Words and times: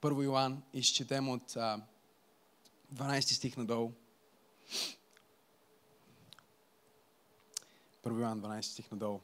Първо 0.00 0.22
Йоан, 0.22 0.62
изчетем 0.72 1.28
от 1.28 1.56
а, 1.56 1.82
12 2.94 3.20
стих 3.20 3.56
надолу. 3.56 3.92
Първо 8.02 8.20
Йоан, 8.20 8.40
12 8.40 8.60
стих 8.60 8.90
надолу. 8.90 9.20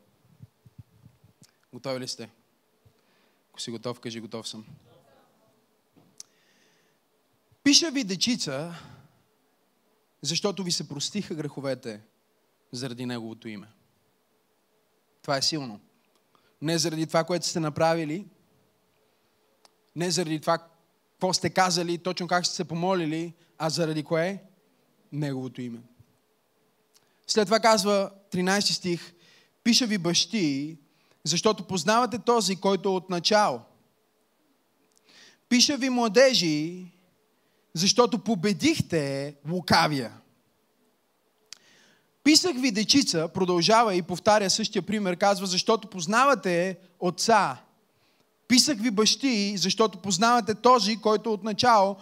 Готови 1.72 2.00
ли 2.00 2.08
сте? 2.08 2.30
Ако 3.50 3.60
си 3.60 3.70
готов, 3.70 4.00
кажи 4.00 4.20
готов 4.20 4.48
съм. 4.48 4.66
Пиша 7.62 7.90
ви 7.90 8.04
дечица, 8.04 8.74
защото 10.22 10.64
ви 10.64 10.72
се 10.72 10.88
простиха 10.88 11.34
греховете 11.34 12.02
заради 12.72 13.06
Неговото 13.06 13.48
име. 13.48 13.68
Това 15.22 15.36
е 15.36 15.42
силно. 15.42 15.80
Не 16.62 16.78
заради 16.78 17.06
това, 17.06 17.24
което 17.24 17.46
сте 17.46 17.60
направили, 17.60 18.28
не 19.96 20.10
заради 20.10 20.40
това, 20.40 20.68
какво 21.16 21.32
сте 21.32 21.50
казали, 21.50 21.98
точно 21.98 22.26
как 22.26 22.46
сте 22.46 22.56
се 22.56 22.64
помолили, 22.64 23.32
а 23.58 23.70
заради 23.70 24.02
кое? 24.02 24.42
Неговото 25.12 25.62
име. 25.62 25.78
След 27.26 27.46
това 27.46 27.60
казва 27.60 28.10
13 28.32 28.60
стих, 28.60 29.12
пиша 29.64 29.86
ви 29.86 29.98
бащи, 29.98 30.78
защото 31.24 31.66
познавате 31.66 32.18
този, 32.18 32.56
който 32.56 32.88
е 32.88 32.92
от 32.92 33.10
начало. 33.10 33.60
Пиша 35.48 35.76
ви 35.76 35.90
младежи, 35.90 36.86
защото 37.74 38.18
победихте 38.18 39.34
лукавия. 39.50 40.12
Писах 42.24 42.56
ви 42.60 42.70
дечица, 42.70 43.28
продължава 43.28 43.94
и 43.94 44.02
повтаря 44.02 44.50
същия 44.50 44.82
пример, 44.82 45.16
казва, 45.16 45.46
защото 45.46 45.90
познавате 45.90 46.78
отца. 47.00 47.65
Писах 48.48 48.78
ви 48.78 48.90
бащи, 48.90 49.56
защото 49.56 49.98
познавате 49.98 50.54
този, 50.54 50.96
който 50.96 51.32
от 51.32 51.44
начало. 51.44 51.96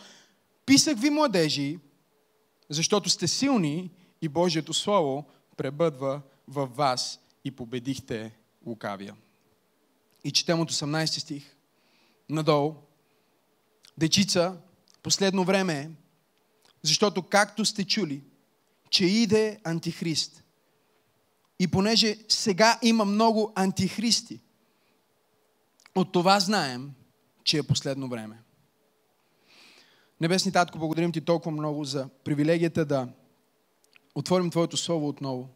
Писах 0.67 0.98
ви 0.98 1.11
младежи, 1.11 1.78
защото 2.70 3.11
сте 3.11 3.28
силни 3.28 3.91
и 4.23 4.28
Божието 4.28 4.75
Слово 4.75 5.25
пребъдва 5.56 6.20
във 6.48 6.77
вас 6.77 7.20
и 7.45 7.50
победихте 7.50 8.33
лукавия. 8.67 9.15
И 10.25 10.31
четем 10.31 10.61
от 10.61 10.72
18 10.72 11.06
стих. 11.06 11.56
Надолу. 12.28 12.75
Дечица, 13.98 14.56
последно 15.03 15.45
време 15.45 15.75
е, 15.75 15.91
защото 16.83 17.22
както 17.22 17.65
сте 17.65 17.84
чули, 17.84 18.22
че 18.91 19.05
иде 19.05 19.61
антихрист. 19.65 20.45
И 21.59 21.69
понеже 21.69 22.17
сега 22.28 22.78
има 22.83 23.05
много 23.05 23.53
антихристи, 23.55 24.41
от 25.95 26.12
това 26.12 26.41
знаем, 26.41 26.92
че 27.45 27.59
е 27.59 27.62
последно 27.62 28.09
време. 28.09 28.39
Небесни 30.20 30.53
Татко, 30.53 30.78
благодарим 30.78 31.12
Ти 31.12 31.20
толкова 31.20 31.50
много 31.50 31.84
за 31.84 32.09
привилегията 32.25 32.84
да 32.84 33.09
отворим 34.15 34.50
Твоето 34.50 34.77
Слово 34.77 35.09
отново. 35.09 35.48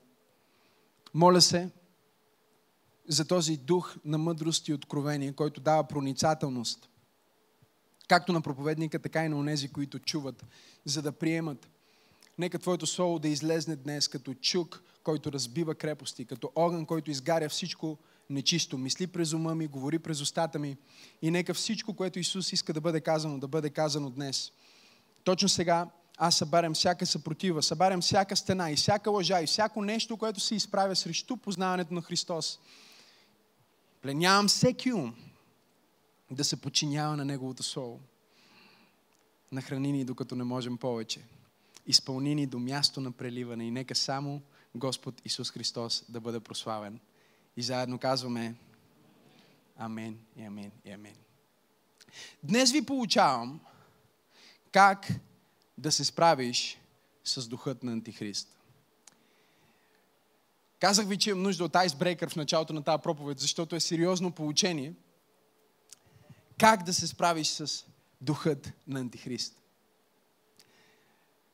Моля 1.15 1.41
се 1.41 1.71
за 3.09 3.25
този 3.25 3.57
дух 3.57 3.97
на 4.05 4.19
мъдрост 4.19 4.69
и 4.69 4.75
откровение, 4.75 5.33
който 5.33 5.61
дава 5.61 5.85
проницателност, 5.85 6.89
както 8.09 8.33
на 8.33 8.41
проповедника, 8.41 8.99
така 8.99 9.25
и 9.25 9.29
на 9.29 9.37
онези, 9.37 9.69
които 9.69 9.99
чуват, 9.99 10.45
за 10.85 11.03
да 11.03 11.13
приемат. 11.13 11.69
Нека 12.39 12.59
Твоето 12.59 12.87
Слово 12.87 13.19
да 13.19 13.29
излезне 13.29 13.77
днес 13.77 14.09
като 14.09 14.35
чук, 14.35 14.83
който 15.03 15.33
разбива 15.33 15.75
крепости, 15.75 16.25
като 16.25 16.53
огън, 16.55 16.87
който 16.87 17.11
изгаря 17.11 17.49
всичко 17.49 17.99
нечисто. 18.31 18.79
Мисли 18.79 19.07
през 19.07 19.33
ума 19.33 19.55
ми, 19.55 19.67
говори 19.67 19.99
през 19.99 20.21
устата 20.21 20.59
ми 20.59 20.77
и 21.23 21.31
нека 21.31 21.55
всичко, 21.55 21.95
което 21.95 22.19
Исус 22.19 22.53
иска 22.53 22.73
да 22.73 22.81
бъде 22.81 23.01
казано, 23.01 23.39
да 23.39 23.49
бъде 23.49 23.71
казано 23.71 24.11
днес. 24.11 24.53
Точно 25.25 25.49
сега 25.49 25.91
аз 26.19 26.37
събарям 26.37 26.75
всяка 26.75 27.07
съпротива, 27.07 27.63
събарям 27.63 28.01
всяка 28.01 28.37
стена 28.37 28.71
и 28.71 28.77
всяка 28.77 29.11
лъжа 29.11 29.43
и 29.43 29.47
всяко 29.47 29.83
нещо, 29.83 30.17
което 30.17 30.41
се 30.41 30.55
изправя 30.55 30.97
срещу 30.97 31.37
познаването 31.37 31.95
на 31.95 32.03
Христос. 32.03 32.59
Пленявам 34.03 34.49
всеки 34.49 34.93
ум 34.93 35.15
да 36.31 36.45
се 36.45 36.61
подчинява 36.61 37.17
на 37.17 37.25
Неговото 37.25 37.63
Слово. 37.63 38.01
Нахрани 39.53 39.93
ни, 39.93 40.05
докато 40.05 40.37
не 40.37 40.45
можем 40.45 40.77
повече. 40.77 41.21
Изпълни 41.87 42.35
ни 42.35 42.47
до 42.47 42.59
място 42.59 43.01
на 43.01 43.13
преливане 43.13 43.65
и 43.65 43.71
нека 43.71 43.95
само 43.95 44.43
Господ 44.75 45.23
Исус 45.25 45.51
Христос 45.51 46.05
да 46.09 46.21
бъде 46.21 46.41
прославен. 46.41 47.01
И 47.59 47.63
заедно 47.63 47.99
казваме 47.99 48.55
Амен 49.77 50.19
и 50.37 50.43
Амен 50.43 50.73
и 50.85 50.91
Амен. 50.91 51.15
Днес 52.43 52.73
ви 52.73 52.87
получавам 52.87 53.61
как 54.73 55.09
да 55.79 55.93
се 55.93 56.05
справиш 56.05 56.79
с 57.25 57.49
духът 57.49 57.83
на 57.83 57.93
Антихрист. 57.93 58.59
Казах 60.81 61.07
ви, 61.07 61.19
че 61.19 61.31
имам 61.31 61.43
нужда 61.43 61.65
от 61.65 61.77
айсбрейкър 61.77 62.31
в 62.31 62.37
началото 62.37 62.73
на 62.73 62.83
тази 62.83 63.03
проповед, 63.03 63.39
защото 63.39 63.77
е 63.77 63.81
сериозно 63.81 64.33
получение. 64.33 64.95
Как 66.59 66.83
да 66.83 66.95
се 66.95 67.07
справиш 67.07 67.49
с 67.49 67.85
духът 68.21 68.73
на 68.87 69.01
Антихрист. 69.01 69.61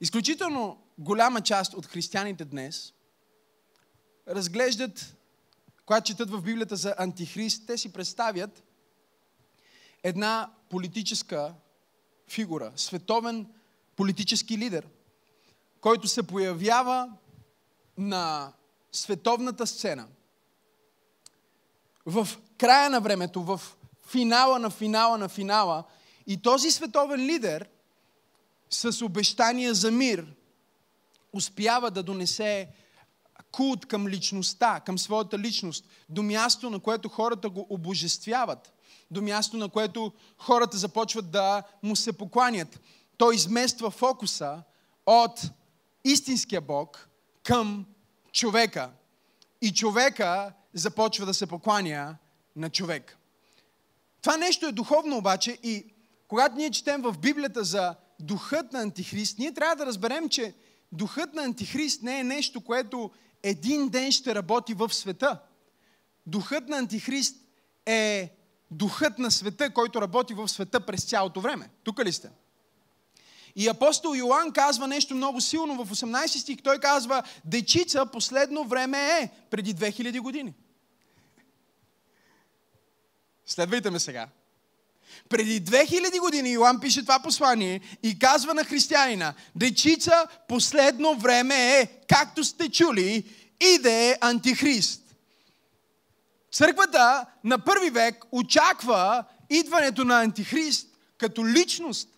Изключително 0.00 0.82
голяма 0.98 1.40
част 1.40 1.74
от 1.74 1.86
християните 1.86 2.44
днес 2.44 2.92
разглеждат, 4.28 5.16
когато 5.86 6.06
четат 6.06 6.30
в 6.30 6.42
Библията 6.42 6.76
за 6.76 6.94
Антихрист, 6.98 7.66
те 7.66 7.78
си 7.78 7.92
представят 7.92 8.62
една 10.02 10.50
политическа 10.70 11.54
фигура, 12.28 12.72
световен 12.76 13.46
политически 13.96 14.58
лидер, 14.58 14.88
който 15.80 16.08
се 16.08 16.22
появява 16.22 17.12
на 17.98 18.52
световната 18.92 19.66
сцена. 19.66 20.06
В 22.06 22.28
края 22.58 22.90
на 22.90 23.00
времето, 23.00 23.42
в 23.42 23.60
финала 24.06 24.58
на 24.58 24.70
финала 24.70 25.18
на 25.18 25.28
финала 25.28 25.84
и 26.26 26.42
този 26.42 26.70
световен 26.70 27.26
лидер 27.26 27.68
с 28.70 29.02
обещания 29.02 29.74
за 29.74 29.90
мир 29.90 30.34
успява 31.32 31.90
да 31.90 32.02
донесе 32.02 32.68
култ 33.54 33.86
към 33.86 34.08
личността, 34.08 34.80
към 34.80 34.98
своята 34.98 35.38
личност, 35.38 35.84
до 36.08 36.22
място, 36.22 36.70
на 36.70 36.80
което 36.80 37.08
хората 37.08 37.48
го 37.48 37.66
обожествяват, 37.70 38.72
до 39.10 39.22
място, 39.22 39.56
на 39.56 39.68
което 39.68 40.12
хората 40.38 40.76
започват 40.76 41.30
да 41.30 41.62
му 41.82 41.96
се 41.96 42.12
покланят. 42.12 42.80
Той 43.16 43.34
измества 43.34 43.90
фокуса 43.90 44.62
от 45.06 45.40
истинския 46.04 46.60
Бог 46.60 47.08
към 47.42 47.86
човека. 48.32 48.90
И 49.60 49.72
човека 49.72 50.52
започва 50.74 51.26
да 51.26 51.34
се 51.34 51.46
покланя 51.46 52.16
на 52.56 52.70
човек. 52.70 53.18
Това 54.22 54.36
нещо 54.36 54.66
е 54.66 54.72
духовно 54.72 55.16
обаче 55.16 55.58
и 55.62 55.86
когато 56.28 56.56
ние 56.56 56.70
четем 56.70 57.02
в 57.02 57.18
Библията 57.18 57.64
за 57.64 57.94
духът 58.20 58.72
на 58.72 58.80
Антихрист, 58.80 59.38
ние 59.38 59.54
трябва 59.54 59.76
да 59.76 59.86
разберем, 59.86 60.28
че 60.28 60.54
духът 60.92 61.34
на 61.34 61.42
Антихрист 61.42 62.02
не 62.02 62.20
е 62.20 62.24
нещо, 62.24 62.60
което 62.60 63.10
един 63.44 63.88
ден 63.88 64.12
ще 64.12 64.34
работи 64.34 64.74
в 64.74 64.94
света. 64.94 65.40
Духът 66.26 66.68
на 66.68 66.76
Антихрист 66.78 67.36
е 67.86 68.30
духът 68.70 69.18
на 69.18 69.30
света, 69.30 69.74
който 69.74 70.02
работи 70.02 70.34
в 70.34 70.48
света 70.48 70.80
през 70.80 71.04
цялото 71.04 71.40
време. 71.40 71.70
Тук 71.84 72.04
ли 72.04 72.12
сте? 72.12 72.30
И 73.56 73.68
апостол 73.68 74.14
Йоанн 74.16 74.52
казва 74.52 74.88
нещо 74.88 75.14
много 75.14 75.40
силно 75.40 75.84
в 75.84 75.90
18 75.90 76.26
стих. 76.26 76.62
Той 76.62 76.78
казва, 76.78 77.22
дечица 77.44 78.06
последно 78.06 78.64
време 78.64 78.98
е 78.98 79.30
преди 79.50 79.74
2000 79.74 80.20
години. 80.20 80.54
Следвайте 83.46 83.90
ме 83.90 83.98
сега. 84.00 84.28
Преди 85.28 85.60
2000 85.60 86.20
години 86.20 86.52
Йоанн 86.52 86.80
пише 86.80 87.02
това 87.02 87.18
послание 87.18 87.80
и 88.02 88.18
казва 88.18 88.54
на 88.54 88.64
християнина, 88.64 89.34
дечица 89.56 90.26
последно 90.48 91.14
време 91.14 91.78
е, 91.78 91.86
както 92.08 92.44
сте 92.44 92.68
чули, 92.68 93.24
иде 93.60 94.18
антихрист. 94.20 95.00
Църквата 96.52 97.26
на 97.44 97.58
първи 97.58 97.90
век 97.90 98.24
очаква 98.32 99.24
идването 99.50 100.04
на 100.04 100.20
антихрист 100.22 100.88
като 101.18 101.46
личност, 101.46 102.08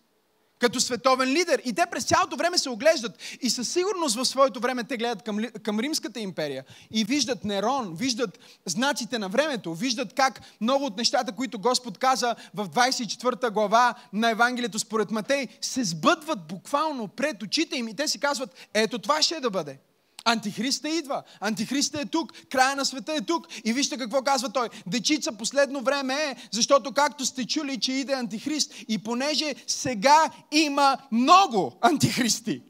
като 0.58 0.80
световен 0.80 1.28
лидер. 1.28 1.62
И 1.64 1.72
те 1.72 1.82
през 1.90 2.04
цялото 2.04 2.36
време 2.36 2.58
се 2.58 2.70
оглеждат. 2.70 3.18
И 3.42 3.50
със 3.50 3.72
сигурност 3.72 4.16
в 4.16 4.24
своето 4.24 4.60
време 4.60 4.84
те 4.84 4.96
гледат 4.96 5.22
към, 5.22 5.38
към 5.62 5.80
Римската 5.80 6.20
империя. 6.20 6.64
И 6.90 7.04
виждат 7.04 7.44
Нерон, 7.44 7.96
виждат 7.96 8.38
знаците 8.66 9.18
на 9.18 9.28
времето, 9.28 9.74
виждат 9.74 10.14
как 10.14 10.40
много 10.60 10.84
от 10.84 10.96
нещата, 10.96 11.32
които 11.32 11.58
Господ 11.58 11.98
каза 11.98 12.36
в 12.54 12.68
24 12.68 13.50
глава 13.50 13.94
на 14.12 14.30
Евангелието 14.30 14.78
според 14.78 15.10
Матей, 15.10 15.48
се 15.60 15.84
сбъдват 15.84 16.46
буквално 16.46 17.08
пред 17.08 17.42
очите 17.42 17.76
им. 17.76 17.88
И 17.88 17.96
те 17.96 18.08
си 18.08 18.20
казват, 18.20 18.68
ето 18.74 18.98
това 18.98 19.22
ще 19.22 19.34
е 19.34 19.40
да 19.40 19.50
бъде. 19.50 19.78
Антихриста 20.26 20.88
идва. 20.88 21.22
Антихриста 21.40 22.00
е 22.00 22.06
тук. 22.06 22.32
Края 22.50 22.76
на 22.76 22.84
света 22.84 23.14
е 23.14 23.20
тук. 23.20 23.46
И 23.64 23.72
вижте 23.72 23.98
какво 23.98 24.22
казва 24.22 24.52
той. 24.52 24.68
Дечица 24.86 25.32
последно 25.32 25.80
време 25.80 26.14
е, 26.14 26.36
защото 26.50 26.92
както 26.92 27.26
сте 27.26 27.46
чули, 27.46 27.80
че 27.80 27.92
иде 27.92 28.12
антихрист 28.12 28.74
и 28.88 28.98
понеже 28.98 29.54
сега 29.66 30.30
има 30.52 30.98
много 31.12 31.72
антихристи. 31.80 32.62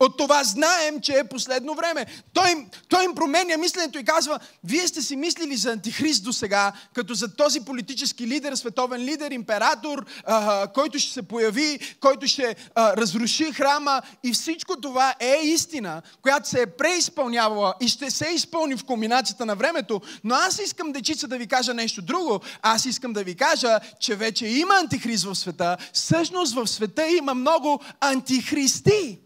От 0.00 0.18
това 0.18 0.44
знаем, 0.44 1.00
че 1.00 1.12
е 1.12 1.24
последно 1.24 1.74
време. 1.74 2.06
Той, 2.32 2.50
им, 2.50 2.66
той 2.88 3.04
им 3.04 3.14
променя 3.14 3.56
мисленето 3.56 3.98
и 3.98 4.04
казва, 4.04 4.38
вие 4.64 4.88
сте 4.88 5.02
си 5.02 5.16
мислили 5.16 5.56
за 5.56 5.72
антихрист 5.72 6.24
до 6.24 6.32
сега, 6.32 6.72
като 6.94 7.14
за 7.14 7.36
този 7.36 7.60
политически 7.60 8.26
лидер, 8.26 8.54
световен 8.54 9.00
лидер, 9.00 9.30
император, 9.30 10.04
а, 10.24 10.66
който 10.66 10.98
ще 10.98 11.12
се 11.12 11.22
появи, 11.22 11.96
който 12.00 12.26
ще 12.26 12.56
а, 12.74 12.96
разруши 12.96 13.52
храма. 13.52 14.02
И 14.24 14.32
всичко 14.32 14.80
това 14.80 15.14
е 15.20 15.40
истина, 15.42 16.02
която 16.22 16.48
се 16.48 16.62
е 16.62 16.66
преизпълнявала 16.66 17.74
и 17.80 17.88
ще 17.88 18.10
се 18.10 18.28
изпълни 18.28 18.76
в 18.76 18.84
комбинацията 18.84 19.46
на 19.46 19.56
времето. 19.56 20.00
Но 20.24 20.34
аз 20.34 20.58
искам, 20.58 20.92
дечица, 20.92 21.28
да 21.28 21.38
ви 21.38 21.46
кажа 21.46 21.74
нещо 21.74 22.02
друго. 22.02 22.40
Аз 22.62 22.84
искам 22.84 23.12
да 23.12 23.24
ви 23.24 23.34
кажа, 23.34 23.80
че 24.00 24.16
вече 24.16 24.46
има 24.46 24.74
антихрист 24.74 25.24
в 25.24 25.34
света. 25.34 25.76
Всъщност 25.92 26.54
в 26.54 26.66
света 26.66 27.08
има 27.08 27.34
много 27.34 27.80
антихристи. 28.00 29.23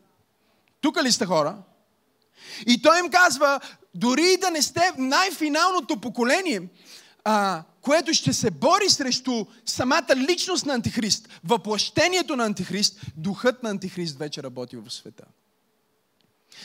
Тук 0.80 1.02
ли 1.02 1.12
сте 1.12 1.26
хора? 1.26 1.58
И 2.66 2.82
той 2.82 2.98
им 2.98 3.10
казва, 3.10 3.60
дори 3.94 4.36
да 4.36 4.50
не 4.50 4.62
сте 4.62 4.92
най-финалното 4.98 6.00
поколение, 6.00 6.68
а, 7.24 7.62
което 7.80 8.14
ще 8.14 8.32
се 8.32 8.50
бори 8.50 8.90
срещу 8.90 9.46
самата 9.66 10.16
личност 10.16 10.66
на 10.66 10.74
Антихрист, 10.74 11.28
въплъщението 11.44 12.36
на 12.36 12.44
Антихрист, 12.44 13.00
духът 13.16 13.62
на 13.62 13.70
Антихрист 13.70 14.18
вече 14.18 14.42
работи 14.42 14.76
в 14.76 14.90
света. 14.90 15.24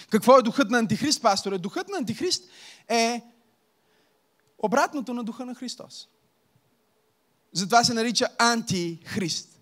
Какво 0.09 0.37
е 0.37 0.41
духът 0.41 0.69
на 0.69 0.79
Антихрист, 0.79 1.21
пасторе? 1.21 1.57
Духът 1.57 1.89
на 1.89 1.97
Антихрист 1.97 2.43
е 2.87 3.21
обратното 4.57 5.13
на 5.13 5.23
духа 5.23 5.45
на 5.45 5.55
Христос. 5.55 6.07
Затова 7.53 7.83
се 7.83 7.93
нарича 7.93 8.27
антихрист. 8.39 9.52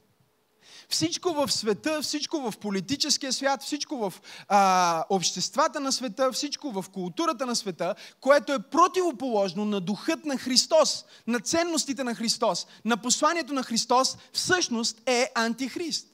Всичко 0.91 1.33
в 1.33 1.51
света, 1.51 2.01
всичко 2.01 2.51
в 2.51 2.57
политическия 2.57 3.33
свят, 3.33 3.63
всичко 3.63 3.97
в 3.97 4.13
а, 4.47 5.03
обществата 5.09 5.79
на 5.79 5.91
света, 5.91 6.31
всичко 6.31 6.71
в 6.71 6.85
културата 6.89 7.45
на 7.45 7.55
света, 7.55 7.95
което 8.21 8.53
е 8.53 8.59
противоположно 8.59 9.65
на 9.65 9.81
духът 9.81 10.25
на 10.25 10.37
Христос, 10.37 11.05
на 11.27 11.39
ценностите 11.39 12.03
на 12.03 12.15
Христос, 12.15 12.67
на 12.85 12.97
посланието 12.97 13.53
на 13.53 13.63
Христос, 13.63 14.17
всъщност 14.33 15.01
е 15.05 15.31
антихрист. 15.35 16.07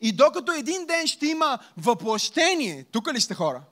И 0.00 0.12
докато 0.12 0.52
един 0.52 0.86
ден 0.86 1.06
ще 1.06 1.26
има 1.26 1.58
въплъщение, 1.76 2.84
тук 2.92 3.12
ли 3.12 3.20
сте 3.20 3.34
хора? 3.34 3.62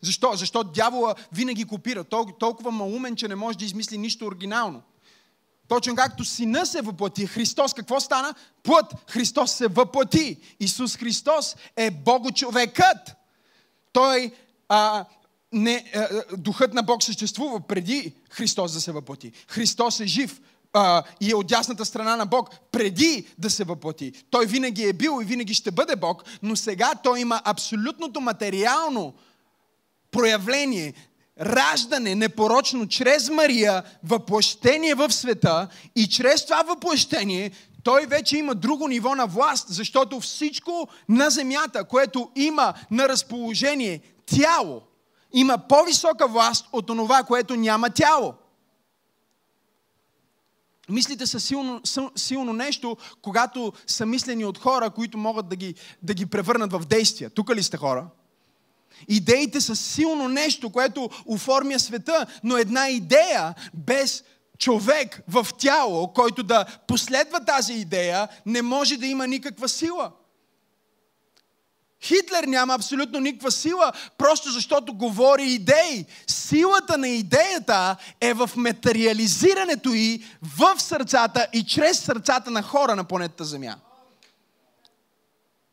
Защо? 0.00 0.32
Защо 0.34 0.64
дявола 0.64 1.14
винаги 1.32 1.64
копира. 1.64 2.04
Толкова 2.38 2.70
малумен, 2.70 3.16
че 3.16 3.28
не 3.28 3.34
може 3.34 3.58
да 3.58 3.64
измисли 3.64 3.98
нищо 3.98 4.26
оригинално. 4.26 4.82
Точно 5.68 5.94
както 5.94 6.24
сина 6.24 6.66
се 6.66 6.82
въплати, 6.82 7.26
Христос 7.26 7.74
какво 7.74 8.00
стана? 8.00 8.34
Плът. 8.62 8.94
Христос 9.10 9.52
се 9.52 9.68
въплати. 9.68 10.36
Исус 10.60 10.96
Христос 10.96 11.56
е 11.76 11.90
Богочовекът. 11.90 13.16
Той 13.92 14.32
а, 14.68 15.04
не, 15.52 15.84
а, 15.94 16.22
духът 16.36 16.74
на 16.74 16.82
Бог 16.82 17.02
съществува 17.02 17.60
преди 17.60 18.14
Христос 18.30 18.72
да 18.72 18.80
се 18.80 18.92
въплати. 18.92 19.32
Христос 19.48 20.00
е 20.00 20.06
жив 20.06 20.40
а, 20.72 21.02
и 21.20 21.30
е 21.30 21.34
от 21.34 21.46
дясната 21.46 21.84
страна 21.84 22.16
на 22.16 22.26
Бог 22.26 22.50
преди 22.72 23.26
да 23.38 23.50
се 23.50 23.64
въплати. 23.64 24.12
Той 24.30 24.46
винаги 24.46 24.84
е 24.84 24.92
бил 24.92 25.18
и 25.22 25.24
винаги 25.24 25.54
ще 25.54 25.70
бъде 25.70 25.96
Бог, 25.96 26.24
но 26.42 26.56
сега 26.56 26.92
той 27.04 27.20
има 27.20 27.42
абсолютното 27.44 28.20
материално 28.20 29.14
проявление 30.10 30.94
раждане 31.40 32.14
непорочно 32.14 32.88
чрез 32.88 33.30
Мария, 33.30 33.82
въплъщение 34.04 34.94
в 34.94 35.12
света 35.12 35.68
и 35.96 36.08
чрез 36.08 36.44
това 36.44 36.62
въплъщение 36.62 37.50
той 37.82 38.06
вече 38.06 38.36
има 38.36 38.54
друго 38.54 38.88
ниво 38.88 39.14
на 39.14 39.26
власт, 39.26 39.66
защото 39.68 40.20
всичко 40.20 40.88
на 41.08 41.30
земята, 41.30 41.84
което 41.84 42.30
има 42.36 42.74
на 42.90 43.08
разположение 43.08 44.00
тяло, 44.26 44.82
има 45.32 45.58
по-висока 45.58 46.28
власт 46.28 46.68
от 46.72 46.86
това, 46.86 47.22
което 47.22 47.56
няма 47.56 47.90
тяло. 47.90 48.34
Мислите 50.88 51.26
са 51.26 51.40
силно, 51.40 51.80
силно 52.16 52.52
нещо, 52.52 52.96
когато 53.22 53.72
са 53.86 54.06
мислени 54.06 54.44
от 54.44 54.58
хора, 54.58 54.90
които 54.90 55.18
могат 55.18 55.48
да 55.48 55.56
ги, 55.56 55.74
да 56.02 56.14
ги 56.14 56.26
превърнат 56.26 56.72
в 56.72 56.86
действия. 56.86 57.30
Тук 57.30 57.54
ли 57.54 57.62
сте 57.62 57.76
хора? 57.76 58.06
Идеите 59.08 59.60
са 59.60 59.76
силно 59.76 60.28
нещо, 60.28 60.70
което 60.70 61.10
оформя 61.26 61.78
света, 61.78 62.26
но 62.44 62.56
една 62.56 62.88
идея 62.88 63.54
без 63.74 64.24
човек 64.58 65.20
в 65.28 65.46
тяло, 65.58 66.12
който 66.12 66.42
да 66.42 66.64
последва 66.86 67.40
тази 67.40 67.72
идея, 67.72 68.28
не 68.46 68.62
може 68.62 68.96
да 68.96 69.06
има 69.06 69.26
никаква 69.26 69.68
сила. 69.68 70.10
Хитлер 72.02 72.44
няма 72.44 72.74
абсолютно 72.74 73.20
никаква 73.20 73.50
сила, 73.50 73.92
просто 74.18 74.50
защото 74.50 74.94
говори 74.94 75.52
идеи. 75.52 76.06
Силата 76.26 76.98
на 76.98 77.08
идеята 77.08 77.96
е 78.20 78.34
в 78.34 78.50
материализирането 78.56 79.88
и 79.94 80.24
в 80.42 80.80
сърцата 80.80 81.46
и 81.52 81.64
чрез 81.64 82.00
сърцата 82.00 82.50
на 82.50 82.62
хора 82.62 82.96
на 82.96 83.04
планетата 83.04 83.44
Земя. 83.44 83.76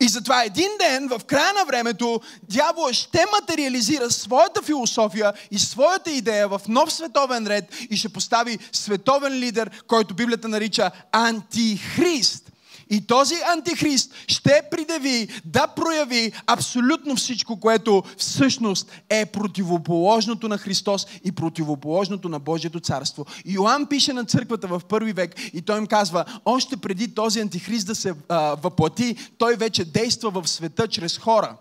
И 0.01 0.07
затова 0.07 0.44
един 0.44 0.69
ден, 0.80 1.07
в 1.07 1.22
края 1.25 1.54
на 1.54 1.66
времето, 1.66 2.22
дявол 2.44 2.92
ще 2.92 3.25
материализира 3.40 4.12
своята 4.12 4.62
философия 4.62 5.34
и 5.51 5.60
своята 5.60 6.12
идея 6.12 6.48
в 6.48 6.62
нов 6.68 6.94
световен 6.94 7.48
ред 7.48 7.66
и 7.90 7.98
ще 7.98 8.10
постави 8.10 8.60
световен 8.72 9.34
лидер, 9.34 9.84
който 9.88 10.13
Библията 10.13 10.48
нарича 10.48 10.92
Антихрист. 11.12 12.49
И 12.89 13.07
този 13.07 13.36
антихрист 13.56 14.13
ще 14.27 14.62
придеви 14.71 15.27
да 15.45 15.68
прояви 15.68 16.31
абсолютно 16.47 17.15
всичко, 17.15 17.59
което 17.59 18.03
всъщност 18.18 18.91
е 19.09 19.25
противоположното 19.25 20.47
на 20.47 20.57
Христос 20.57 21.07
и 21.24 21.31
противоположното 21.31 22.30
на 22.30 22.39
Божието 22.39 22.80
царство. 22.80 23.25
Йоанн 23.45 23.86
пише 23.86 24.13
на 24.13 24.25
църквата 24.25 24.68
в 24.68 24.81
първи 24.89 25.13
век 25.13 25.36
и 25.53 25.62
той 25.62 25.77
им 25.77 25.88
казва, 25.88 26.25
още 26.45 26.77
преди 26.77 27.15
този 27.15 27.39
антихрист 27.39 27.88
да 27.88 27.95
се 27.95 28.13
а, 28.30 28.56
въплати, 28.56 29.15
той 29.38 29.56
вече 29.56 29.86
действа 29.86 30.31
в 30.31 30.47
света 30.47 30.88
чрез 30.88 31.18
хора. 31.18 31.56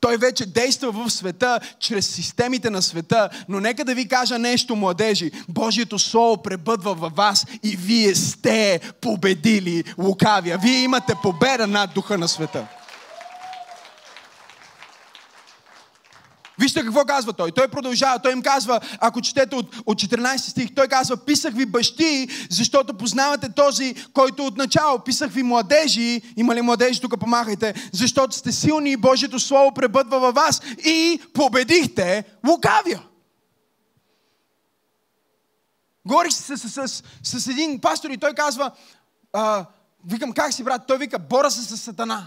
Той 0.00 0.16
вече 0.16 0.46
действа 0.46 0.92
в 0.92 1.10
света, 1.10 1.60
чрез 1.80 2.06
системите 2.06 2.70
на 2.70 2.82
света. 2.82 3.28
Но 3.48 3.60
нека 3.60 3.84
да 3.84 3.94
ви 3.94 4.08
кажа 4.08 4.38
нещо, 4.38 4.76
младежи. 4.76 5.30
Божието 5.48 5.98
Слово 5.98 6.42
пребъдва 6.42 6.94
във 6.94 7.12
вас 7.12 7.46
и 7.62 7.76
вие 7.76 8.14
сте 8.14 8.80
победили 9.00 9.84
лукавия. 9.98 10.58
Вие 10.58 10.78
имате 10.78 11.14
победа 11.22 11.66
над 11.66 11.94
духа 11.94 12.18
на 12.18 12.28
света. 12.28 12.66
Вижте 16.58 16.82
какво 16.82 17.04
казва 17.04 17.32
той. 17.32 17.52
Той 17.52 17.68
продължава, 17.68 18.18
той 18.18 18.32
им 18.32 18.42
казва, 18.42 18.80
ако 19.00 19.20
четете 19.20 19.56
от, 19.56 19.76
от 19.86 19.98
14 19.98 20.36
стих, 20.36 20.74
той 20.74 20.88
казва, 20.88 21.16
писах 21.16 21.54
ви 21.54 21.66
бащи, 21.66 22.28
защото 22.50 22.94
познавате 22.94 23.48
този, 23.52 23.94
който 24.12 24.46
от 24.46 24.56
начало 24.56 24.98
писах 24.98 25.30
ви 25.30 25.42
младежи, 25.42 26.22
има 26.36 26.54
ли 26.54 26.62
младежи, 26.62 27.00
тук 27.00 27.20
помахайте, 27.20 27.74
защото 27.92 28.36
сте 28.36 28.52
силни 28.52 28.90
и 28.90 28.96
Божието 28.96 29.38
Слово 29.38 29.74
пребъдва 29.74 30.18
във 30.18 30.34
вас 30.34 30.60
и 30.84 31.20
победихте 31.34 32.24
лукавия. 32.48 33.02
Говорих 36.06 36.32
с, 36.32 36.58
с, 36.58 36.68
с, 36.68 37.02
с, 37.22 37.40
с 37.40 37.46
един 37.46 37.80
пастор 37.80 38.10
и 38.10 38.16
той 38.16 38.34
казва, 38.34 38.70
а, 39.32 39.66
викам, 40.06 40.32
как 40.32 40.52
си 40.54 40.64
брат? 40.64 40.82
Той 40.86 40.98
вика, 40.98 41.18
бора 41.18 41.50
се 41.50 41.62
с 41.62 41.76
сатана. 41.76 42.26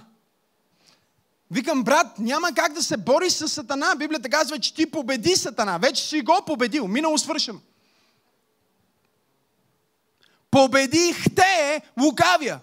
Викам, 1.51 1.83
брат, 1.83 2.19
няма 2.19 2.53
как 2.53 2.73
да 2.73 2.83
се 2.83 2.97
бори 2.97 3.29
с 3.29 3.47
Сатана. 3.49 3.95
Библията 3.97 4.29
казва, 4.29 4.59
че 4.59 4.73
ти 4.73 4.91
победи 4.91 5.35
Сатана. 5.35 5.77
Вече 5.77 6.03
си 6.03 6.21
го 6.21 6.41
победил. 6.45 6.87
Минало 6.87 7.17
свършено. 7.17 7.59
Победихте 10.51 11.81
лукавия. 12.01 12.59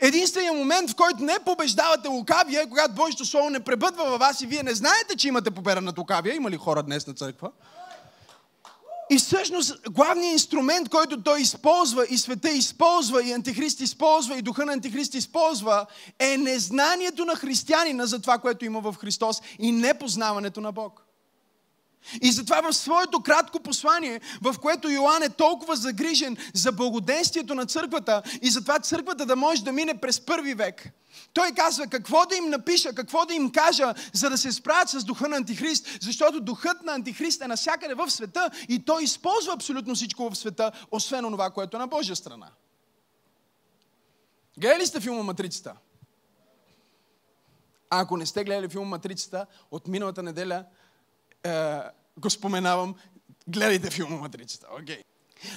Единственият 0.00 0.56
момент, 0.56 0.90
в 0.90 0.94
който 0.94 1.24
не 1.24 1.38
побеждавате 1.44 2.08
лукавия, 2.08 2.62
е 2.62 2.68
когато 2.68 2.94
Божието 2.94 3.24
Слово 3.24 3.50
не 3.50 3.60
пребъдва 3.60 4.04
във 4.04 4.20
вас 4.20 4.40
и 4.40 4.46
вие 4.46 4.62
не 4.62 4.74
знаете, 4.74 5.16
че 5.16 5.28
имате 5.28 5.50
победа 5.50 5.80
над 5.80 5.98
лукавия. 5.98 6.34
Има 6.34 6.50
ли 6.50 6.56
хора 6.56 6.82
днес 6.82 7.06
на 7.06 7.14
църква? 7.14 7.50
И 9.14 9.18
всъщност 9.18 9.88
главният 9.90 10.32
инструмент, 10.32 10.88
който 10.88 11.22
той 11.22 11.40
използва 11.40 12.06
и 12.10 12.18
света 12.18 12.50
използва, 12.50 13.22
и 13.24 13.32
антихрист 13.32 13.80
използва, 13.80 14.38
и 14.38 14.42
духа 14.42 14.66
на 14.66 14.72
антихрист 14.72 15.14
използва, 15.14 15.86
е 16.18 16.36
незнанието 16.36 17.24
на 17.24 17.36
християнина 17.36 18.06
за 18.06 18.20
това, 18.20 18.38
което 18.38 18.64
има 18.64 18.80
в 18.80 18.94
Христос 19.00 19.42
и 19.58 19.72
непознаването 19.72 20.60
на 20.60 20.72
Бог. 20.72 21.02
И 22.22 22.32
затова 22.32 22.60
в 22.60 22.72
своето 22.72 23.20
кратко 23.20 23.60
послание, 23.60 24.20
в 24.42 24.54
което 24.62 24.90
Йоан 24.90 25.22
е 25.22 25.28
толкова 25.28 25.76
загрижен 25.76 26.36
за 26.54 26.72
благоденствието 26.72 27.54
на 27.54 27.66
църквата 27.66 28.22
и 28.42 28.50
затова 28.50 28.78
църквата 28.78 29.26
да 29.26 29.36
може 29.36 29.64
да 29.64 29.72
мине 29.72 29.94
през 29.94 30.20
първи 30.20 30.54
век, 30.54 30.90
той 31.32 31.52
казва 31.52 31.86
какво 31.86 32.26
да 32.26 32.36
им 32.36 32.50
напиша, 32.50 32.94
какво 32.94 33.26
да 33.26 33.34
им 33.34 33.52
кажа, 33.52 33.94
за 34.12 34.30
да 34.30 34.38
се 34.38 34.52
справят 34.52 34.88
с 34.88 35.04
духа 35.04 35.28
на 35.28 35.36
Антихрист, 35.36 35.98
защото 36.00 36.40
духът 36.40 36.82
на 36.82 36.92
Антихрист 36.92 37.42
е 37.42 37.46
насякъде 37.46 37.94
в 37.94 38.10
света 38.10 38.50
и 38.68 38.84
той 38.84 39.02
използва 39.02 39.52
абсолютно 39.52 39.94
всичко 39.94 40.30
в 40.30 40.36
света, 40.36 40.72
освен 40.90 41.24
това, 41.24 41.50
което 41.50 41.76
е 41.76 41.80
на 41.80 41.86
Божия 41.86 42.16
страна. 42.16 42.48
Гледали 44.58 44.82
ли 44.82 44.86
сте 44.86 45.00
филма 45.00 45.22
Матрицата? 45.22 45.74
А 47.90 48.00
ако 48.00 48.16
не 48.16 48.26
сте 48.26 48.44
гледали 48.44 48.68
филма 48.68 48.88
Матрицата, 48.88 49.46
от 49.70 49.88
миналата 49.88 50.22
неделя 50.22 50.64
е, 51.44 51.80
го 52.16 52.30
споменавам, 52.30 52.94
гледайте 53.48 53.90
филма 53.90 54.16
Матрицата. 54.16 54.66
Okay. 54.66 55.02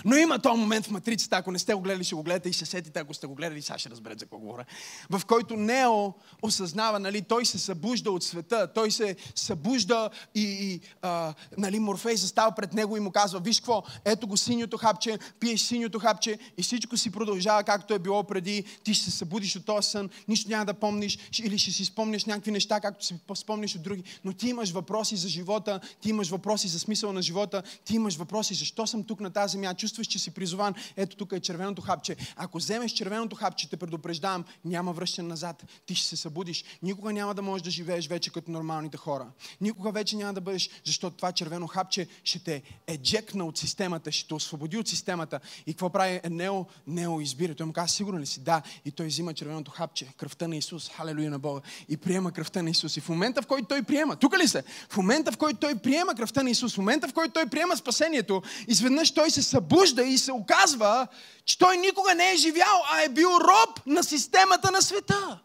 Но 0.06 0.15
има 0.15 0.39
този 0.39 0.60
момент 0.60 0.86
в 0.86 0.91
Матрицата, 0.91 1.36
ако 1.38 1.51
не 1.51 1.60
сте 1.60 1.74
го 1.74 1.82
гледали, 1.82 2.03
ще 2.03 2.15
го 2.15 2.24
гледате 2.24 2.50
и 2.50 2.53
се 2.53 2.65
сетите, 2.65 3.00
ако 3.00 3.13
сте 3.13 3.27
го 3.27 3.36
гледали, 3.36 3.62
сега 3.62 3.77
ще 3.77 3.89
разберете 3.89 4.20
за 4.20 4.25
какво 4.25 4.38
говоря. 4.38 4.65
В 5.10 5.22
който 5.25 5.56
Нео 5.56 6.13
осъзнава, 6.41 7.00
нали, 7.00 7.22
той 7.22 7.46
се 7.46 7.60
събужда 7.60 8.12
от 8.12 8.24
света, 8.24 8.67
той 8.75 8.91
се 8.91 9.15
събужда 9.36 10.10
и, 10.36 10.41
и 10.44 10.82
а, 11.01 11.34
нали, 11.58 11.79
Морфей 11.79 12.15
застава 12.15 12.51
пред 12.51 12.74
него 12.74 12.98
и 12.98 13.00
му 13.00 13.12
казва, 13.12 13.39
виж 13.39 13.60
какво, 13.60 13.84
ето 14.06 14.27
го 14.27 14.38
синьото 14.38 14.77
хапче, 14.77 15.20
пиеш 15.39 15.62
синьото 15.62 16.00
хапче 16.00 16.39
и 16.58 16.63
всичко 16.63 16.98
си 16.98 17.12
продължава 17.12 17.63
както 17.63 17.94
е 17.94 18.00
било 18.00 18.24
преди, 18.24 18.63
ти 18.84 18.94
ще 18.94 19.12
се 19.12 19.17
събудиш 19.17 19.56
от 19.56 19.65
този 19.65 19.89
сън, 19.89 20.10
нищо 20.27 20.50
няма 20.50 20.65
да 20.65 20.74
помниш 20.74 21.17
или 21.44 21.58
ще 21.58 21.72
си 21.72 21.86
спомняш 21.86 22.25
някакви 22.25 22.51
неща, 22.51 22.79
както 22.79 23.06
си 23.06 23.15
спомниш 23.36 23.75
от 23.75 23.82
други, 23.82 24.03
но 24.24 24.34
ти 24.34 24.50
имаш 24.50 24.72
въпроси 24.72 25.15
за 25.15 25.29
живота, 25.29 25.79
ти 26.01 26.10
имаш 26.10 26.29
въпроси 26.29 26.67
за 26.67 26.79
смисъл 26.79 27.13
на 27.13 27.22
живота, 27.22 27.63
ти 27.86 27.96
имаш 27.96 28.15
въпроси 28.15 28.53
защо 28.53 28.88
съм 28.88 29.03
тук 29.03 29.20
на 29.20 29.29
тази 29.29 29.51
земя, 29.51 29.74
чувстваш, 29.77 30.07
че 30.07 30.19
си 30.19 30.31
призован, 30.31 30.74
ето 30.96 31.17
тук 31.17 31.31
е 31.31 31.39
червеното 31.39 31.81
хапче. 31.81 32.15
Ако 32.36 32.57
вземеш 32.57 32.91
червеното 32.91 33.36
хапче, 33.36 33.69
те 33.69 33.77
предупреждавам, 33.77 34.46
няма 34.65 34.93
връщане 34.93 35.27
назад. 35.27 35.63
Ти 35.86 35.96
ще 35.96 36.07
се 36.07 36.17
събудиш. 36.17 36.63
Никога 36.84 37.13
няма 37.13 37.34
да 37.34 37.41
можеш 37.41 37.63
да 37.63 37.69
живееш 37.69 38.07
вече 38.07 38.29
като 38.29 38.51
нормалните 38.51 38.98
хора. 38.98 39.27
Никога 39.62 39.91
вече 39.91 40.15
няма 40.15 40.34
да 40.34 40.41
бъдеш, 40.41 40.69
защото 40.86 41.17
това 41.17 41.31
червено 41.31 41.67
хапче 41.67 42.07
ще 42.24 42.39
те 42.39 42.62
еджекна 42.88 43.46
от 43.46 43.57
системата, 43.57 44.12
ще 44.12 44.27
те 44.27 44.34
освободи 44.34 44.77
от 44.77 44.88
системата. 44.88 45.39
И 45.67 45.74
какво 45.74 45.89
прави 45.89 46.19
Нео? 46.29 46.65
Нео 46.88 47.22
избира. 47.22 47.55
Той 47.55 47.65
му 47.65 47.74
казва, 47.74 47.89
сигурен 47.89 48.19
ли 48.19 48.25
си? 48.25 48.39
Да. 48.39 48.62
И 48.86 48.91
той 48.91 49.07
взима 49.07 49.34
червеното 49.34 49.72
хапче, 49.72 50.07
кръвта 50.17 50.48
на 50.48 50.55
Исус, 50.55 50.89
халелуя 50.89 51.29
на 51.29 51.39
Бога, 51.39 51.62
и 51.89 51.98
приема 51.98 52.31
кръвта 52.31 52.62
на 52.62 52.69
Исус. 52.69 52.98
И 52.98 53.01
в 53.01 53.10
момента, 53.10 53.41
в 53.41 53.48
който 53.48 53.67
той 53.67 53.84
приема, 53.84 54.15
тук 54.15 54.38
ли 54.38 54.48
се? 54.48 54.63
В 54.89 54.98
момента, 54.98 55.31
в 55.31 55.38
който 55.38 55.60
той 55.60 55.75
приема 55.75 56.15
кръвта 56.15 56.43
на 56.43 56.50
Исус, 56.50 56.74
в 56.74 56.77
момента, 56.77 57.07
в 57.07 57.13
който 57.13 57.34
той 57.34 57.48
приема 57.48 57.77
спасението, 57.77 58.41
изведнъж 58.67 59.12
той 59.12 59.31
се 59.31 59.43
събужда 59.57 60.03
и 60.03 60.17
се 60.17 60.31
оказва, 60.31 61.07
че 61.45 61.57
той 61.57 61.77
никога 61.77 62.15
не 62.15 62.31
е 62.31 62.37
живял, 62.37 62.83
а 62.91 63.01
е 63.01 63.09
бил 63.09 63.27
роб 63.27 63.85
на 63.85 64.03
системата 64.03 64.71
на 64.71 64.81
света. 64.81 65.39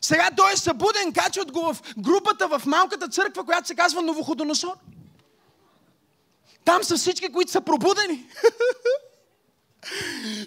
Сега 0.00 0.30
той 0.36 0.52
е 0.52 0.56
събуден, 0.56 1.12
качват 1.12 1.52
го 1.52 1.60
в 1.60 1.76
групата 1.98 2.48
в 2.48 2.62
малката 2.66 3.08
църква, 3.08 3.44
която 3.44 3.68
се 3.68 3.74
казва 3.74 4.02
Новоходоносор. 4.02 4.76
Там 6.64 6.84
са 6.84 6.96
всички, 6.96 7.32
които 7.32 7.50
са 7.50 7.60
пробудени. 7.60 8.26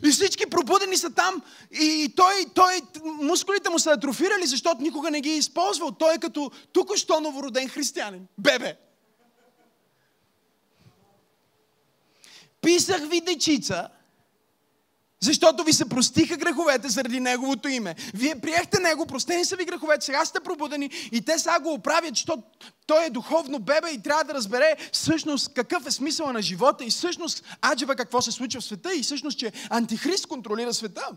И 0.03 0.11
всички 0.11 0.49
пробудени 0.49 0.97
са 0.97 1.09
там. 1.09 1.41
И 1.71 2.13
той, 2.15 2.45
той, 2.53 2.81
мускулите 3.03 3.69
му 3.69 3.79
са 3.79 3.91
атрофирали, 3.91 4.45
защото 4.47 4.81
никога 4.81 5.11
не 5.11 5.21
ги 5.21 5.29
е 5.29 5.37
използвал. 5.37 5.91
Той 5.91 6.15
е 6.15 6.17
като 6.17 6.51
тук-що 6.73 7.19
новороден 7.19 7.69
християнин. 7.69 8.27
Бебе. 8.37 8.86
Писах 12.67 13.09
ви 13.09 13.21
дечица, 13.21 13.89
защото 15.21 15.63
ви 15.63 15.73
се 15.73 15.89
простиха 15.89 16.37
греховете 16.37 16.89
заради 16.89 17.19
Неговото 17.19 17.67
име. 17.67 17.95
Вие 18.13 18.35
приехте 18.35 18.79
Него, 18.79 19.05
простени 19.05 19.45
са 19.45 19.55
ви 19.55 19.65
греховете, 19.65 20.05
сега 20.05 20.25
сте 20.25 20.39
пробудени 20.39 20.89
и 21.11 21.21
те 21.21 21.39
сега 21.39 21.59
го 21.59 21.73
оправят, 21.73 22.15
защото 22.15 22.43
той 22.87 23.05
е 23.05 23.09
духовно 23.09 23.59
бебе 23.59 23.89
и 23.91 24.01
трябва 24.01 24.23
да 24.23 24.33
разбере 24.33 24.75
всъщност 24.91 25.53
какъв 25.53 25.87
е 25.87 25.91
смисъл 25.91 26.33
на 26.33 26.41
живота 26.41 26.85
и 26.85 26.89
всъщност 26.89 27.43
аджеба 27.71 27.95
какво 27.95 28.21
се 28.21 28.31
случва 28.31 28.61
в 28.61 28.65
света 28.65 28.95
и 28.95 29.03
всъщност, 29.03 29.39
че 29.39 29.51
Антихрист 29.69 30.27
контролира 30.27 30.73
света. 30.73 31.07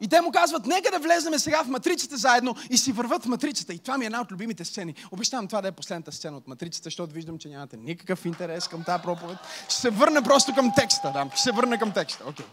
И 0.00 0.08
те 0.08 0.20
му 0.20 0.30
казват, 0.32 0.66
нека 0.66 0.90
да 0.90 0.98
влеземе 0.98 1.38
сега 1.38 1.64
в 1.64 1.68
матрицата 1.68 2.16
заедно 2.16 2.54
и 2.70 2.78
си 2.78 2.92
върват 2.92 3.24
в 3.24 3.28
матрицата. 3.28 3.74
И 3.74 3.78
това 3.78 3.98
ми 3.98 4.04
е 4.04 4.06
една 4.06 4.20
от 4.20 4.32
любимите 4.32 4.64
сцени. 4.64 4.94
Обещавам 5.10 5.46
това 5.46 5.60
да 5.60 5.68
е 5.68 5.72
последната 5.72 6.12
сцена 6.12 6.36
от 6.36 6.48
матрицата, 6.48 6.84
защото 6.84 7.14
виждам, 7.14 7.38
че 7.38 7.48
нямате 7.48 7.76
никакъв 7.76 8.24
интерес 8.24 8.68
към 8.68 8.84
тази 8.84 9.02
проповед. 9.02 9.38
Ще 9.68 9.80
се 9.80 9.90
върна 9.90 10.22
просто 10.22 10.54
към 10.54 10.72
текста. 10.76 11.10
Да. 11.12 11.30
Ще 11.30 11.42
се 11.42 11.52
върна 11.52 11.78
към 11.78 11.92
текста. 11.92 12.24
Okay. 12.24 12.44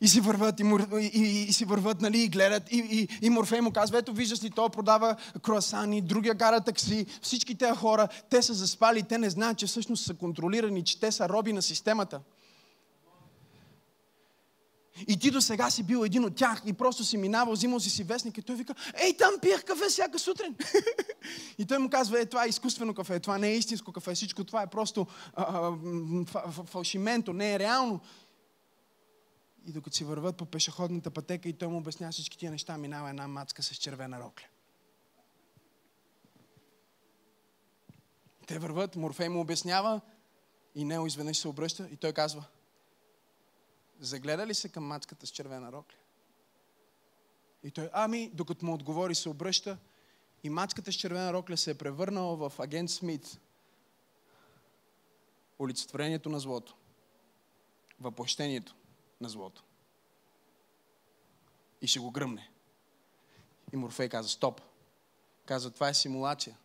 И 0.00 0.08
си 0.08 0.20
върват, 0.20 0.60
и, 0.60 0.64
и, 1.00 1.10
и, 1.14 1.42
и 1.42 1.52
си 1.52 1.64
върват, 1.64 2.00
нали, 2.00 2.20
и 2.20 2.28
гледат. 2.28 2.72
И, 2.72 2.76
и, 2.76 3.26
и 3.26 3.30
Морфей 3.30 3.60
му 3.60 3.70
казва, 3.70 3.98
ето 3.98 4.12
виждаш 4.12 4.42
ли, 4.44 4.50
той 4.50 4.68
продава 4.68 5.16
круасани, 5.42 6.00
другия 6.00 6.34
кара 6.34 6.60
такси. 6.60 7.06
Всички 7.22 7.54
тези 7.54 7.72
хора, 7.72 8.08
те 8.30 8.42
са 8.42 8.54
заспали, 8.54 9.02
те 9.02 9.18
не 9.18 9.30
знаят, 9.30 9.58
че 9.58 9.66
всъщност 9.66 10.04
са 10.04 10.14
контролирани, 10.14 10.84
че 10.84 11.00
те 11.00 11.12
са 11.12 11.28
роби 11.28 11.52
на 11.52 11.62
системата. 11.62 12.20
И 15.08 15.18
ти 15.18 15.30
до 15.30 15.40
сега 15.40 15.70
си 15.70 15.82
бил 15.82 16.04
един 16.04 16.24
от 16.24 16.36
тях 16.36 16.62
и 16.66 16.72
просто 16.72 17.04
си 17.04 17.16
минавал, 17.16 17.52
взимал 17.52 17.80
си 17.80 17.90
си 17.90 18.04
вестник 18.04 18.38
и 18.38 18.42
той 18.42 18.56
вика, 18.56 18.74
ей, 19.02 19.16
там 19.16 19.34
пиех 19.42 19.64
кафе 19.64 19.88
всяка 19.88 20.18
сутрин. 20.18 20.56
и 21.58 21.66
той 21.66 21.78
му 21.78 21.90
казва, 21.90 22.20
е, 22.20 22.26
това 22.26 22.44
е 22.44 22.48
изкуствено 22.48 22.94
кафе, 22.94 23.20
това 23.20 23.38
не 23.38 23.48
е 23.48 23.56
истинско 23.56 23.92
кафе, 23.92 24.14
всичко 24.14 24.44
това 24.44 24.62
е 24.62 24.66
просто 24.66 25.06
фалшименто, 26.66 27.32
не 27.32 27.54
е 27.54 27.58
реално. 27.58 28.00
И 29.66 29.72
докато 29.72 29.96
си 29.96 30.04
върват 30.04 30.36
по 30.36 30.46
пешеходната 30.46 31.10
пътека 31.10 31.48
и 31.48 31.52
той 31.52 31.68
му 31.68 31.78
обяснява 31.78 32.12
всички 32.12 32.38
тия 32.38 32.50
неща, 32.50 32.78
минава 32.78 33.10
една 33.10 33.28
мацка 33.28 33.62
с 33.62 33.74
червена 33.74 34.20
рокля. 34.20 34.44
Те 38.46 38.58
върват, 38.58 38.96
Морфей 38.96 39.28
му 39.28 39.40
обяснява 39.40 40.00
и 40.74 40.84
Нео 40.84 41.06
изведнъж 41.06 41.38
се 41.38 41.48
обръща 41.48 41.88
и 41.92 41.96
той 41.96 42.12
казва, 42.12 42.44
загледа 44.02 44.46
ли 44.46 44.54
се 44.54 44.68
към 44.68 44.84
мацката 44.84 45.26
с 45.26 45.30
червена 45.30 45.72
рокля? 45.72 45.96
И 47.62 47.70
той, 47.70 47.90
ами, 47.92 48.30
докато 48.34 48.66
му 48.66 48.74
отговори, 48.74 49.14
се 49.14 49.28
обръща 49.28 49.78
и 50.42 50.50
мацката 50.50 50.92
с 50.92 50.94
червена 50.94 51.32
рокля 51.32 51.56
се 51.56 51.70
е 51.70 51.78
превърнала 51.78 52.36
в 52.36 52.60
агент 52.60 52.90
Смит. 52.90 53.40
Олицетворението 55.60 56.28
на 56.28 56.40
злото. 56.40 56.76
Въплощението 58.00 58.74
на 59.20 59.28
злото. 59.28 59.64
И 61.80 61.86
ще 61.86 61.98
го 61.98 62.10
гръмне. 62.10 62.50
И 63.72 63.76
Морфей 63.76 64.08
каза, 64.08 64.28
стоп. 64.28 64.60
Каза, 65.46 65.70
това 65.70 65.88
е 65.88 65.94
симулация. 65.94 66.58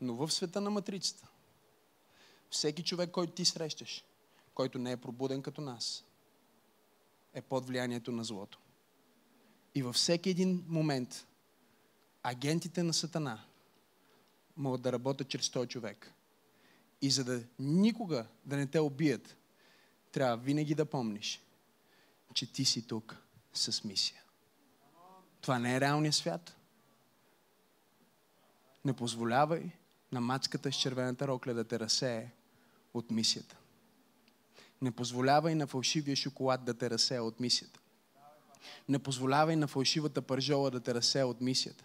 Но 0.00 0.14
в 0.14 0.30
света 0.30 0.60
на 0.60 0.70
матрицата, 0.70 1.28
всеки 2.50 2.84
човек, 2.84 3.10
който 3.10 3.32
ти 3.32 3.44
срещаш, 3.44 4.04
който 4.54 4.78
не 4.78 4.92
е 4.92 4.96
пробуден 4.96 5.42
като 5.42 5.60
нас, 5.60 6.04
е 7.38 7.42
под 7.42 7.66
влиянието 7.66 8.12
на 8.12 8.24
злото. 8.24 8.58
И 9.74 9.82
във 9.82 9.94
всеки 9.94 10.30
един 10.30 10.64
момент 10.68 11.26
агентите 12.22 12.82
на 12.82 12.92
Сатана 12.92 13.44
могат 14.56 14.82
да 14.82 14.92
работят 14.92 15.28
чрез 15.28 15.50
този 15.50 15.68
човек. 15.68 16.12
И 17.02 17.10
за 17.10 17.24
да 17.24 17.42
никога 17.58 18.26
да 18.44 18.56
не 18.56 18.66
те 18.66 18.80
убият, 18.80 19.36
трябва 20.12 20.36
винаги 20.36 20.74
да 20.74 20.84
помниш, 20.84 21.40
че 22.34 22.52
ти 22.52 22.64
си 22.64 22.86
тук 22.86 23.16
с 23.54 23.84
мисия. 23.84 24.22
Това 25.40 25.58
не 25.58 25.76
е 25.76 25.80
реалният 25.80 26.14
свят. 26.14 26.56
Не 28.84 28.92
позволявай 28.92 29.70
на 30.12 30.20
мацката 30.20 30.72
с 30.72 30.76
червената 30.76 31.28
рокля 31.28 31.54
да 31.54 31.64
те 31.64 31.78
разсее 31.78 32.30
от 32.94 33.10
мисията. 33.10 33.56
Не 34.82 34.90
позволявай 34.90 35.54
на 35.54 35.66
фалшивия 35.66 36.16
шоколад 36.16 36.64
да 36.64 36.74
те 36.74 36.90
разсея 36.90 37.24
от 37.24 37.40
мисията. 37.40 37.80
Не 38.88 38.98
позволявай 38.98 39.56
на 39.56 39.66
фалшивата 39.66 40.22
пържола 40.22 40.70
да 40.70 40.80
те 40.80 40.94
разсея 40.94 41.26
от 41.26 41.40
мисията. 41.40 41.84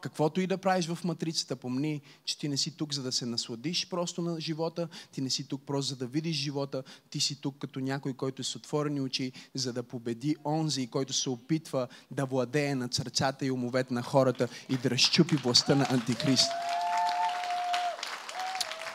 Каквото 0.00 0.40
и 0.40 0.46
да 0.46 0.58
правиш 0.58 0.86
в 0.86 1.04
матрицата, 1.04 1.56
помни, 1.56 2.00
че 2.24 2.38
ти 2.38 2.48
не 2.48 2.56
си 2.56 2.76
тук 2.76 2.94
за 2.94 3.02
да 3.02 3.12
се 3.12 3.26
насладиш 3.26 3.88
просто 3.88 4.22
на 4.22 4.40
живота, 4.40 4.88
ти 5.12 5.20
не 5.20 5.30
си 5.30 5.48
тук 5.48 5.62
просто 5.66 5.88
за 5.88 5.96
да 5.96 6.06
видиш 6.06 6.36
живота, 6.36 6.82
ти 7.10 7.20
си 7.20 7.40
тук 7.40 7.58
като 7.58 7.80
някой, 7.80 8.14
който 8.14 8.42
е 8.42 8.44
с 8.44 8.56
отворени 8.56 9.00
очи, 9.00 9.32
за 9.54 9.72
да 9.72 9.82
победи 9.82 10.36
онзи, 10.44 10.86
който 10.86 11.12
се 11.12 11.30
опитва 11.30 11.88
да 12.10 12.24
владее 12.24 12.74
на 12.74 12.88
сърцата 12.92 13.46
и 13.46 13.50
умовете 13.50 13.94
на 13.94 14.02
хората 14.02 14.48
и 14.68 14.76
да 14.76 14.90
разчупи 14.90 15.36
властта 15.36 15.74
на 15.74 15.86
Антихрист. 15.90 16.50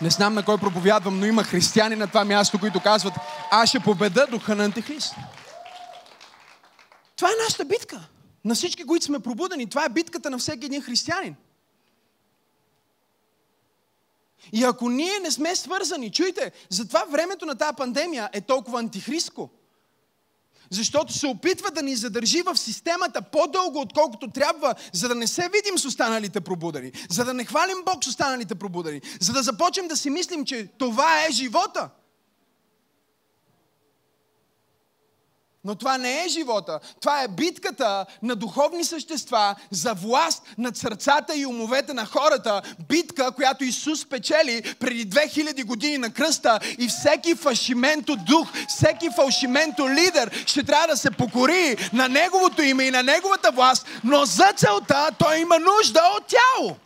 Не 0.02 0.10
знам 0.10 0.34
на 0.34 0.46
кой 0.46 0.58
проповядвам, 0.58 1.20
но 1.20 1.26
има 1.26 1.44
християни 1.44 1.96
на 1.96 2.08
това 2.08 2.26
място, 2.26 2.60
които 2.60 2.80
казват, 2.80 3.14
аз 3.52 3.70
ще 3.70 3.80
победа 3.80 4.28
духа 4.32 4.56
на 4.56 4.66
Антихрист. 4.66 5.16
Това 7.16 7.30
е 7.30 7.44
нашата 7.44 7.66
битка. 7.66 8.08
на 8.46 8.56
всички, 8.56 8.86
които 8.86 9.06
сме 9.06 9.20
пробудени. 9.20 9.70
Това 9.70 9.86
е 9.86 9.90
битката 9.90 10.30
на 10.30 10.38
всеки 10.38 10.66
един 10.66 10.82
християнин. 10.82 11.36
И 14.52 14.64
ако 14.64 14.90
ние 14.90 15.20
не 15.20 15.32
сме 15.32 15.56
свързани, 15.56 16.12
чуйте, 16.12 16.52
затова 16.70 17.06
времето 17.10 17.46
на 17.46 17.56
тази 17.56 17.76
пандемия 17.76 18.30
е 18.34 18.42
толкова 18.42 18.80
антихристко. 18.80 19.50
Защото 20.70 21.14
се 21.14 21.28
опитва 21.28 21.72
да 21.72 21.82
ни 21.82 21.96
задържи 21.96 22.42
в 22.42 22.58
системата 22.58 23.22
по-дълго, 23.22 23.80
отколкото 23.82 24.28
трябва, 24.28 24.76
за 24.94 25.08
да 25.08 25.16
не 25.16 25.28
се 25.28 25.50
видим 25.54 25.78
с 25.78 25.86
останалите 25.86 26.42
пробудени, 26.42 26.92
за 27.10 27.26
да 27.26 27.34
не 27.34 27.46
хвалим 27.46 27.78
Бог 27.86 28.04
с 28.04 28.08
останалите 28.08 28.56
пробудени, 28.56 29.02
за 29.20 29.34
да 29.34 29.44
започнем 29.44 29.88
да 29.88 29.98
си 29.98 30.10
мислим, 30.10 30.46
че 30.46 30.68
това 30.78 31.26
е 31.26 31.32
живота. 31.32 31.90
Но 35.66 35.76
това 35.76 35.98
не 35.98 36.24
е 36.24 36.28
живота. 36.28 36.80
Това 37.02 37.24
е 37.24 37.28
битката 37.28 38.06
на 38.24 38.36
духовни 38.36 38.84
същества 38.84 39.56
за 39.72 39.94
власт 39.94 40.44
над 40.58 40.78
сърцата 40.78 41.36
и 41.36 41.46
умовете 41.46 41.94
на 41.94 42.06
хората. 42.06 42.62
Битка, 42.90 43.32
която 43.32 43.64
Исус 43.64 44.06
печели 44.06 44.76
преди 44.80 45.10
2000 45.10 45.66
години 45.66 45.98
на 45.98 46.10
кръста. 46.10 46.60
И 46.78 46.88
всеки 46.88 47.36
фашименто 47.36 48.16
дух, 48.16 48.48
всеки 48.68 49.10
фалшименто 49.16 49.90
лидер 49.90 50.44
ще 50.46 50.64
трябва 50.64 50.88
да 50.88 50.98
се 50.98 51.12
покори 51.12 51.90
на 51.94 52.08
Неговото 52.08 52.62
име 52.62 52.84
и 52.84 52.92
на 52.92 53.04
Неговата 53.04 53.52
власт. 53.52 53.88
Но 54.04 54.26
за 54.26 54.54
целта 54.56 55.10
той 55.20 55.38
има 55.38 55.60
нужда 55.60 56.02
от 56.18 56.24
тяло. 56.28 56.78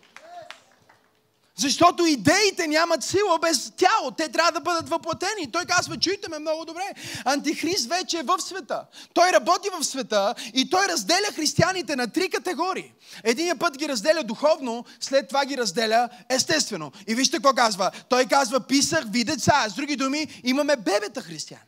Защото 1.59 2.05
идеите 2.05 2.67
нямат 2.67 3.03
сила 3.03 3.39
без 3.41 3.71
тяло. 3.77 4.11
Те 4.11 4.29
трябва 4.29 4.51
да 4.51 4.59
бъдат 4.59 4.89
въплатени. 4.89 5.51
Той 5.51 5.65
казва, 5.65 5.97
чуйте 5.97 6.29
ме 6.29 6.39
много 6.39 6.65
добре. 6.65 6.93
Антихрист 7.25 7.89
вече 7.89 8.17
е 8.19 8.23
в 8.23 8.39
света. 8.39 8.85
Той 9.13 9.31
работи 9.31 9.69
в 9.79 9.83
света 9.83 10.35
и 10.53 10.69
той 10.69 10.87
разделя 10.87 11.27
християните 11.35 11.95
на 11.95 12.07
три 12.07 12.29
категории. 12.29 12.93
Единия 13.23 13.55
път 13.55 13.77
ги 13.77 13.89
разделя 13.89 14.23
духовно, 14.23 14.85
след 14.99 15.27
това 15.27 15.45
ги 15.45 15.57
разделя 15.57 16.09
естествено. 16.29 16.91
И 17.07 17.15
вижте 17.15 17.37
какво 17.37 17.53
казва. 17.53 17.91
Той 18.09 18.25
казва, 18.25 18.59
писах 18.59 19.03
ви 19.07 19.23
деца. 19.23 19.65
С 19.69 19.73
други 19.73 19.95
думи, 19.95 20.41
имаме 20.43 20.75
бебета 20.75 21.21
християни. 21.21 21.63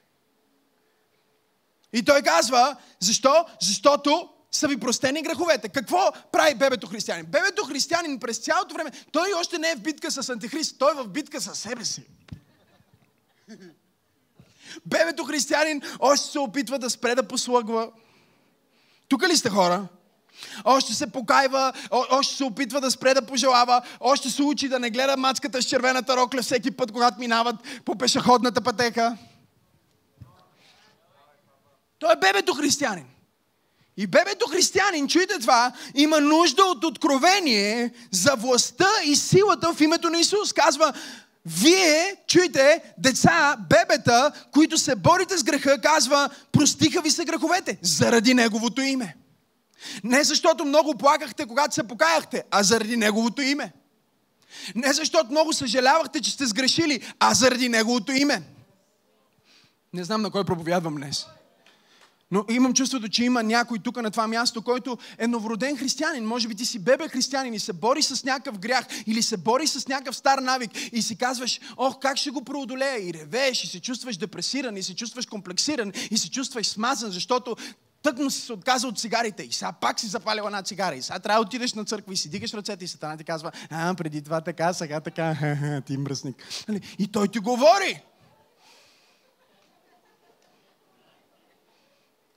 И 1.94 2.04
той 2.04 2.22
казва, 2.22 2.76
защо? 3.00 3.46
Защото 3.62 4.30
са 4.52 4.68
ви 4.68 4.78
простени 4.78 5.22
греховете. 5.22 5.70
Какво 5.70 6.12
прави 6.32 6.56
бебето 6.56 6.88
християнин? 6.88 7.26
Бебето 7.26 7.66
християнин 7.66 8.20
през 8.20 8.38
цялото 8.38 8.74
време, 8.74 8.92
той 9.12 9.34
още 9.40 9.58
не 9.58 9.72
е 9.72 9.76
в 9.76 9.82
битка 9.82 10.12
с 10.12 10.30
антихрист, 10.30 10.76
той 10.80 10.92
е 10.92 11.04
в 11.04 11.08
битка 11.08 11.42
с 11.42 11.56
себе 11.56 11.86
си. 11.86 12.04
Бебето 14.86 15.24
християнин 15.24 15.82
още 16.00 16.32
се 16.32 16.40
опитва 16.40 16.80
да 16.80 16.90
спре 16.90 17.16
да 17.16 17.28
послъгва. 17.28 17.92
Тук 19.08 19.24
ли 19.24 19.38
сте 19.38 19.50
хора? 19.50 19.88
Още 20.66 20.94
се 20.94 21.12
покайва, 21.12 21.74
още 21.92 22.36
се 22.36 22.44
опитва 22.44 22.82
да 22.82 22.92
спре 22.92 23.14
да 23.14 23.26
пожелава, 23.26 23.82
още 24.00 24.30
се 24.30 24.44
учи 24.44 24.70
да 24.70 24.80
не 24.80 24.90
гледа 24.90 25.18
мацката 25.18 25.62
с 25.62 25.66
червената 25.66 26.18
рокля 26.18 26.42
всеки 26.42 26.72
път, 26.72 26.92
когато 26.92 27.20
минават 27.20 27.56
по 27.86 27.98
пешеходната 27.98 28.62
пътека. 28.62 29.18
Той 32.00 32.14
е 32.14 32.20
бебето 32.20 32.54
християнин. 32.54 33.06
И 33.98 34.08
бебето 34.08 34.48
християнин, 34.48 35.08
чуйте 35.08 35.40
това, 35.40 35.72
има 35.96 36.20
нужда 36.20 36.64
от 36.64 36.84
откровение 36.84 37.94
за 38.12 38.36
властта 38.36 38.90
и 39.06 39.16
силата 39.16 39.74
в 39.74 39.82
името 39.82 40.10
на 40.10 40.20
Исус. 40.20 40.54
Казва, 40.54 40.94
вие, 41.46 42.16
чуйте, 42.28 42.94
деца, 42.98 43.58
бебета, 43.70 44.32
които 44.52 44.78
се 44.78 44.96
борите 44.96 45.38
с 45.38 45.44
греха, 45.44 45.82
казва, 45.82 46.30
простиха 46.52 47.02
ви 47.02 47.12
се 47.12 47.26
греховете 47.26 47.78
заради 47.82 48.34
Неговото 48.34 48.82
име. 48.82 49.16
Не 50.04 50.24
защото 50.24 50.66
много 50.66 50.98
плакахте, 50.98 51.46
когато 51.46 51.76
се 51.76 51.88
покаяхте, 51.88 52.44
а 52.52 52.64
заради 52.64 52.98
Неговото 52.98 53.42
име. 53.42 53.74
Не 54.76 54.94
защото 54.94 55.32
много 55.32 55.54
съжалявахте, 55.54 56.22
че 56.22 56.32
сте 56.32 56.46
сгрешили, 56.46 57.14
а 57.20 57.34
заради 57.34 57.70
Неговото 57.70 58.12
име. 58.12 58.42
Не 59.94 60.04
знам 60.04 60.22
на 60.22 60.32
кой 60.32 60.46
проповядвам 60.46 60.96
днес. 60.96 61.26
Но 62.32 62.46
имам 62.50 62.74
чувството, 62.74 63.10
че 63.10 63.24
има 63.24 63.44
някой 63.44 63.80
тук 63.80 64.02
на 64.02 64.12
това 64.12 64.28
място, 64.28 64.62
който 64.62 64.98
е 65.18 65.28
новороден 65.28 65.78
християнин. 65.78 66.26
Може 66.26 66.48
би 66.48 66.56
ти 66.56 66.66
си 66.66 66.80
бебе 66.80 67.08
християнин 67.08 67.54
и 67.54 67.60
се 67.60 67.74
бори 67.74 68.02
с 68.02 68.24
някакъв 68.24 68.60
грях 68.60 68.86
или 69.06 69.22
се 69.22 69.38
бори 69.38 69.68
с 69.68 69.88
някакъв 69.88 70.16
стар 70.16 70.38
навик 70.38 70.72
и 70.92 71.02
си 71.02 71.18
казваш, 71.18 71.60
ох, 71.78 72.00
как 72.00 72.18
ще 72.18 72.30
го 72.30 72.44
преодолея? 72.44 73.10
И 73.10 73.14
ревееш, 73.14 73.64
и 73.64 73.68
се 73.68 73.82
чувстваш 73.82 74.18
депресиран, 74.18 74.78
и 74.78 74.84
се 74.84 74.96
чувстваш 74.96 75.26
комплексиран, 75.26 75.92
и 76.12 76.18
се 76.18 76.30
чувстваш 76.30 76.68
смазан, 76.68 77.12
защото 77.12 77.56
тъкно 78.04 78.32
си 78.32 78.42
се 78.42 78.54
отказа 78.54 78.88
от 78.88 79.00
цигарите 79.00 79.44
и 79.44 79.52
сега 79.52 79.72
пак 79.72 80.00
си 80.00 80.08
запалила 80.08 80.48
една 80.48 80.62
цигара 80.62 80.96
и 80.96 81.02
сега 81.02 81.20
трябва 81.20 81.44
да 81.44 81.48
отидеш 81.48 81.74
на 81.74 81.86
църква 81.86 82.14
и 82.14 82.18
си 82.18 82.30
дигаш 82.30 82.54
ръцете 82.54 82.86
и 82.86 82.88
сатана 82.88 83.18
ти 83.18 83.24
казва, 83.24 83.52
а, 83.70 83.94
преди 83.94 84.22
това 84.22 84.42
така, 84.42 84.74
сега 84.74 85.00
така, 85.00 85.36
ти 85.86 85.98
мръсник. 85.98 86.36
Нали? 86.68 86.96
И 87.00 87.08
той 87.08 87.28
ти 87.28 87.40
говори. 87.40 88.04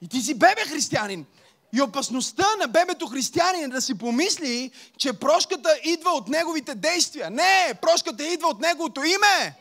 И 0.04 0.08
ти 0.08 0.20
си 0.20 0.34
бебе 0.34 0.60
християнин. 0.68 1.26
И 1.72 1.82
опасността 1.82 2.46
на 2.60 2.68
бебето 2.68 3.06
християнин 3.06 3.64
е 3.64 3.68
да 3.68 3.82
си 3.82 3.98
помисли, 3.98 4.70
че 4.98 5.12
прошката 5.12 5.78
идва 5.84 6.10
от 6.10 6.28
неговите 6.28 6.74
действия. 6.74 7.30
Не, 7.30 7.74
прошката 7.82 8.24
идва 8.24 8.48
от 8.48 8.60
неговото 8.60 9.02
име. 9.02 9.54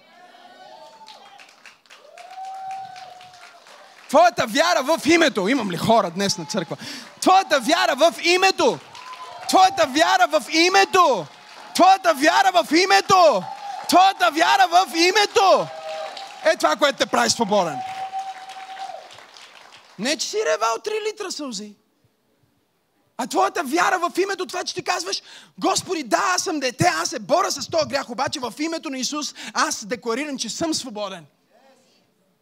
Твоята 4.09 4.45
вяра 4.47 4.83
в 4.83 5.01
името. 5.05 5.47
Имам 5.47 5.71
ли 5.71 5.77
хора 5.77 6.11
днес 6.11 6.37
на 6.37 6.45
църква? 6.45 6.77
Твоята 7.21 7.59
вяра 7.59 7.95
в 7.95 8.15
името. 8.23 8.79
Твоята 9.47 9.87
вяра 9.87 10.27
в 10.27 10.43
името. 10.51 11.25
Твоята 11.75 12.13
вяра 12.13 12.63
в 12.63 12.71
името. 12.71 13.43
Твоята 13.89 14.31
вяра 14.31 14.67
в 14.67 14.95
името. 14.95 15.67
Е 16.45 16.57
това, 16.57 16.75
което 16.75 16.97
те 16.97 17.05
прави 17.05 17.29
свободен. 17.29 17.92
Не, 19.99 20.17
че 20.17 20.29
си 20.29 20.37
ревал 20.37 20.75
3 20.77 21.11
литра 21.11 21.31
сълзи. 21.31 21.75
А 23.17 23.27
твоята 23.27 23.63
вяра 23.63 23.99
в 23.99 24.17
името, 24.17 24.45
това, 24.45 24.63
че 24.63 24.75
ти 24.75 24.83
казваш, 24.83 25.21
Господи, 25.59 26.03
да, 26.03 26.31
аз 26.35 26.43
съм 26.43 26.59
дете, 26.59 26.83
аз 26.83 27.09
се 27.09 27.19
боря 27.19 27.51
с 27.51 27.67
този 27.69 27.87
грях, 27.87 28.09
обаче 28.09 28.39
в 28.39 28.53
името 28.59 28.89
на 28.89 28.97
Исус 28.97 29.35
аз 29.53 29.85
декларирам, 29.85 30.37
че 30.37 30.49
съм 30.49 30.73
свободен. 30.73 31.25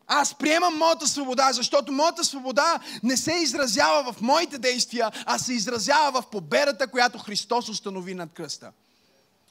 Аз 0.07 0.37
приемам 0.37 0.77
моята 0.77 1.07
свобода, 1.07 1.53
защото 1.53 1.91
моята 1.91 2.23
свобода 2.23 2.79
не 3.03 3.17
се 3.17 3.33
изразява 3.33 4.13
в 4.13 4.21
моите 4.21 4.57
действия, 4.57 5.11
а 5.25 5.39
се 5.39 5.53
изразява 5.53 6.21
в 6.21 6.27
победата, 6.27 6.87
която 6.87 7.17
Христос 7.17 7.69
установи 7.69 8.13
над 8.13 8.33
кръста. 8.33 8.71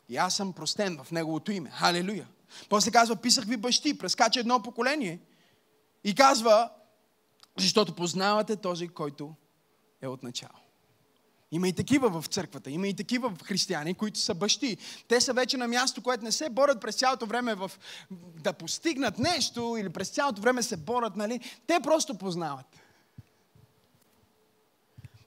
И 0.09 0.17
аз 0.17 0.37
съм 0.37 0.53
простен 0.53 0.99
в 1.05 1.11
Неговото 1.11 1.53
име. 1.53 1.71
Халелуя. 1.71 2.27
После 2.69 2.91
казва, 2.91 3.17
писах 3.17 3.45
ви 3.45 3.57
бащи, 3.57 3.99
прескача 3.99 4.41
едно 4.41 4.63
поколение 4.63 5.19
и 6.05 6.15
казва, 6.15 6.71
защото 7.59 7.95
познавате 7.95 8.57
този, 8.57 8.89
който 8.89 9.35
е 10.03 10.09
от 10.09 10.23
начало. 10.23 10.59
Има 11.53 11.69
и 11.69 11.73
такива 11.73 12.21
в 12.21 12.27
църквата, 12.27 12.71
има 12.71 12.89
и 12.89 12.95
такива 12.95 13.31
в 13.31 13.43
християни, 13.43 13.95
които 13.95 14.19
са 14.19 14.35
бащи. 14.35 14.77
Те 15.09 15.21
са 15.21 15.33
вече 15.33 15.57
на 15.57 15.69
място, 15.69 16.03
което 16.03 16.25
не 16.25 16.33
се 16.33 16.51
борят 16.51 16.81
през 16.81 16.97
цялото 16.97 17.27
време 17.27 17.55
в, 17.55 17.71
да 18.11 18.53
постигнат 18.53 19.19
нещо 19.19 19.77
или 19.79 19.89
през 19.89 20.09
цялото 20.09 20.43
време 20.43 20.63
се 20.63 20.77
борят, 20.77 21.17
нали? 21.17 21.41
Те 21.67 21.81
просто 21.83 22.19
познават. 22.19 22.67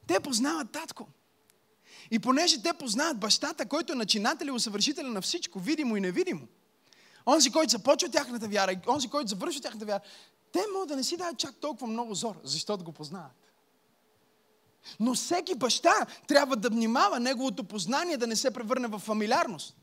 Те 0.08 0.20
познават 0.20 0.72
татко. 0.72 1.08
И 2.12 2.20
понеже 2.20 2.62
те 2.62 2.74
познават 2.74 3.20
бащата, 3.20 3.66
който 3.66 3.94
е 3.94 3.96
начинател 3.96 4.46
и 4.46 4.52
усъвършителя 4.52 5.08
на 5.08 5.22
всичко, 5.22 5.60
видимо 5.60 5.98
и 5.98 6.02
невидимо, 6.02 6.48
онзи, 7.28 7.52
който 7.52 7.72
започва 7.72 8.10
тяхната 8.10 8.48
вяра 8.48 8.82
онзи, 8.88 9.10
който 9.10 9.30
завършва 9.30 9.62
тяхната 9.62 9.86
вяра, 9.86 10.02
те 10.54 10.60
могат 10.74 10.90
да 10.90 10.96
не 10.96 11.04
си 11.04 11.18
дават 11.18 11.38
чак 11.38 11.56
толкова 11.56 11.88
много 11.88 12.16
зор, 12.16 12.40
защото 12.44 12.84
го 12.84 12.92
познават. 12.92 13.52
Но 15.00 15.14
всеки 15.14 15.56
баща 15.56 16.06
трябва 16.28 16.56
да 16.56 16.70
внимава 16.70 17.20
неговото 17.20 17.64
познание 17.64 18.18
да 18.18 18.28
не 18.28 18.36
се 18.36 18.52
превърне 18.52 18.88
в 18.88 19.00
фамилиарност. 19.00 19.78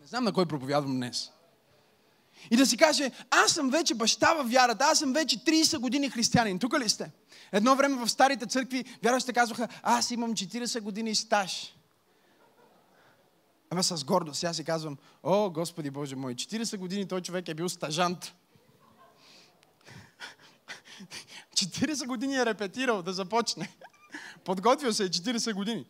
Не 0.00 0.06
знам 0.06 0.24
на 0.24 0.32
кой 0.32 0.46
проповядвам 0.46 0.96
днес. 0.96 1.30
И 2.50 2.56
да 2.56 2.66
си 2.66 2.76
каже, 2.76 3.10
аз 3.30 3.52
съм 3.52 3.70
вече 3.70 3.94
баща 3.94 4.34
в 4.34 4.50
вярата, 4.50 4.84
аз 4.84 4.98
съм 4.98 5.12
вече 5.12 5.38
30 5.38 5.78
години 5.78 6.10
християнин. 6.10 6.58
Тук 6.58 6.78
ли 6.78 6.88
сте? 6.88 7.10
Едно 7.52 7.76
време 7.76 7.96
в 8.04 8.08
старите 8.08 8.46
църкви 8.46 8.84
вярващите 9.02 9.32
казваха, 9.32 9.68
аз 9.82 10.10
имам 10.10 10.34
40 10.34 10.80
години 10.80 11.14
стаж. 11.14 11.74
Ама 13.70 13.82
с 13.82 14.04
гордост. 14.04 14.40
Сега 14.40 14.54
си 14.54 14.64
казвам, 14.64 14.96
о, 15.22 15.50
Господи 15.50 15.90
Боже 15.90 16.16
мой, 16.16 16.34
40 16.34 16.76
години 16.76 17.08
той 17.08 17.20
човек 17.20 17.48
е 17.48 17.54
бил 17.54 17.68
стажант. 17.68 18.34
40 21.54 22.06
години 22.06 22.36
е 22.36 22.46
репетирал 22.46 23.02
да 23.02 23.12
започне. 23.12 23.76
Подготвил 24.44 24.92
се 24.92 25.04
е 25.04 25.08
40 25.08 25.54
години. 25.54 25.86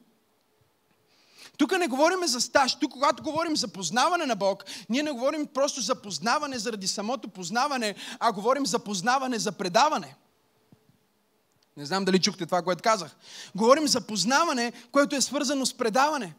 Тук 1.58 1.78
не 1.78 1.88
говорим 1.88 2.26
за 2.26 2.40
стаж. 2.40 2.78
Тук, 2.78 2.92
когато 2.92 3.22
говорим 3.22 3.56
за 3.56 3.68
познаване 3.68 4.26
на 4.26 4.36
Бог, 4.36 4.64
ние 4.88 5.02
не 5.02 5.10
говорим 5.10 5.46
просто 5.46 5.80
за 5.80 5.94
познаване 5.94 6.58
заради 6.58 6.88
самото 6.88 7.28
познаване, 7.28 7.94
а 8.18 8.32
говорим 8.32 8.66
за 8.66 8.78
познаване 8.78 9.38
за 9.38 9.52
предаване. 9.52 10.16
Не 11.76 11.86
знам 11.86 12.04
дали 12.04 12.20
чухте 12.20 12.46
това, 12.46 12.62
което 12.62 12.82
казах. 12.82 13.16
Говорим 13.54 13.88
за 13.88 14.00
познаване, 14.00 14.72
което 14.92 15.16
е 15.16 15.20
свързано 15.20 15.66
с 15.66 15.74
предаване. 15.74 16.34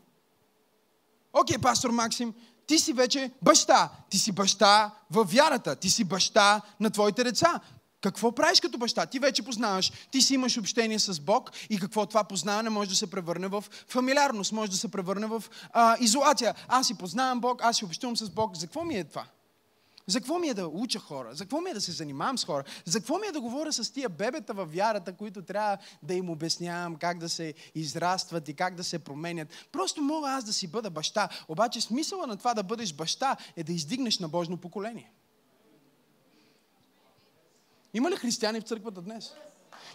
Окей, 1.34 1.58
пастор 1.58 1.90
Максим, 1.90 2.34
ти 2.68 2.80
си 2.80 2.94
вече 2.94 3.32
баща. 3.42 3.90
Ти 4.10 4.18
си 4.18 4.32
баща 4.32 4.92
в 5.12 5.24
вярата. 5.24 5.76
Ти 5.76 5.90
си 5.90 6.04
баща 6.04 6.62
на 6.80 6.90
твоите 6.90 7.24
деца. 7.24 7.60
Какво 8.02 8.32
правиш 8.32 8.60
като 8.60 8.78
баща? 8.78 9.06
Ти 9.06 9.20
вече 9.20 9.44
познаваш, 9.44 9.92
ти 10.12 10.22
си 10.22 10.34
имаш 10.34 10.58
общение 10.58 11.00
с 11.00 11.20
Бог 11.20 11.52
и 11.70 11.80
какво 11.80 12.06
това 12.06 12.24
познаване 12.24 12.70
може 12.70 12.90
да 12.90 12.96
се 12.96 13.12
превърне 13.12 13.48
в 13.48 13.64
фамилиарност, 13.88 14.52
може 14.52 14.72
да 14.72 14.78
се 14.78 14.92
превърне 14.92 15.28
в 15.28 15.44
а, 15.74 15.98
изолация. 16.00 16.56
Аз 16.68 16.88
си 16.88 16.98
познавам 16.98 17.40
Бог, 17.40 17.64
аз 17.64 17.78
си 17.78 17.86
общувам 17.86 18.18
с 18.18 18.30
Бог. 18.30 18.56
За 18.58 18.68
какво 18.68 18.84
ми 18.84 18.96
е 18.96 19.04
това? 19.04 19.26
За 20.08 20.20
какво 20.20 20.40
ми 20.40 20.48
е 20.48 20.54
да 20.54 20.68
уча 20.68 21.00
хора? 21.00 21.36
За 21.36 21.44
какво 21.44 21.62
ми 21.62 21.70
е 21.70 21.74
да 21.74 21.82
се 21.82 21.92
занимавам 21.92 22.38
с 22.38 22.46
хора? 22.46 22.64
За 22.86 23.00
какво 23.00 23.18
ми 23.18 23.28
е 23.28 23.32
да 23.32 23.42
говоря 23.42 23.74
с 23.74 23.94
тия 23.94 24.10
бебета 24.10 24.54
във 24.54 24.74
вярата, 24.74 25.14
които 25.14 25.42
трябва 25.42 25.78
да 26.04 26.14
им 26.14 26.30
обяснявам 26.30 26.96
как 26.96 27.20
да 27.20 27.30
се 27.30 27.54
израстват 27.76 28.50
и 28.50 28.54
как 28.54 28.76
да 28.76 28.84
се 28.84 29.00
променят? 29.00 29.48
Просто 29.72 30.02
мога 30.02 30.30
аз 30.30 30.44
да 30.44 30.54
си 30.54 30.68
бъда 30.68 30.90
баща. 30.90 31.30
Обаче 31.48 31.82
смисъла 31.82 32.28
на 32.28 32.38
това 32.38 32.54
да 32.54 32.64
бъдеш 32.64 32.94
баща 32.94 33.38
е 33.56 33.64
да 33.64 33.74
издигнеш 33.74 34.20
набожно 34.20 34.58
поколение. 34.58 35.12
Има 37.94 38.12
ли 38.12 38.16
християни 38.16 38.62
в 38.62 38.64
църквата 38.64 39.02
днес? 39.02 39.32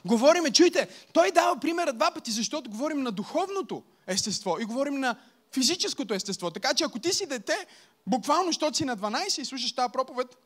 Говориме, 0.05 0.51
чуйте, 0.51 0.89
той 1.13 1.31
дава 1.31 1.61
примера 1.61 1.93
два 1.93 2.11
пъти, 2.11 2.31
защото 2.31 2.71
говорим 2.71 3.03
на 3.03 3.13
духовното 3.13 3.83
естество 4.07 4.57
и 4.61 4.65
говорим 4.65 5.01
на 5.01 5.17
физическото 5.53 6.15
естество. 6.15 6.51
Така 6.51 6.75
че 6.75 6.85
ако 6.85 6.99
ти 6.99 7.13
си 7.13 7.27
дете, 7.27 7.67
буквално, 8.07 8.47
защото 8.47 8.77
си 8.77 8.85
на 8.85 8.97
12 8.97 9.41
и 9.41 9.45
слушаш 9.45 9.75
тази 9.75 9.93
проповед, 9.93 10.39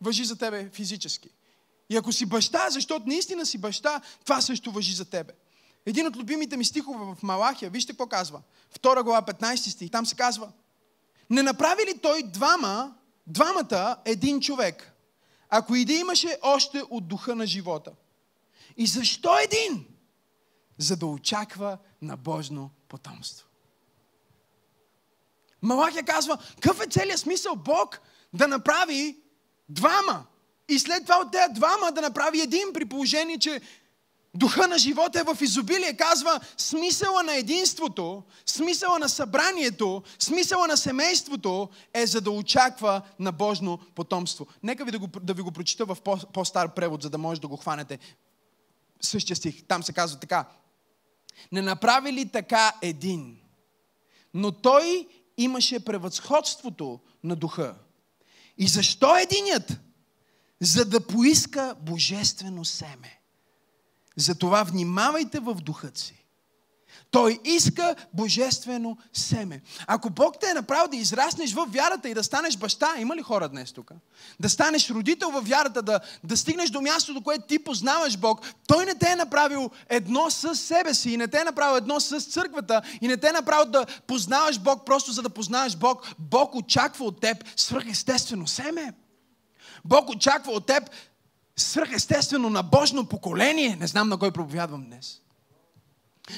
въжи 0.00 0.24
за 0.24 0.36
тебе 0.36 0.70
физически. 0.72 1.28
И 1.90 1.96
ако 1.96 2.12
си 2.12 2.26
баща, 2.26 2.70
защото 2.70 3.06
наистина 3.06 3.46
си 3.46 3.58
баща, 3.58 4.00
това 4.24 4.40
също 4.40 4.72
въжи 4.72 4.92
за 4.92 5.04
тебе. 5.04 5.32
Един 5.86 6.06
от 6.06 6.16
любимите 6.16 6.56
ми 6.56 6.64
стихове 6.64 7.14
в 7.14 7.22
Малахия, 7.22 7.70
вижте 7.70 7.92
какво 7.92 8.06
казва. 8.06 8.42
Втора 8.70 9.02
глава, 9.02 9.22
15 9.22 9.56
стих, 9.56 9.90
там 9.90 10.06
се 10.06 10.14
казва. 10.14 10.52
Не 11.30 11.42
направи 11.42 11.82
ли 11.86 11.98
той 11.98 12.22
двама, 12.22 12.94
двамата 13.26 13.96
един 14.04 14.40
човек, 14.40 14.93
ако 15.56 15.74
и 15.74 15.84
да 15.84 15.92
имаше 15.92 16.38
още 16.42 16.82
от 16.90 17.08
духа 17.08 17.34
на 17.34 17.46
живота? 17.46 17.92
И 18.76 18.86
защо 18.86 19.38
един? 19.38 19.86
За 20.78 20.96
да 20.96 21.06
очаква 21.06 21.78
на 22.02 22.16
Божно 22.16 22.70
потомство. 22.88 23.48
Малахия 25.62 26.04
казва, 26.04 26.38
какъв 26.54 26.80
е 26.80 26.90
целият 26.90 27.20
смисъл 27.20 27.56
Бог 27.56 28.00
да 28.32 28.48
направи 28.48 29.18
двама 29.68 30.26
и 30.68 30.78
след 30.78 31.02
това 31.02 31.16
от 31.16 31.32
тези 31.32 31.54
двама 31.54 31.92
да 31.92 32.00
направи 32.00 32.40
един 32.40 32.72
при 32.72 32.84
положение, 32.84 33.38
че 33.38 33.60
духа 34.34 34.68
на 34.68 34.78
живота 34.78 35.20
е 35.20 35.34
в 35.34 35.38
изобилие. 35.40 35.96
Казва, 35.96 36.40
смисъла 36.56 37.22
на 37.22 37.36
единството, 37.36 38.22
смисъла 38.46 38.98
на 38.98 39.08
събранието, 39.08 40.02
смисъла 40.18 40.66
на 40.66 40.76
семейството 40.76 41.68
е 41.94 42.06
за 42.06 42.20
да 42.20 42.30
очаква 42.30 43.02
на 43.18 43.32
Божно 43.32 43.78
потомство. 43.94 44.46
Нека 44.62 44.84
ви 44.84 44.90
да, 44.90 44.98
го, 44.98 45.06
да 45.22 45.34
ви 45.34 45.42
го 45.42 45.52
прочита 45.52 45.84
в 45.84 45.96
по, 46.04 46.18
по-стар 46.32 46.74
превод, 46.74 47.02
за 47.02 47.10
да 47.10 47.18
може 47.18 47.40
да 47.40 47.48
го 47.48 47.56
хванете. 47.56 47.98
Същия 49.00 49.36
стих. 49.36 49.64
Там 49.68 49.82
се 49.82 49.92
казва 49.92 50.20
така. 50.20 50.44
Не 51.52 51.62
направи 51.62 52.12
ли 52.12 52.28
така 52.28 52.72
един? 52.82 53.36
Но 54.34 54.52
той 54.52 55.08
имаше 55.36 55.84
превъзходството 55.84 57.00
на 57.24 57.36
духа. 57.36 57.74
И 58.58 58.66
защо 58.66 59.16
единият? 59.16 59.80
За 60.60 60.84
да 60.84 61.06
поиска 61.06 61.74
божествено 61.80 62.64
семе. 62.64 63.20
Затова 64.16 64.62
внимавайте 64.62 65.40
в 65.40 65.54
духът 65.54 65.98
си. 65.98 66.24
Той 67.10 67.38
иска 67.44 67.94
божествено 68.12 68.98
семе. 69.12 69.62
Ако 69.86 70.10
Бог 70.10 70.34
те 70.40 70.50
е 70.50 70.54
направил 70.54 70.88
да 70.88 70.96
израснеш 70.96 71.52
в 71.52 71.66
вярата 71.70 72.08
и 72.08 72.14
да 72.14 72.24
станеш 72.24 72.56
баща, 72.56 72.94
има 72.98 73.16
ли 73.16 73.22
хора 73.22 73.48
днес 73.48 73.72
тук? 73.72 73.90
Да 74.40 74.48
станеш 74.48 74.90
родител 74.90 75.30
в 75.30 75.40
вярата, 75.40 75.82
да, 75.82 76.00
да 76.24 76.36
стигнеш 76.36 76.70
до 76.70 76.80
мястото, 76.80 77.22
което 77.22 77.46
ти 77.46 77.58
познаваш 77.58 78.16
Бог, 78.16 78.40
Той 78.66 78.86
не 78.86 78.94
те 78.94 79.10
е 79.10 79.16
направил 79.16 79.70
едно 79.88 80.30
с 80.30 80.56
себе 80.56 80.94
си 80.94 81.10
и 81.10 81.16
не 81.16 81.28
те 81.28 81.40
е 81.40 81.44
направил 81.44 81.76
едно 81.76 82.00
с 82.00 82.20
църквата 82.20 82.82
и 83.00 83.08
не 83.08 83.16
те 83.16 83.28
е 83.28 83.32
направил 83.32 83.70
да 83.70 83.86
познаваш 84.06 84.58
Бог 84.58 84.86
просто 84.86 85.12
за 85.12 85.22
да 85.22 85.30
познаваш 85.30 85.76
Бог. 85.76 86.14
Бог 86.18 86.54
очаква 86.54 87.04
от 87.04 87.20
теб 87.20 87.44
свръхестествено 87.56 88.46
семе. 88.46 88.92
Бог 89.84 90.08
очаква 90.08 90.52
от 90.52 90.66
теб 90.66 90.90
свръхестествено 91.56 92.50
на 92.50 92.62
Божно 92.62 93.06
поколение. 93.06 93.76
Не 93.80 93.86
знам 93.86 94.08
на 94.08 94.18
кой 94.18 94.32
проповядвам 94.32 94.84
днес. 94.84 95.20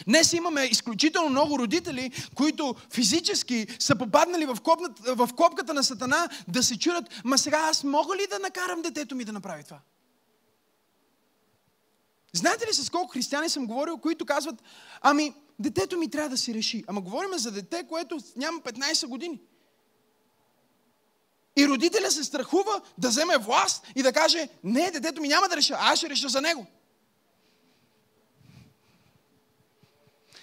Днес 0.07 0.33
имаме 0.33 0.65
изключително 0.65 1.29
много 1.29 1.59
родители, 1.59 2.13
които 2.35 2.75
физически 2.93 3.67
са 3.79 3.97
попаднали 3.97 4.47
в, 4.47 4.59
в 5.07 5.29
копката 5.37 5.75
на 5.75 5.85
Сатана 5.85 6.29
да 6.49 6.63
се 6.63 6.79
чурат, 6.79 7.05
ма 7.25 7.39
сега 7.39 7.59
аз 7.71 7.85
мога 7.85 8.17
ли 8.17 8.27
да 8.31 8.39
накарам 8.39 8.83
детето 8.83 9.15
ми 9.15 9.25
да 9.25 9.33
направи 9.33 9.65
това? 9.65 9.79
Знаете 12.33 12.67
ли 12.67 12.75
с 12.75 12.91
колко 12.91 13.13
християни 13.13 13.49
съм 13.49 13.67
говорил, 13.67 13.99
които 13.99 14.27
казват, 14.27 14.63
ами 15.01 15.35
детето 15.59 15.99
ми 15.99 16.11
трябва 16.11 16.31
да 16.31 16.39
си 16.39 16.55
реши. 16.55 16.85
Ама 16.87 17.01
говорим 17.01 17.39
за 17.39 17.51
дете, 17.51 17.87
което 17.89 18.19
няма 18.37 18.61
15 18.61 19.07
години. 19.07 19.41
И 21.57 21.69
родителя 21.69 22.11
се 22.11 22.25
страхува 22.25 22.81
да 22.99 23.09
вземе 23.09 23.39
власт 23.39 23.87
и 23.97 24.03
да 24.03 24.13
каже, 24.13 24.49
не, 24.65 24.91
детето 24.91 25.21
ми 25.21 25.29
няма 25.29 25.49
да 25.49 25.57
реша, 25.57 25.77
аз 25.79 25.99
ще 25.99 26.11
реша 26.11 26.29
за 26.29 26.41
него. 26.41 26.67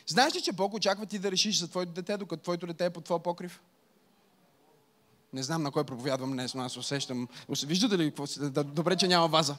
Знаеш 0.08 0.36
ли, 0.36 0.42
че 0.42 0.52
Бог 0.52 0.74
очаква 0.74 1.06
ти 1.06 1.20
да 1.20 1.32
решиш 1.32 1.60
за 1.60 1.68
твоето 1.68 1.92
дете, 1.92 2.18
докато 2.18 2.44
твоето 2.44 2.68
дете 2.68 2.86
е 2.86 2.90
под 2.90 3.06
твоя 3.06 3.24
покрив? 3.24 3.62
Не 5.34 5.44
знам 5.44 5.64
на 5.64 5.72
кой 5.72 5.84
проповядвам 5.84 6.32
днес, 6.32 6.54
но 6.54 6.64
аз 6.64 6.78
усещам. 6.78 7.28
Виждате 7.66 7.98
ли 7.98 8.10
какво? 8.10 8.26
Добре, 8.64 8.96
че 8.96 9.08
няма 9.08 9.28
ваза. 9.28 9.58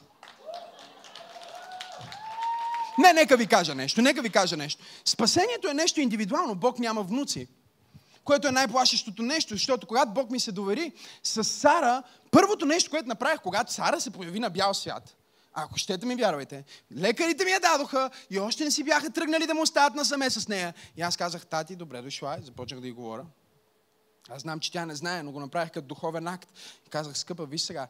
Не, 2.97 3.13
нека 3.13 3.37
ви 3.37 3.47
кажа 3.47 3.75
нещо, 3.75 4.01
нека 4.01 4.21
ви 4.21 4.29
кажа 4.29 4.57
нещо. 4.57 4.83
Спасението 5.05 5.69
е 5.69 5.73
нещо 5.73 5.99
индивидуално. 5.99 6.55
Бог 6.55 6.79
няма 6.79 7.03
внуци. 7.03 7.47
Което 8.25 8.47
е 8.47 8.51
най-плашещото 8.51 9.23
нещо, 9.23 9.53
защото 9.53 9.87
когато 9.87 10.11
Бог 10.11 10.31
ми 10.31 10.39
се 10.39 10.51
довери 10.51 10.91
с 11.23 11.43
Сара, 11.43 12.03
първото 12.31 12.65
нещо, 12.65 12.89
което 12.89 13.07
направих, 13.07 13.41
когато 13.41 13.73
Сара 13.73 14.01
се 14.01 14.11
появи 14.11 14.39
на 14.39 14.49
бял 14.49 14.73
свят, 14.73 15.15
ако 15.53 15.77
щете 15.77 16.05
ми 16.05 16.15
вярвайте, 16.15 16.63
лекарите 16.97 17.45
ми 17.45 17.51
я 17.51 17.59
дадоха 17.59 18.09
и 18.29 18.39
още 18.39 18.63
не 18.63 18.71
си 18.71 18.83
бяха 18.83 19.09
тръгнали 19.09 19.47
да 19.47 19.53
му 19.53 19.61
остават 19.61 19.95
насаме 19.95 20.29
с 20.29 20.47
нея. 20.47 20.73
И 20.97 21.01
аз 21.01 21.17
казах, 21.17 21.45
тати, 21.45 21.75
добре 21.75 22.01
дошла, 22.01 22.37
и 22.41 22.45
започнах 22.45 22.81
да 22.81 22.87
й 22.87 22.91
говоря. 22.91 23.25
Аз 24.29 24.41
знам, 24.41 24.59
че 24.59 24.71
тя 24.71 24.85
не 24.85 24.95
знае, 24.95 25.23
но 25.23 25.31
го 25.31 25.39
направих 25.39 25.71
като 25.71 25.87
духовен 25.87 26.27
акт. 26.27 26.49
И 26.87 26.89
казах, 26.89 27.17
скъпа, 27.17 27.45
виж 27.45 27.61
сега, 27.61 27.87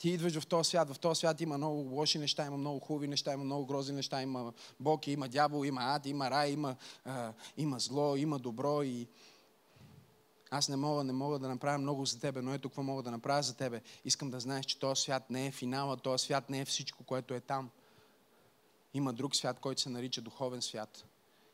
ти 0.00 0.10
идваш 0.10 0.38
в 0.38 0.46
този 0.46 0.68
свят, 0.68 0.94
в 0.94 0.98
този 0.98 1.18
свят 1.18 1.40
има 1.40 1.58
много 1.58 1.94
лоши 1.94 2.18
неща, 2.18 2.46
има 2.46 2.56
много 2.56 2.80
хубави 2.80 3.08
неща, 3.08 3.32
има 3.32 3.44
много 3.44 3.66
грозни 3.66 3.94
неща, 3.94 4.22
има 4.22 4.52
Бог, 4.80 5.06
има 5.06 5.28
дявол, 5.28 5.64
има 5.64 5.80
ад, 5.82 6.06
има 6.06 6.30
рай, 6.30 6.50
има, 6.50 6.76
а, 7.04 7.32
има 7.56 7.78
зло, 7.78 8.16
има 8.16 8.38
добро 8.38 8.82
и 8.82 9.08
аз 10.50 10.68
не 10.68 10.76
мога, 10.76 11.04
не 11.04 11.12
мога 11.12 11.38
да 11.38 11.48
направя 11.48 11.78
много 11.78 12.06
за 12.06 12.20
тебе, 12.20 12.42
но 12.42 12.54
ето 12.54 12.68
какво 12.68 12.82
мога 12.82 13.02
да 13.02 13.10
направя 13.10 13.42
за 13.42 13.56
тебе. 13.56 13.82
Искам 14.04 14.30
да 14.30 14.40
знаеш, 14.40 14.66
че 14.66 14.78
този 14.78 15.02
свят 15.02 15.30
не 15.30 15.46
е 15.46 15.52
финала, 15.52 15.96
този 15.96 16.24
свят 16.24 16.50
не 16.50 16.60
е 16.60 16.64
всичко, 16.64 17.04
което 17.04 17.34
е 17.34 17.40
там. 17.40 17.70
Има 18.94 19.12
друг 19.12 19.36
свят, 19.36 19.60
който 19.60 19.80
се 19.80 19.90
нарича 19.90 20.20
духовен 20.20 20.62
свят. 20.62 21.04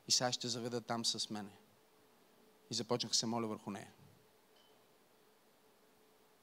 И 0.09 0.13
сега 0.13 0.33
ще 0.33 0.49
заведа 0.49 0.81
там 0.81 1.05
с 1.05 1.31
мене. 1.31 1.51
И 2.71 2.75
започнах 2.75 3.17
се 3.17 3.27
моля 3.27 3.47
върху 3.47 3.71
нея. 3.71 3.93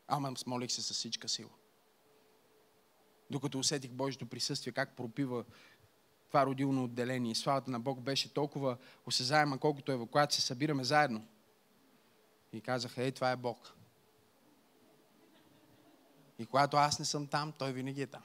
Ама 0.08 0.34
молих 0.46 0.72
се 0.72 0.82
с 0.82 0.94
всичка 0.94 1.30
сила. 1.30 1.50
Докато 3.34 3.60
усетих 3.60 3.91
Божието 3.91 4.26
присъствие, 4.26 4.74
как 4.74 4.96
пропива 4.96 5.43
това 6.28 6.46
родилно 6.46 6.84
отделение. 6.84 7.36
Славата 7.36 7.72
на 7.72 7.80
Бог 7.80 8.02
беше 8.02 8.34
толкова 8.34 8.78
осезаема, 9.06 9.58
колкото 9.58 9.91
е, 9.91 9.98
когато 9.98 10.36
се 10.36 10.41
събираме 10.41 10.84
заедно. 10.84 11.28
И 12.54 12.62
казаха, 12.62 13.04
ей, 13.04 13.12
това 13.12 13.32
е 13.32 13.36
Бог. 13.36 13.74
И 16.39 16.46
когато 16.46 16.78
аз 16.78 17.00
не 17.00 17.06
съм 17.06 17.28
там, 17.28 17.52
той 17.52 17.72
винаги 17.72 18.02
е 18.02 18.08
там. 18.08 18.24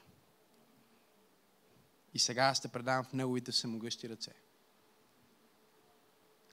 И 2.14 2.18
сега 2.18 2.44
аз 2.44 2.60
те 2.60 2.68
предавам 2.68 3.04
в 3.04 3.12
неговите 3.12 3.52
всемогъщи 3.52 4.08
ръце. 4.08 4.32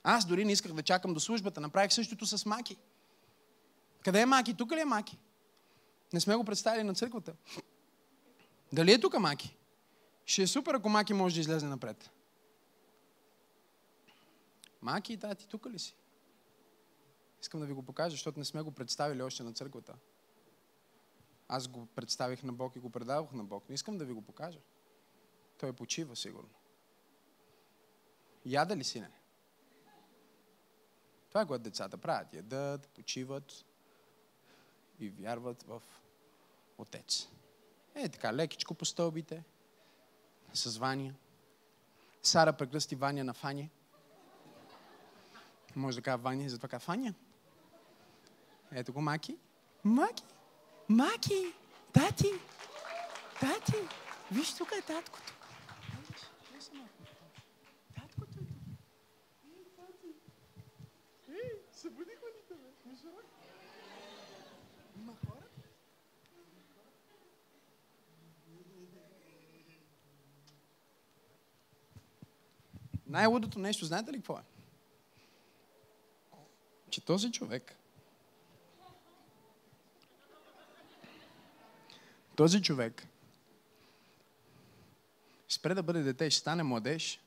Аз 0.02 0.26
дори 0.26 0.44
не 0.44 0.52
исках 0.52 0.72
да 0.72 0.82
чакам 0.82 1.14
до 1.14 1.20
службата. 1.20 1.60
Направих 1.60 1.92
същото 1.92 2.26
с 2.26 2.46
Маки. 2.46 2.76
Къде 4.04 4.20
е 4.20 4.26
Маки? 4.26 4.54
Тук 4.54 4.72
ли 4.72 4.80
е 4.80 4.84
Маки? 4.84 5.18
Не 6.12 6.20
сме 6.20 6.36
го 6.36 6.44
представили 6.44 6.82
на 6.82 6.94
църквата. 6.94 7.34
Дали 8.72 8.92
е 8.92 9.00
тук 9.00 9.18
Маки? 9.18 9.56
Ще 10.24 10.42
е 10.42 10.46
супер, 10.46 10.74
ако 10.74 10.88
Маки 10.88 11.14
може 11.14 11.34
да 11.34 11.40
излезе 11.40 11.66
напред. 11.66 12.10
Маки, 14.82 15.16
тати, 15.16 15.48
тук 15.48 15.66
ли 15.66 15.78
си? 15.78 15.96
Искам 17.42 17.60
да 17.60 17.66
ви 17.66 17.72
го 17.72 17.82
покажа, 17.82 18.10
защото 18.10 18.38
не 18.38 18.44
сме 18.44 18.62
го 18.62 18.72
представили 18.72 19.22
още 19.22 19.42
на 19.42 19.52
църквата. 19.52 19.94
Аз 21.48 21.68
го 21.68 21.86
представих 21.86 22.42
на 22.42 22.52
Бог 22.52 22.76
и 22.76 22.80
го 22.80 22.90
предавах 22.90 23.32
на 23.32 23.44
Бог. 23.44 23.68
Не 23.68 23.74
искам 23.74 23.98
да 23.98 24.04
ви 24.04 24.12
го 24.12 24.22
покажа. 24.22 24.58
Той 25.58 25.72
почива 25.72 26.16
сигурно. 26.16 26.54
Яда 28.44 28.76
ли 28.76 28.84
си 28.84 29.00
не? 29.00 29.10
Това 31.28 31.40
е 31.40 31.46
което 31.46 31.62
децата 31.62 31.98
правят. 31.98 32.34
Ядат, 32.34 32.88
почиват 32.88 33.64
и 34.98 35.08
вярват 35.08 35.62
в 35.62 35.82
Отец. 36.78 37.28
Е, 37.96 38.08
така, 38.08 38.34
лекичко 38.34 38.74
по 38.74 38.84
стълбите, 38.84 39.44
с 40.54 40.78
Ваня. 40.78 41.14
Сара 42.22 42.52
прекръсти 42.52 42.94
Ваня 42.94 43.24
на 43.24 43.34
Фаня. 43.34 43.68
Може 45.76 45.96
да 45.96 46.02
кажа 46.02 46.16
Ваня, 46.16 46.48
затова 46.48 46.68
казва 46.68 46.84
Фаня. 46.84 47.14
Ето 48.72 48.92
го 48.92 49.00
Маки. 49.00 49.36
Маки. 49.84 50.24
Маки. 50.88 51.52
Тати. 51.92 52.32
Тати. 53.40 53.76
Виж, 54.32 54.54
тук 54.54 54.72
е 54.72 54.82
таткото. 54.82 55.32
Таткото 57.94 58.38
е 58.38 58.46
Събудиха 61.72 62.10
ли 62.10 62.15
Най-лудото 73.16 73.58
нещо, 73.58 73.84
знаете 73.84 74.12
ли 74.12 74.16
какво 74.16 74.38
е? 74.38 74.42
Че 76.90 77.04
този 77.04 77.32
човек, 77.32 77.76
този 82.36 82.62
човек 82.62 83.06
спре 85.48 85.74
да 85.74 85.82
бъде 85.82 86.02
дете, 86.02 86.30
ще 86.30 86.40
стане 86.40 86.62
младеж, 86.62 87.20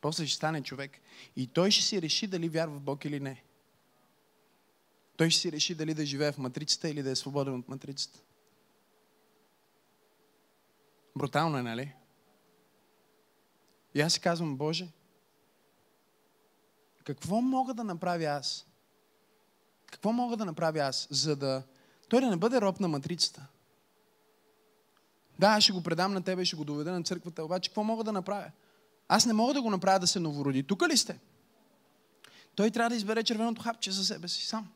после 0.00 0.26
ще 0.26 0.36
стане 0.36 0.62
човек 0.62 0.98
и 1.36 1.46
той 1.46 1.70
ще 1.70 1.84
си 1.84 2.02
реши 2.02 2.26
дали 2.26 2.48
вярва 2.48 2.78
в 2.78 2.80
Бог 2.80 3.04
или 3.04 3.20
не. 3.20 3.44
Той 5.16 5.30
ще 5.30 5.40
си 5.40 5.52
реши 5.52 5.74
дали 5.74 5.94
да 5.94 6.06
живее 6.06 6.32
в 6.32 6.38
матрицата 6.38 6.88
или 6.88 7.02
да 7.02 7.10
е 7.10 7.16
свободен 7.16 7.54
от 7.54 7.68
матрицата. 7.68 8.20
Брутално 11.16 11.58
е, 11.58 11.62
нали? 11.62 11.94
И 13.94 14.00
аз 14.00 14.12
си 14.12 14.20
казвам, 14.20 14.56
Боже, 14.56 14.88
какво 17.04 17.40
мога 17.40 17.74
да 17.74 17.84
направя 17.84 18.24
аз? 18.24 18.66
Какво 19.90 20.12
мога 20.12 20.36
да 20.36 20.44
направя 20.44 20.78
аз, 20.78 21.08
за 21.10 21.36
да 21.36 21.62
той 22.08 22.20
да 22.20 22.30
не 22.30 22.36
бъде 22.36 22.60
роб 22.60 22.80
на 22.80 22.88
матрицата? 22.88 23.46
Да, 25.38 25.46
аз 25.46 25.62
ще 25.62 25.72
го 25.72 25.82
предам 25.82 26.12
на 26.12 26.22
тебе, 26.22 26.44
ще 26.44 26.56
го 26.56 26.64
доведа 26.64 26.92
на 26.92 27.02
църквата, 27.02 27.44
обаче 27.44 27.70
какво 27.70 27.84
мога 27.84 28.04
да 28.04 28.12
направя? 28.12 28.50
Аз 29.08 29.26
не 29.26 29.32
мога 29.32 29.54
да 29.54 29.62
го 29.62 29.70
направя 29.70 29.98
да 29.98 30.06
се 30.06 30.20
новороди. 30.20 30.62
Тук 30.62 30.82
ли 30.88 30.96
сте? 30.96 31.18
Той 32.54 32.70
трябва 32.70 32.90
да 32.90 32.96
избере 32.96 33.22
червеното 33.22 33.62
хапче 33.62 33.90
за 33.90 34.04
себе 34.04 34.28
си 34.28 34.46
сам. 34.46 34.72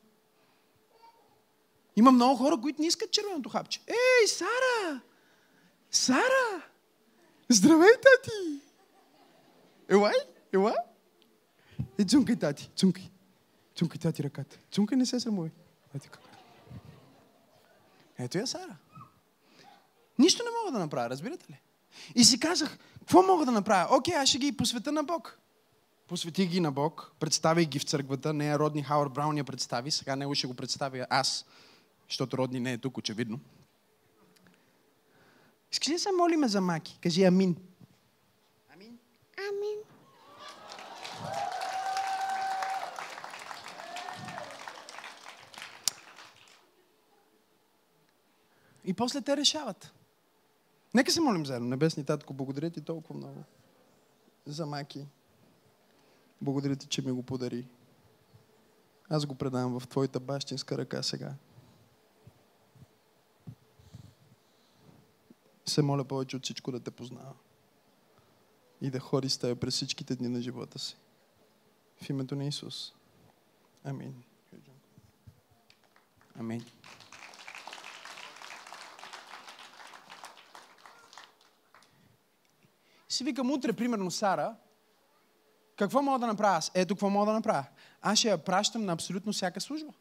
Има 1.97 2.13
много 2.13 2.37
хора, 2.37 2.61
които 2.61 2.81
не 2.81 2.87
искат 2.87 3.11
червеното 3.11 3.49
хапче. 3.49 3.81
Ей, 3.87 4.29
Сара! 4.29 5.01
Сара! 5.91 6.63
Здравей, 7.49 7.93
тати! 7.93 8.61
Елай, 9.89 10.15
ела. 10.53 10.75
И 11.99 12.05
цункай, 12.05 12.37
тати, 12.37 12.71
цункай. 12.77 13.11
Цункай, 13.75 14.01
тати, 14.01 14.23
ръката. 14.23 14.59
Цункай, 14.71 14.99
не 14.99 15.07
се 15.07 15.21
срамувай. 15.21 15.51
Ето 15.95 16.09
как. 16.11 16.21
Ето 18.19 18.39
я 18.39 18.47
Сара. 18.47 18.77
Нищо 20.19 20.43
не 20.45 20.51
мога 20.51 20.79
да 20.79 20.85
направя, 20.85 21.11
разбирате 21.11 21.53
ли? 21.53 21.61
И 22.15 22.25
си 22.25 22.41
казах, 22.41 22.79
какво 22.99 23.23
мога 23.23 23.45
да 23.45 23.53
направя? 23.53 23.97
Окей, 23.97 24.15
аз 24.15 24.29
ще 24.29 24.39
ги 24.39 24.57
посвета 24.57 24.93
на 24.93 25.05
Бог. 25.05 25.39
Посветих 26.09 26.49
ги 26.49 26.61
на 26.61 26.73
Бог, 26.73 27.13
представих 27.21 27.69
ги 27.69 27.79
в 27.79 27.85
църквата, 27.85 28.33
нея 28.33 28.59
Родни 28.59 28.83
Хауърд 28.83 29.13
Браун 29.13 29.37
я 29.37 29.45
представи, 29.45 29.91
сега 29.91 30.17
него 30.17 30.35
ще 30.35 30.47
го 30.47 30.55
представя 30.55 31.07
аз, 31.11 31.45
защото 32.09 32.39
Родни 32.39 32.61
не 32.61 32.73
е 32.73 32.79
тук, 32.79 32.99
очевидно. 32.99 33.41
Искаш 35.73 35.89
ли 35.89 35.93
да 35.93 35.99
се 35.99 36.13
молиме 36.13 36.49
за 36.49 36.61
Маки? 36.61 36.99
Кажи 37.03 37.25
амин. 37.25 37.57
Амин. 39.49 39.79
И 48.85 48.95
после 48.95 49.21
те 49.21 49.37
решават. 49.37 49.93
Нека 50.95 51.13
се 51.13 51.21
молим 51.21 51.47
заедно. 51.47 51.69
Небесни 51.69 52.05
татко, 52.05 52.35
благодаря 52.35 52.71
ти 52.71 52.81
толкова 52.81 53.17
много 53.17 53.45
за 54.47 54.67
Маки. 54.67 55.07
Благодаря 56.43 56.77
ти, 56.77 56.87
че 56.87 57.03
ми 57.03 57.13
го 57.13 57.23
подари. 57.23 57.69
Аз 59.09 59.27
го 59.27 59.35
предавам 59.35 59.81
в 59.81 59.89
твоята 59.89 60.21
бащинска 60.21 60.79
ръка 60.79 61.03
сега. 61.03 61.35
Се 65.67 65.83
моля 65.83 66.05
повече 66.05 66.37
от 66.37 66.43
всичко 66.45 66.73
да 66.73 66.81
те 66.81 66.91
познава. 66.91 67.35
И 68.85 68.91
да 68.91 69.01
ходи 69.01 69.29
с 69.29 69.39
теб 69.39 69.61
през 69.61 69.75
всичките 69.75 70.17
дни 70.17 70.29
на 70.29 70.41
живота 70.41 70.79
си. 70.79 70.97
В 72.03 72.11
името 72.11 72.37
на 72.37 72.45
Исус. 72.45 72.93
Амин. 73.85 74.23
Амин. 76.39 76.65
Си 83.09 83.25
викам 83.25 83.51
утре, 83.51 83.73
примерно, 83.73 84.11
Сара, 84.11 84.57
какво 85.77 86.03
мога 86.03 86.19
да 86.19 86.27
направя 86.27 86.57
аз? 86.57 86.71
Ето 86.75 86.95
какво 86.95 87.11
мога 87.11 87.27
да 87.27 87.33
направя. 87.33 87.65
Аз 88.03 88.19
ще 88.19 88.29
я 88.29 88.45
пращам 88.45 88.85
на 88.85 88.93
абсолютно 88.93 89.33
всяка 89.33 89.61
служба. 89.61 89.93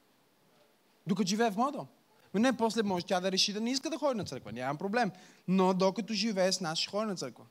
Докато 1.08 1.28
живее 1.28 1.52
в 1.52 1.58
моя 1.58 1.72
дом. 1.72 1.88
Но 2.34 2.40
не, 2.40 2.58
после 2.58 2.84
може 2.84 3.06
тя 3.06 3.20
да 3.20 3.32
реши 3.32 3.54
да 3.54 3.62
не 3.62 3.72
иска 3.72 3.90
да 3.90 3.98
ходи 3.98 4.18
на 4.18 4.26
църква. 4.26 4.52
Нямам 4.52 4.78
проблем. 4.78 5.12
Но 5.48 5.74
докато 5.74 6.14
живее 6.14 6.52
с 6.52 6.62
нас, 6.62 6.80
ще 6.80 6.92
ходи 6.92 7.06
на 7.06 7.16
църква. 7.16 7.46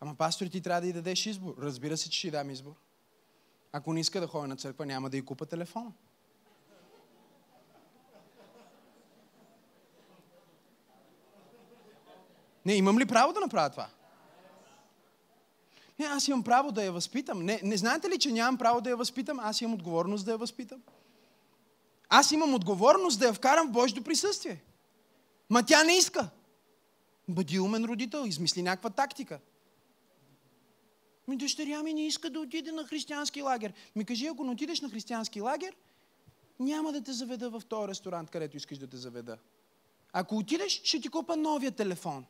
Ама 0.00 0.14
пастор, 0.14 0.46
ти 0.46 0.60
трябва 0.60 0.80
да 0.80 0.86
й 0.86 0.92
дадеш 0.92 1.26
избор. 1.26 1.54
Разбира 1.58 1.96
се, 1.96 2.10
че 2.10 2.18
ще 2.18 2.28
й 2.28 2.30
дам 2.30 2.50
избор. 2.50 2.74
Ако 3.72 3.92
не 3.92 4.00
иска 4.00 4.20
да 4.20 4.26
ходи 4.26 4.48
на 4.48 4.56
църква, 4.56 4.86
няма 4.86 5.10
да 5.10 5.16
й 5.16 5.24
купа 5.24 5.46
телефон. 5.46 5.92
Не, 12.66 12.74
имам 12.74 12.98
ли 12.98 13.06
право 13.06 13.32
да 13.32 13.40
направя 13.40 13.70
това? 13.70 13.88
Не, 15.98 16.06
аз 16.06 16.28
имам 16.28 16.44
право 16.44 16.72
да 16.72 16.84
я 16.84 16.92
възпитам. 16.92 17.42
Не, 17.42 17.60
не 17.64 17.76
знаете 17.76 18.08
ли, 18.08 18.18
че 18.18 18.32
нямам 18.32 18.58
право 18.58 18.80
да 18.80 18.90
я 18.90 18.96
възпитам? 18.96 19.40
Аз 19.40 19.60
имам 19.60 19.74
отговорност 19.74 20.24
да 20.24 20.30
я 20.30 20.38
възпитам. 20.38 20.82
Аз 22.08 22.32
имам 22.32 22.54
отговорност 22.54 23.18
да 23.18 23.26
я 23.26 23.32
вкарам 23.32 23.68
в 23.68 23.72
Божието 23.72 24.04
присъствие. 24.04 24.62
Ма 25.50 25.66
тя 25.66 25.84
не 25.84 25.92
иска. 25.92 26.30
Бъди 27.28 27.58
умен 27.58 27.84
родител, 27.84 28.24
измисли 28.26 28.62
някаква 28.62 28.90
тактика. 28.90 29.40
Ми 31.30 31.36
дъщеря 31.36 31.82
ми 31.82 31.94
не 31.94 32.06
иска 32.06 32.30
да 32.30 32.40
отиде 32.40 32.72
на 32.72 32.86
християнски 32.86 33.42
лагер. 33.42 33.72
Ми 33.96 34.04
кажи, 34.04 34.26
ако 34.26 34.44
не 34.44 34.50
отидеш 34.50 34.80
на 34.80 34.90
християнски 34.90 35.40
лагер, 35.40 35.76
няма 36.58 36.92
да 36.92 37.02
те 37.02 37.12
заведа 37.12 37.50
в 37.50 37.62
този 37.68 37.88
ресторант, 37.88 38.30
където 38.30 38.56
искаш 38.56 38.78
да 38.78 38.86
те 38.86 38.96
заведа. 38.96 39.38
Ако 40.12 40.36
отидеш, 40.36 40.82
ще 40.84 41.00
ти 41.00 41.08
купа 41.08 41.36
новия 41.36 41.72
телефон. 41.72 42.26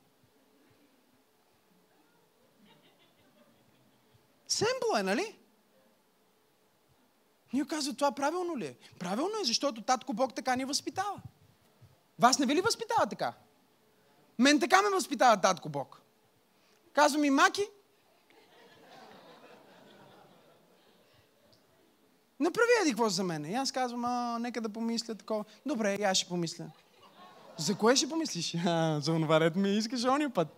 Семпло 4.48 4.96
е, 4.98 5.02
нали? 5.02 5.38
Ние 7.52 7.64
казва, 7.64 7.94
това 7.94 8.12
правилно 8.12 8.58
ли 8.58 8.66
е? 8.66 8.76
Правилно 8.98 9.32
е, 9.42 9.44
защото 9.44 9.82
татко 9.82 10.12
Бог 10.12 10.34
така 10.34 10.56
ни 10.56 10.64
възпитава. 10.64 11.20
Вас 12.18 12.38
не 12.38 12.46
ви 12.46 12.54
ли 12.54 12.60
възпитава 12.60 13.06
така? 13.06 13.34
Мен 14.38 14.60
така 14.60 14.82
ме 14.82 14.90
възпитава 14.90 15.40
татко 15.40 15.68
Бог. 15.68 16.02
Казва 16.92 17.18
ми, 17.18 17.30
Маки, 17.30 17.68
направи 22.40 22.68
еди 22.82 22.90
какво 22.90 23.08
за 23.08 23.24
мен. 23.24 23.44
И 23.44 23.54
аз 23.54 23.72
казвам, 23.72 24.04
а, 24.04 24.38
нека 24.38 24.60
да 24.60 24.68
помисля 24.68 25.14
такова. 25.14 25.44
Добре, 25.66 25.94
и 26.00 26.02
аз 26.02 26.16
ще 26.16 26.28
помисля. 26.28 26.64
За 27.58 27.74
кое 27.74 27.96
ще 27.96 28.08
помислиш? 28.08 28.54
А, 28.66 29.00
за 29.00 29.12
онова 29.12 29.40
ред 29.40 29.56
ми 29.56 29.76
искаш 29.76 30.04
ония 30.04 30.30
път. 30.30 30.48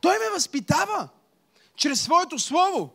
Той 0.00 0.18
ме 0.18 0.30
възпитава 0.34 1.08
чрез 1.76 2.02
своето 2.02 2.38
слово. 2.38 2.90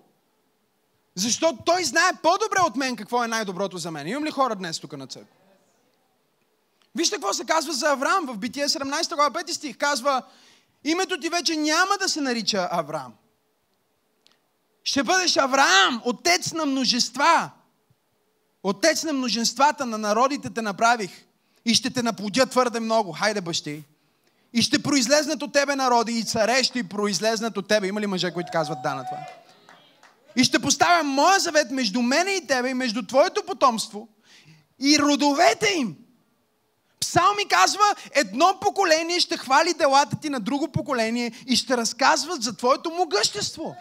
Защото 1.15 1.63
той 1.65 1.83
знае 1.83 2.11
по-добре 2.23 2.59
от 2.67 2.75
мен 2.75 2.95
какво 2.95 3.23
е 3.23 3.27
най-доброто 3.27 3.77
за 3.77 3.91
мен. 3.91 4.07
Имам 4.07 4.25
ли 4.25 4.31
хора 4.31 4.55
днес 4.55 4.79
тук 4.79 4.97
на 4.97 5.07
църква? 5.07 5.35
Вижте 6.95 7.15
какво 7.15 7.33
се 7.33 7.45
казва 7.45 7.73
за 7.73 7.91
Авраам 7.91 8.25
в 8.25 8.37
Битие 8.37 8.67
17 8.67 9.15
глава 9.15 9.41
5 9.41 9.51
стих. 9.51 9.77
Казва, 9.77 10.23
името 10.83 11.19
ти 11.19 11.29
вече 11.29 11.55
няма 11.55 11.97
да 11.99 12.09
се 12.09 12.21
нарича 12.21 12.67
Авраам. 12.71 13.13
Ще 14.85 15.03
бъдеш 15.03 15.37
Авраам, 15.37 16.01
отец 16.05 16.53
на 16.53 16.65
множества. 16.65 17.49
Отец 18.63 19.03
на 19.03 19.13
множествата, 19.13 19.85
на 19.85 19.97
народите 19.97 20.49
те 20.49 20.61
направих 20.61 21.11
и 21.65 21.73
ще 21.73 21.89
те 21.89 22.03
наплодя 22.03 22.45
твърде 22.45 22.79
много. 22.79 23.11
Хайде, 23.11 23.41
бащи. 23.41 23.83
И 24.53 24.61
ще 24.61 24.83
произлезнат 24.83 25.41
от 25.41 25.53
тебе 25.53 25.75
народи 25.75 26.11
и 26.11 26.23
царе 26.23 26.63
ще 26.63 26.83
произлезнат 26.83 27.57
от 27.57 27.67
тебе. 27.67 27.87
Има 27.87 28.01
ли 28.01 28.07
мъже, 28.07 28.33
които 28.33 28.49
казват 28.51 28.77
да 28.83 28.95
на 28.95 29.05
това? 29.05 29.17
И 30.35 30.43
ще 30.43 30.59
поставя 30.59 31.03
моя 31.03 31.39
завет 31.39 31.71
между 31.71 32.01
мене 32.01 32.31
и 32.31 32.47
тебе 32.47 32.69
и 32.69 32.73
между 32.73 33.05
твоето 33.05 33.43
потомство 33.43 34.07
и 34.79 34.99
родовете 34.99 35.73
им. 35.73 35.95
Псал 36.99 37.33
ми 37.37 37.47
казва, 37.47 37.95
едно 38.11 38.57
поколение 38.61 39.19
ще 39.19 39.37
хвали 39.37 39.73
делата 39.73 40.15
ти 40.15 40.29
на 40.29 40.39
друго 40.39 40.67
поколение 40.67 41.31
и 41.47 41.55
ще 41.55 41.77
разказват 41.77 42.43
за 42.43 42.57
твоето 42.57 42.89
могъщество. 42.89 43.75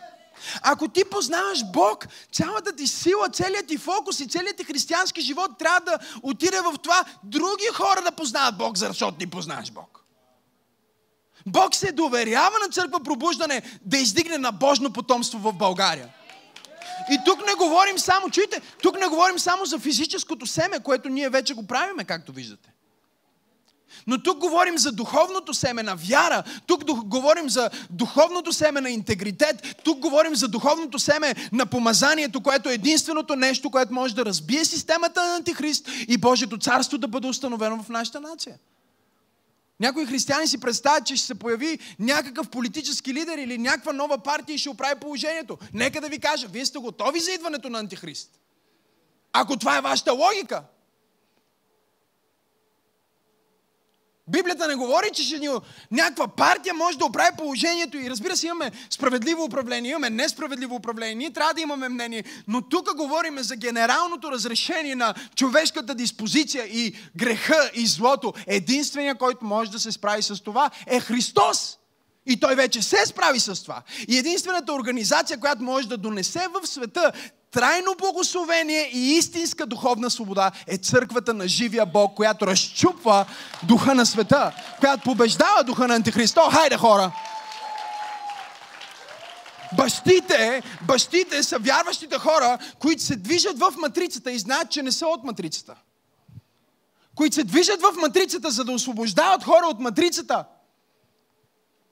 Ако 0.62 0.88
ти 0.88 1.04
познаваш 1.04 1.64
Бог, 1.72 2.06
цялата 2.32 2.76
ти 2.76 2.86
сила, 2.86 3.28
целият 3.28 3.66
ти 3.66 3.78
фокус 3.78 4.20
и 4.20 4.28
целият 4.28 4.56
ти 4.56 4.64
християнски 4.64 5.20
живот 5.20 5.50
трябва 5.58 5.80
да 5.80 5.98
отиде 6.22 6.60
в 6.60 6.74
това 6.82 7.04
други 7.24 7.66
хора 7.74 8.02
да 8.04 8.12
познават 8.12 8.58
Бог, 8.58 8.76
защото 8.76 9.18
ти 9.18 9.26
познаваш 9.26 9.70
Бог. 9.70 10.04
Бог 11.46 11.74
се 11.74 11.92
доверява 11.92 12.58
на 12.66 12.72
църква 12.72 13.00
пробуждане 13.00 13.62
да 13.84 13.98
издигне 13.98 14.38
на 14.38 14.52
Божно 14.52 14.92
потомство 14.92 15.38
в 15.38 15.52
България. 15.52 16.08
И 17.10 17.18
тук 17.24 17.46
не 17.46 17.54
говорим 17.54 17.98
само, 17.98 18.30
чуйте, 18.30 18.60
тук 18.82 19.00
не 19.00 19.06
говорим 19.06 19.38
само 19.38 19.64
за 19.64 19.78
физическото 19.78 20.46
семе, 20.46 20.80
което 20.80 21.08
ние 21.08 21.28
вече 21.28 21.54
го 21.54 21.66
правиме, 21.66 22.04
както 22.04 22.32
виждате. 22.32 22.73
Но 24.06 24.22
тук 24.22 24.38
говорим 24.38 24.78
за 24.78 24.92
духовното 24.92 25.54
семе 25.54 25.82
на 25.82 25.96
вяра, 25.96 26.42
тук 26.66 26.84
говорим 26.84 27.50
за 27.50 27.70
духовното 27.90 28.52
семе 28.52 28.80
на 28.80 28.90
интегритет, 28.90 29.76
тук 29.84 29.98
говорим 29.98 30.34
за 30.34 30.48
духовното 30.48 30.98
семе 30.98 31.34
на 31.52 31.66
помазанието, 31.66 32.40
което 32.40 32.68
е 32.68 32.74
единственото 32.74 33.36
нещо, 33.36 33.70
което 33.70 33.92
може 33.92 34.14
да 34.14 34.24
разбие 34.24 34.64
системата 34.64 35.26
на 35.26 35.36
Антихрист 35.36 35.88
и 36.08 36.18
Божието 36.18 36.58
царство 36.58 36.98
да 36.98 37.08
бъде 37.08 37.28
установено 37.28 37.82
в 37.82 37.88
нашата 37.88 38.20
нация. 38.20 38.56
Някои 39.80 40.06
християни 40.06 40.46
си 40.46 40.60
представят, 40.60 41.06
че 41.06 41.16
ще 41.16 41.26
се 41.26 41.34
появи 41.34 41.78
някакъв 41.98 42.48
политически 42.48 43.14
лидер 43.14 43.38
или 43.38 43.58
някаква 43.58 43.92
нова 43.92 44.18
партия 44.18 44.54
и 44.54 44.58
ще 44.58 44.70
оправи 44.70 45.00
положението. 45.00 45.58
Нека 45.72 46.00
да 46.00 46.08
ви 46.08 46.18
кажа, 46.18 46.48
вие 46.48 46.66
сте 46.66 46.78
готови 46.78 47.20
за 47.20 47.32
идването 47.32 47.70
на 47.70 47.78
Антихрист. 47.78 48.30
Ако 49.32 49.56
това 49.56 49.78
е 49.78 49.80
вашата 49.80 50.12
логика, 50.12 50.62
Библията 54.34 54.68
не 54.68 54.74
говори, 54.74 55.10
че 55.12 55.22
ще 55.22 55.38
ни, 55.38 55.48
някаква 55.90 56.28
партия 56.28 56.74
може 56.74 56.98
да 56.98 57.04
оправи 57.04 57.30
положението 57.38 57.96
и 57.96 58.10
разбира 58.10 58.36
се, 58.36 58.46
имаме 58.46 58.70
справедливо 58.90 59.44
управление, 59.44 59.90
имаме 59.90 60.10
несправедливо 60.10 60.74
управление, 60.74 61.14
ние 61.14 61.32
трябва 61.32 61.54
да 61.54 61.60
имаме 61.60 61.88
мнение, 61.88 62.24
но 62.48 62.62
тук 62.62 62.96
говорим 62.96 63.38
за 63.38 63.56
генералното 63.56 64.30
разрешение 64.30 64.94
на 64.94 65.14
човешката 65.36 65.94
диспозиция 65.94 66.64
и 66.64 66.94
греха 67.16 67.70
и 67.74 67.86
злото. 67.86 68.32
Единственият, 68.46 69.18
който 69.18 69.44
може 69.44 69.70
да 69.70 69.78
се 69.78 69.92
справи 69.92 70.22
с 70.22 70.42
това 70.42 70.70
е 70.86 71.00
Христос. 71.00 71.78
И 72.26 72.40
той 72.40 72.54
вече 72.54 72.82
се 72.82 73.06
справи 73.06 73.40
с 73.40 73.62
това. 73.62 73.82
И 74.08 74.18
единствената 74.18 74.72
организация, 74.72 75.40
която 75.40 75.62
може 75.62 75.88
да 75.88 75.96
донесе 75.96 76.46
в 76.54 76.66
света 76.66 77.12
трайно 77.50 77.94
благословение 77.98 78.90
и 78.92 79.16
истинска 79.16 79.66
духовна 79.66 80.10
свобода 80.10 80.52
е 80.66 80.76
църквата 80.76 81.34
на 81.34 81.48
живия 81.48 81.86
Бог, 81.86 82.14
която 82.14 82.46
разчупва 82.46 83.26
духа 83.62 83.94
на 83.94 84.06
света, 84.06 84.52
която 84.80 85.02
побеждава 85.02 85.64
духа 85.64 85.88
на 85.88 85.94
Антихристо. 85.94 86.40
Хайде 86.40 86.76
хора! 86.76 87.12
Бащите, 89.76 90.62
бащите 90.86 91.42
са 91.42 91.58
вярващите 91.58 92.18
хора, 92.18 92.58
които 92.78 93.02
се 93.02 93.16
движат 93.16 93.58
в 93.58 93.72
матрицата 93.78 94.32
и 94.32 94.38
знаят, 94.38 94.70
че 94.70 94.82
не 94.82 94.92
са 94.92 95.06
от 95.06 95.24
матрицата. 95.24 95.74
Които 97.14 97.34
се 97.34 97.44
движат 97.44 97.80
в 97.82 97.92
матрицата, 98.00 98.50
за 98.50 98.64
да 98.64 98.72
освобождават 98.72 99.44
хора 99.44 99.66
от 99.66 99.80
матрицата 99.80 100.44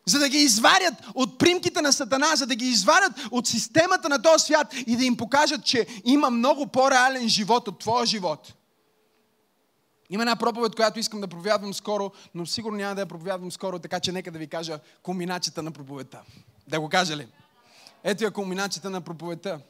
за 0.06 0.18
да 0.18 0.28
ги 0.28 0.38
извадят 0.38 0.94
от 1.14 1.38
примките 1.38 1.82
на 1.82 1.92
Сатана, 1.92 2.36
за 2.36 2.46
да 2.46 2.54
ги 2.54 2.66
извадят 2.66 3.12
от 3.30 3.46
системата 3.46 4.08
на 4.08 4.22
този 4.22 4.44
свят 4.44 4.74
и 4.86 4.96
да 4.96 5.04
им 5.04 5.16
покажат, 5.16 5.64
че 5.64 5.86
има 6.04 6.30
много 6.30 6.66
по-реален 6.66 7.28
живот 7.28 7.68
от 7.68 7.78
твоя 7.78 8.06
живот. 8.06 8.54
Има 10.10 10.22
една 10.22 10.36
проповед, 10.36 10.74
която 10.74 10.98
искам 10.98 11.20
да 11.20 11.28
проповядвам 11.28 11.74
скоро, 11.74 12.10
но 12.34 12.46
сигурно 12.46 12.76
няма 12.76 12.94
да 12.94 13.00
я 13.00 13.06
проповядвам 13.06 13.52
скоро, 13.52 13.78
така 13.78 14.00
че 14.00 14.12
нека 14.12 14.30
да 14.30 14.38
ви 14.38 14.46
кажа 14.46 14.78
комбинацията 15.02 15.62
на 15.62 15.70
проповедта. 15.70 16.20
Да 16.68 16.80
го 16.80 16.88
кажа 16.88 17.16
ли? 17.16 17.28
Ето 18.04 18.24
е 18.24 18.30
комбинацията 18.30 18.90
на 18.90 19.00
проповедта. 19.00 19.60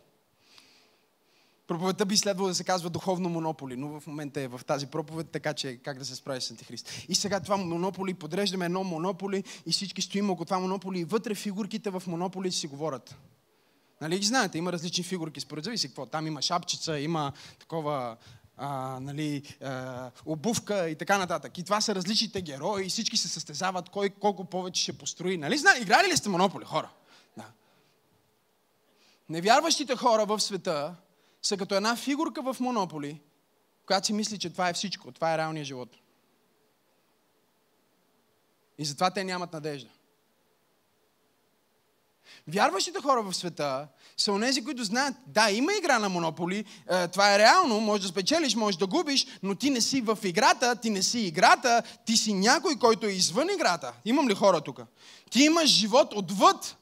Проповедта 1.72 2.06
би 2.06 2.16
следвало 2.16 2.48
да 2.48 2.54
се 2.54 2.64
казва 2.64 2.90
духовно 2.90 3.28
монополи, 3.28 3.76
но 3.76 4.00
в 4.00 4.06
момента 4.06 4.40
е 4.40 4.48
в 4.48 4.60
тази 4.66 4.86
проповед, 4.86 5.30
така 5.30 5.54
че 5.54 5.76
как 5.76 5.98
да 5.98 6.04
се 6.04 6.14
справи 6.14 6.40
с 6.40 6.50
Антихрист. 6.50 6.90
И 7.08 7.14
сега 7.14 7.40
това 7.40 7.56
монополи, 7.56 8.14
подреждаме 8.14 8.64
едно 8.64 8.84
монополи 8.84 9.44
и 9.66 9.72
всички 9.72 10.02
стоим 10.02 10.30
около 10.30 10.44
това 10.44 10.58
монополи 10.58 10.98
и 10.98 11.04
вътре 11.04 11.34
фигурките 11.34 11.90
в 11.90 12.02
монополи 12.06 12.52
си 12.52 12.66
говорят. 12.66 13.16
Нали 14.00 14.18
ги 14.18 14.26
знаете, 14.26 14.58
има 14.58 14.72
различни 14.72 15.04
фигурки, 15.04 15.40
според 15.40 15.64
зависи 15.64 15.88
какво. 15.88 16.06
Там 16.06 16.26
има 16.26 16.42
шапчица, 16.42 16.98
има 16.98 17.32
такова 17.58 18.16
а, 18.56 18.98
нали, 19.00 19.56
а, 19.62 20.10
обувка 20.26 20.88
и 20.88 20.94
така 20.94 21.18
нататък. 21.18 21.58
И 21.58 21.62
това 21.62 21.80
са 21.80 21.94
различните 21.94 22.40
герои 22.40 22.88
всички 22.88 23.16
се 23.16 23.28
състезават 23.28 23.88
кой 23.88 24.10
колко 24.10 24.44
повече 24.44 24.82
ще 24.82 24.92
построи. 24.92 25.36
Нали 25.36 25.58
знаете, 25.58 25.82
играли 25.82 26.12
ли 26.12 26.16
сте 26.16 26.28
монополи, 26.28 26.64
хора? 26.64 26.90
Да. 27.36 27.46
Невярващите 29.28 29.96
хора 29.96 30.26
в 30.26 30.40
света 30.40 30.94
са 31.42 31.56
като 31.56 31.74
една 31.74 31.96
фигурка 31.96 32.42
в 32.42 32.56
Монополи, 32.60 33.20
която 33.86 34.06
си 34.06 34.12
мисли, 34.12 34.38
че 34.38 34.50
това 34.50 34.68
е 34.68 34.72
всичко, 34.72 35.12
това 35.12 35.34
е 35.34 35.38
реалният 35.38 35.66
живот. 35.66 35.96
И 38.78 38.84
затова 38.84 39.10
те 39.10 39.24
нямат 39.24 39.52
надежда. 39.52 39.90
Вярващите 42.48 43.00
хора 43.00 43.22
в 43.22 43.34
света 43.34 43.88
са 44.16 44.32
онези, 44.32 44.64
които 44.64 44.84
знаят, 44.84 45.14
да, 45.26 45.50
има 45.50 45.72
игра 45.72 45.98
на 45.98 46.08
монополи, 46.08 46.64
е, 46.90 47.08
това 47.08 47.34
е 47.34 47.38
реално, 47.38 47.80
може 47.80 48.02
да 48.02 48.08
спечелиш, 48.08 48.54
може 48.54 48.78
да 48.78 48.86
губиш, 48.86 49.26
но 49.42 49.54
ти 49.54 49.70
не 49.70 49.80
си 49.80 50.00
в 50.00 50.18
играта, 50.24 50.76
ти 50.76 50.90
не 50.90 51.02
си 51.02 51.20
играта, 51.20 51.82
ти 52.06 52.16
си 52.16 52.34
някой, 52.34 52.78
който 52.78 53.06
е 53.06 53.10
извън 53.10 53.48
играта. 53.54 53.92
Имам 54.04 54.28
ли 54.28 54.34
хора 54.34 54.60
тук? 54.60 54.80
Ти 55.30 55.42
имаш 55.42 55.70
живот 55.70 56.12
отвъд 56.14 56.76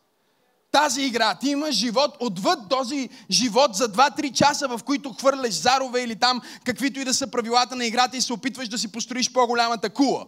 тази 0.70 1.02
игра. 1.02 1.34
Ти 1.34 1.48
имаш 1.48 1.74
живот 1.74 2.16
отвъд 2.20 2.58
този 2.68 3.08
живот 3.30 3.74
за 3.74 3.88
2-3 3.88 4.32
часа, 4.32 4.68
в 4.68 4.80
които 4.84 5.12
хвърляш 5.12 5.54
зарове 5.54 6.02
или 6.02 6.16
там 6.16 6.40
каквито 6.64 7.00
и 7.00 7.04
да 7.04 7.14
са 7.14 7.30
правилата 7.30 7.76
на 7.76 7.86
играта 7.86 8.16
и 8.16 8.20
се 8.20 8.32
опитваш 8.32 8.68
да 8.68 8.78
си 8.78 8.92
построиш 8.92 9.32
по-голямата 9.32 9.90
кула. 9.90 10.26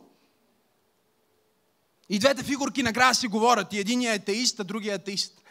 И 2.08 2.18
двете 2.18 2.42
фигурки 2.42 2.82
накрая 2.82 3.14
си 3.14 3.28
говорят. 3.28 3.72
И 3.72 3.78
единият 3.78 4.18
е 4.18 4.22
атеист, 4.22 4.60
а 4.60 4.64
другия 4.64 4.92
е 4.92 4.96
атеист. 4.96 5.42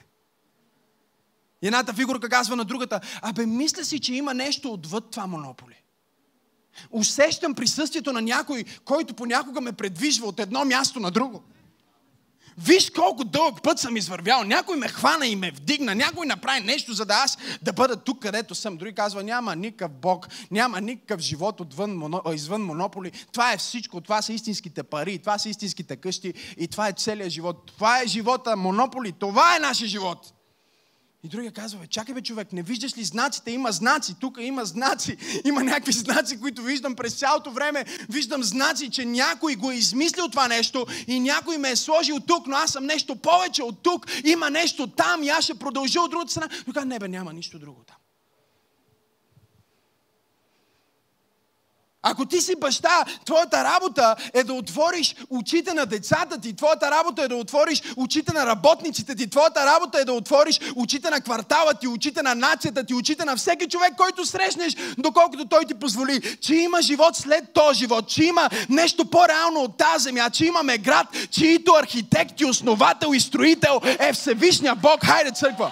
И 1.62 1.68
едната 1.68 1.94
фигурка 1.94 2.30
казва 2.30 2.56
на 2.56 2.66
другата, 2.66 3.00
абе, 3.22 3.46
мисля 3.46 3.86
си, 3.86 4.00
че 4.00 4.14
има 4.14 4.34
нещо 4.34 4.74
отвъд 4.74 5.12
това 5.12 5.28
монополи. 5.28 5.76
Усещам 6.92 7.56
присъствието 7.56 8.14
на 8.14 8.22
някой, 8.22 8.66
който 8.86 9.14
понякога 9.14 9.62
ме 9.62 9.72
предвижва 9.72 10.28
от 10.28 10.40
едно 10.40 10.66
място 10.66 11.00
на 11.00 11.12
друго. 11.12 11.44
Виж 12.64 12.90
колко 12.90 13.24
дълъг 13.24 13.64
път 13.64 13.80
съм 13.80 13.98
извървял. 13.98 14.44
Някой 14.44 14.78
ме 14.78 14.88
хвана 14.88 15.28
и 15.28 15.36
ме 15.36 15.52
вдигна. 15.52 15.96
Някой 15.96 16.26
направи 16.26 16.60
нещо, 16.60 16.94
за 16.94 17.06
да 17.06 17.14
аз 17.14 17.38
да 17.62 17.74
бъда 17.74 17.96
тук, 17.96 18.22
където 18.22 18.56
съм. 18.56 18.78
Дори 18.78 18.96
казва, 18.96 19.24
няма 19.24 19.56
никакъв 19.56 19.92
Бог, 19.92 20.28
няма 20.52 20.82
никакъв 20.82 21.22
живот 21.22 21.60
отвън, 21.60 22.22
извън 22.34 22.62
монополи. 22.62 23.12
Това 23.32 23.54
е 23.54 23.58
всичко. 23.58 24.02
Това 24.02 24.22
са 24.22 24.34
истинските 24.34 24.84
пари, 24.84 25.20
това 25.20 25.38
са 25.38 25.50
истинските 25.50 25.96
къщи 25.96 26.34
и 26.58 26.68
това 26.68 26.88
е 26.88 26.94
целият 26.94 27.30
живот. 27.30 27.72
Това 27.76 28.02
е 28.02 28.08
живота, 28.08 28.56
монополи. 28.56 29.12
Това 29.12 29.56
е 29.56 29.60
нашия 29.60 29.88
живот. 29.88 30.34
И 31.24 31.28
другия 31.28 31.52
казва, 31.52 31.88
чакай 31.88 32.16
бе 32.16 32.22
човек, 32.22 32.54
не 32.54 32.64
виждаш 32.64 32.98
ли 32.98 33.04
знаците? 33.04 33.52
Има 33.52 33.72
знаци, 33.72 34.16
тук 34.20 34.38
има 34.42 34.66
знаци. 34.66 35.18
Има 35.46 35.64
някакви 35.64 35.92
знаци, 35.92 36.40
които 36.40 36.62
виждам 36.62 36.96
през 36.96 37.14
цялото 37.14 37.52
време. 37.52 37.86
Виждам 38.10 38.44
знаци, 38.44 38.90
че 38.90 39.06
някой 39.06 39.56
го 39.56 39.72
е 39.72 39.76
измислил 39.76 40.28
това 40.28 40.48
нещо 40.48 40.86
и 41.08 41.20
някой 41.20 41.58
ме 41.58 41.72
е 41.72 41.76
сложил 41.76 42.20
тук, 42.20 42.48
но 42.48 42.56
аз 42.56 42.72
съм 42.72 42.86
нещо 42.86 43.16
повече 43.16 43.64
от 43.64 43.84
тук. 43.84 44.06
Има 44.24 44.50
нещо 44.50 44.88
там 44.88 45.24
и 45.24 45.30
аз 45.30 45.44
ще 45.44 45.54
продължа 45.54 46.02
от 46.02 46.12
другата 46.12 46.32
страна. 46.32 46.50
Но 46.76 46.86
не 46.86 47.00
бе, 47.00 47.08
няма 47.08 47.34
нищо 47.34 47.60
друго 47.60 47.82
там. 47.88 48.01
Ако 52.04 52.26
ти 52.26 52.42
си 52.42 52.56
баща, 52.56 53.06
твоята 53.26 53.64
работа 53.64 54.16
е 54.34 54.44
да 54.44 54.54
отвориш 54.54 55.16
очите 55.30 55.74
на 55.74 55.86
децата 55.86 56.42
ти, 56.42 56.56
твоята 56.56 56.92
работа 56.92 57.24
е 57.24 57.28
да 57.28 57.36
отвориш 57.36 57.82
очите 57.98 58.34
на 58.34 58.46
работниците 58.46 59.16
ти, 59.16 59.30
твоята 59.30 59.66
работа 59.66 60.00
е 60.00 60.06
да 60.06 60.14
отвориш 60.14 60.60
очите 60.76 61.10
на 61.10 61.22
квартала 61.22 61.74
ти, 61.74 61.88
очите 61.88 62.22
на 62.24 62.36
нацията 62.36 62.84
ти, 62.84 62.94
очите 62.94 63.26
на 63.26 63.36
всеки 63.36 63.70
човек, 63.70 63.94
който 63.98 64.26
срещнеш, 64.26 64.76
доколкото 64.98 65.46
той 65.46 65.66
ти 65.66 65.74
позволи, 65.74 66.38
че 66.42 66.56
има 66.56 66.82
живот 66.82 67.16
след 67.16 67.54
този 67.54 67.80
живот, 67.80 68.08
че 68.08 68.24
има 68.24 68.50
нещо 68.70 69.06
по-реално 69.06 69.60
от 69.60 69.78
тази 69.78 70.04
земя, 70.04 70.30
че 70.30 70.46
имаме 70.46 70.78
град, 70.78 71.08
чието 71.32 71.74
архитект 71.74 72.42
и 72.42 72.46
основател 72.46 73.10
и 73.14 73.20
строител 73.20 73.82
е 73.84 74.14
Всевишния 74.14 74.76
Бог. 74.76 75.06
Хайде, 75.06 75.32
църква! 75.32 75.72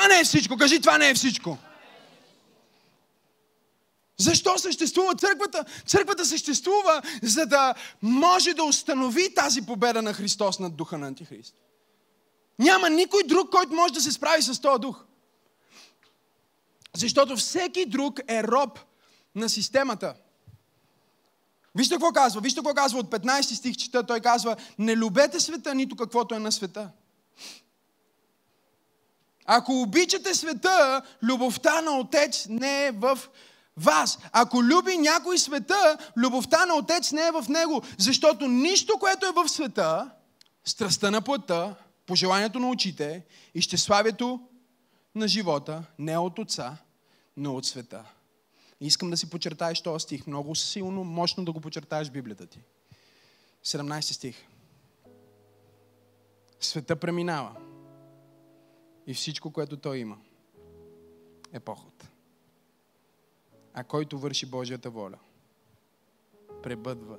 Това 0.00 0.08
не 0.08 0.20
е 0.20 0.24
всичко. 0.24 0.56
Кажи, 0.56 0.80
това 0.80 0.98
не 0.98 1.10
е 1.10 1.14
всичко. 1.14 1.58
Защо 4.18 4.58
съществува 4.58 5.14
църквата? 5.14 5.64
Църквата 5.86 6.26
съществува, 6.26 7.02
за 7.22 7.46
да 7.46 7.74
може 8.02 8.54
да 8.54 8.64
установи 8.64 9.34
тази 9.34 9.62
победа 9.62 10.02
на 10.02 10.12
Христос 10.12 10.58
над 10.58 10.76
духа 10.76 10.98
на 10.98 11.06
Антихрист. 11.06 11.54
Няма 12.58 12.90
никой 12.90 13.22
друг, 13.22 13.50
който 13.50 13.74
може 13.74 13.94
да 13.94 14.00
се 14.00 14.12
справи 14.12 14.42
с 14.42 14.60
този 14.60 14.80
дух. 14.80 15.04
Защото 16.96 17.36
всеки 17.36 17.86
друг 17.86 18.20
е 18.28 18.42
роб 18.42 18.78
на 19.34 19.48
системата. 19.48 20.14
Вижте 21.74 21.94
какво 21.94 22.12
казва. 22.12 22.40
Вижте 22.40 22.60
какво 22.60 22.74
казва 22.74 22.98
от 22.98 23.10
15 23.10 23.42
стих 23.42 23.76
чета. 23.76 24.06
Той 24.06 24.20
казва, 24.20 24.56
не 24.78 24.96
любете 24.96 25.40
света, 25.40 25.74
нито 25.74 25.96
каквото 25.96 26.34
е 26.34 26.38
на 26.38 26.52
света. 26.52 26.90
Ако 29.52 29.82
обичате 29.82 30.34
света, 30.34 31.02
любовта 31.22 31.80
на 31.80 31.98
Отец 31.98 32.46
не 32.48 32.86
е 32.86 32.92
в 32.92 33.18
вас. 33.76 34.18
Ако 34.32 34.64
люби 34.64 34.96
някой 34.98 35.38
света, 35.38 35.98
любовта 36.16 36.66
на 36.66 36.74
Отец 36.74 37.12
не 37.12 37.26
е 37.26 37.32
в 37.32 37.48
него. 37.48 37.82
Защото 37.98 38.48
нищо, 38.48 38.98
което 39.00 39.26
е 39.26 39.32
в 39.32 39.48
света, 39.48 40.10
страстта 40.64 41.10
на 41.10 41.22
плътта, 41.22 41.74
пожеланието 42.06 42.58
на 42.58 42.68
очите 42.68 43.24
и 43.54 43.60
щеславието 43.60 44.40
на 45.14 45.28
живота, 45.28 45.82
не 45.98 46.12
е 46.12 46.18
от 46.18 46.38
Отца, 46.38 46.76
но 47.36 47.54
от 47.54 47.66
света. 47.66 48.04
Искам 48.80 49.10
да 49.10 49.16
си 49.16 49.30
почертаеш 49.30 49.80
този 49.80 50.02
стих. 50.02 50.26
Много 50.26 50.54
силно, 50.54 51.04
мощно 51.04 51.44
да 51.44 51.52
го 51.52 51.60
почертаеш 51.60 52.08
в 52.08 52.12
Библията 52.12 52.46
ти. 52.46 52.58
17 53.64 54.00
стих. 54.00 54.36
Света 56.60 56.96
преминава. 56.96 57.69
И 59.10 59.14
всичко, 59.14 59.52
което 59.52 59.76
той 59.76 59.98
има, 59.98 60.18
е 61.52 61.60
поход. 61.60 62.08
А 63.74 63.84
който 63.84 64.18
върши 64.18 64.46
Божията 64.46 64.90
воля, 64.90 65.18
пребъдва. 66.62 67.18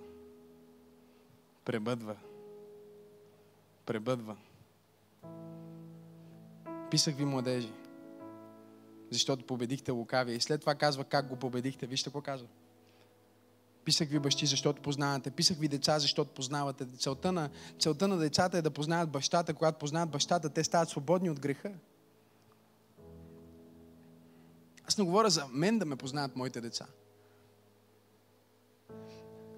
Пребъдва. 1.65 2.17
Пребъдва. 3.85 4.37
Писах 6.91 7.15
ви, 7.15 7.25
младежи, 7.25 7.73
защото 9.09 9.45
победихте 9.45 9.91
лукавия. 9.91 10.35
И 10.35 10.41
след 10.41 10.61
това 10.61 10.75
казва 10.75 11.03
как 11.03 11.27
го 11.27 11.35
победихте. 11.35 11.87
Вижте 11.87 12.09
какво 12.09 12.21
казва. 12.21 12.47
Писах 13.86 14.09
ви 14.09 14.19
бащи, 14.19 14.45
защото 14.45 14.82
познавате. 14.82 15.32
Писах 15.32 15.57
ви 15.57 15.67
деца, 15.67 15.99
защото 15.99 16.34
познавате. 16.34 16.86
Целта 16.86 17.32
на, 17.32 17.49
целта 17.79 18.07
на 18.07 18.17
децата 18.17 18.57
е 18.57 18.61
да 18.61 18.71
познават 18.71 19.09
бащата. 19.09 19.53
Когато 19.53 19.77
познават 19.77 20.09
бащата, 20.09 20.49
те 20.49 20.63
стават 20.63 20.89
свободни 20.89 21.29
от 21.29 21.39
греха. 21.39 21.71
Аз 24.88 24.97
не 24.97 25.03
говоря 25.03 25.29
за 25.29 25.47
мен 25.47 25.79
да 25.79 25.86
ме 25.86 25.95
познават 25.95 26.36
моите 26.36 26.61
деца. 26.61 26.86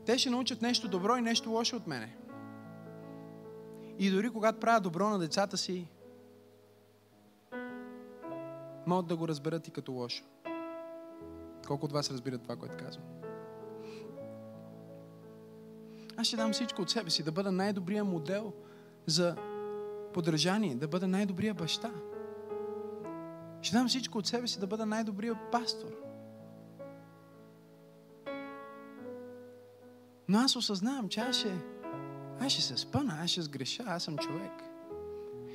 Те 0.05 0.17
ще 0.17 0.30
научат 0.30 0.61
нещо 0.61 0.88
добро 0.88 1.17
и 1.17 1.21
нещо 1.21 1.49
лошо 1.49 1.76
от 1.76 1.88
мене. 1.88 2.17
И 3.99 4.09
дори 4.09 4.30
когато 4.30 4.59
правя 4.59 4.82
добро 4.82 5.09
на 5.09 5.19
децата 5.19 5.57
си, 5.57 5.88
могат 8.88 9.07
да 9.07 9.15
го 9.15 9.28
разберат 9.28 9.67
и 9.67 9.71
като 9.71 9.91
лошо. 9.91 10.24
Колко 11.67 11.86
от 11.86 11.91
вас 11.91 12.11
разбират 12.11 12.43
това, 12.43 12.55
което 12.55 12.78
казвам? 12.78 13.22
Аз 16.18 16.28
ще 16.28 16.38
дам 16.38 16.53
всичко 16.53 16.82
от 16.82 16.89
себе 16.89 17.09
си, 17.09 17.24
да 17.24 17.32
бъда 17.32 17.51
най-добрия 17.51 18.03
модел 18.03 18.53
за 19.05 19.36
поддържание, 20.14 20.76
да 20.76 20.88
бъда 20.88 21.07
най-добрия 21.07 21.53
баща. 21.53 21.91
Ще 23.61 23.76
дам 23.76 23.88
всичко 23.88 24.18
от 24.18 24.28
себе 24.28 24.47
си 24.47 24.59
да 24.59 24.68
бъда 24.68 24.86
най-добрия 24.86 25.36
пастор. 25.51 25.91
Но 30.28 30.39
аз 30.39 30.55
осъзнавам, 30.55 31.09
че 31.09 31.20
аз 31.20 31.36
ще, 31.36 31.55
аз 32.39 32.51
ще 32.51 32.61
се 32.61 32.78
спъна, 32.78 33.18
аз 33.24 33.30
ще 33.30 33.41
сгреша, 33.41 33.84
аз 33.88 34.03
съм 34.03 34.18
човек. 34.18 34.51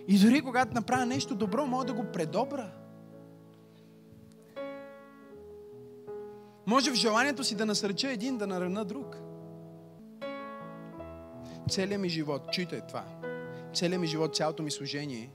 И 0.09 0.19
дори 0.19 0.41
когато 0.41 0.75
направя 0.75 1.07
нещо 1.07 1.35
добро, 1.35 1.67
мога 1.67 1.85
да 1.85 1.93
го 1.93 2.13
предобра. 2.13 2.73
Може 6.67 6.91
в 6.91 6.95
желанието 6.95 7.45
си 7.45 7.55
да 7.55 7.67
насърча 7.67 8.11
един, 8.11 8.39
да 8.39 8.47
нарана 8.47 8.85
друг. 8.85 9.28
Целият 11.71 12.01
ми 12.01 12.09
живот, 12.09 12.53
чуйте 12.53 12.81
това, 12.81 13.05
целият 13.75 14.01
ми 14.01 14.07
живот, 14.07 14.37
цялото 14.37 14.63
ми 14.63 14.71
служение 14.71 15.31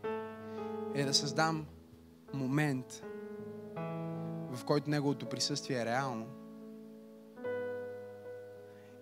е 0.95 1.05
да 1.05 1.13
създам 1.13 1.65
момент, 2.33 3.03
в 4.51 4.65
който 4.65 4.89
Неговото 4.89 5.25
присъствие 5.25 5.81
е 5.81 5.85
реално 5.85 6.27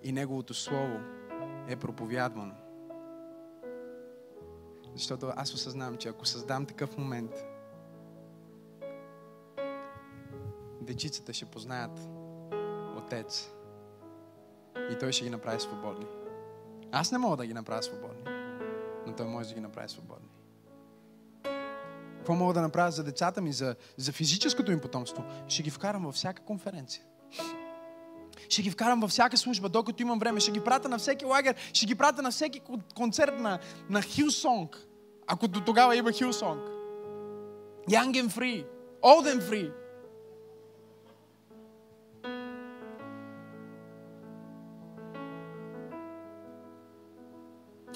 и 0.03 0.11
Неговото 0.11 0.53
Слово 0.53 0.99
е 1.67 1.75
проповядвано. 1.75 2.55
Защото 4.95 5.32
аз 5.36 5.53
осъзнавам, 5.53 5.97
че 5.97 6.09
ако 6.09 6.25
създам 6.25 6.65
такъв 6.65 6.97
момент, 6.97 7.32
дечицата 10.82 11.34
ще 11.34 11.45
познаят 11.45 11.99
Отец 12.97 13.51
и 14.91 14.99
Той 14.99 15.11
ще 15.11 15.23
ги 15.23 15.29
направи 15.29 15.59
свободни. 15.59 16.20
Аз 16.91 17.11
не 17.11 17.17
мога 17.17 17.37
да 17.37 17.45
ги 17.45 17.53
направя 17.53 17.83
свободни, 17.83 18.23
но 19.07 19.13
Той 19.13 19.25
може 19.25 19.49
да 19.49 19.55
ги 19.55 19.61
направи 19.61 19.89
свободни. 19.89 20.27
Какво 22.17 22.35
мога 22.35 22.53
да 22.53 22.61
направя 22.61 22.91
за 22.91 23.03
децата 23.03 23.41
ми, 23.41 23.53
за, 23.53 23.75
за 23.97 24.11
физическото 24.11 24.71
им 24.71 24.79
потомство? 24.79 25.23
Ще 25.47 25.63
ги 25.63 25.69
вкарам 25.69 26.05
във 26.05 26.15
всяка 26.15 26.43
конференция. 26.43 27.03
Ще 28.49 28.61
ги 28.61 28.71
вкарам 28.71 28.99
във 28.99 29.09
всяка 29.09 29.37
служба, 29.37 29.69
докато 29.69 30.01
имам 30.01 30.19
време. 30.19 30.39
Ще 30.39 30.51
ги 30.51 30.59
прата 30.59 30.89
на 30.89 30.97
всеки 30.97 31.25
лагер. 31.25 31.55
Ще 31.73 31.85
ги 31.85 31.95
прата 31.95 32.21
на 32.21 32.31
всеки 32.31 32.61
концерт 32.95 33.39
на, 33.39 33.59
на 33.89 34.01
Хилсонг. 34.01 34.87
Ако 35.27 35.47
до 35.47 35.61
тогава 35.61 35.95
има 35.95 36.11
Хилсонг. 36.11 36.61
Young 37.89 38.23
and 38.23 38.29
free. 38.29 38.65
Old 39.01 39.35
and. 39.35 39.80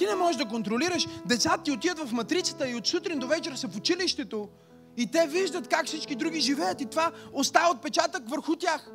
Ти 0.06 0.10
не 0.10 0.16
можеш 0.16 0.38
да 0.38 0.46
контролираш. 0.46 1.08
Децата 1.26 1.64
ти 1.64 1.72
отиват 1.72 2.00
в 2.00 2.14
матрицата 2.14 2.70
и 2.70 2.76
от 2.76 2.88
сутрин 2.88 3.20
до 3.20 3.28
вечера 3.28 3.58
са 3.58 3.68
в 3.68 3.78
училището 3.78 4.50
и 4.98 5.12
те 5.12 5.28
виждат 5.28 5.68
как 5.68 5.86
всички 5.86 6.16
други 6.16 6.40
живеят 6.40 6.82
и 6.82 6.86
това 6.86 7.12
остава 7.34 7.72
отпечатък 7.72 8.30
върху 8.30 8.56
тях. 8.56 8.92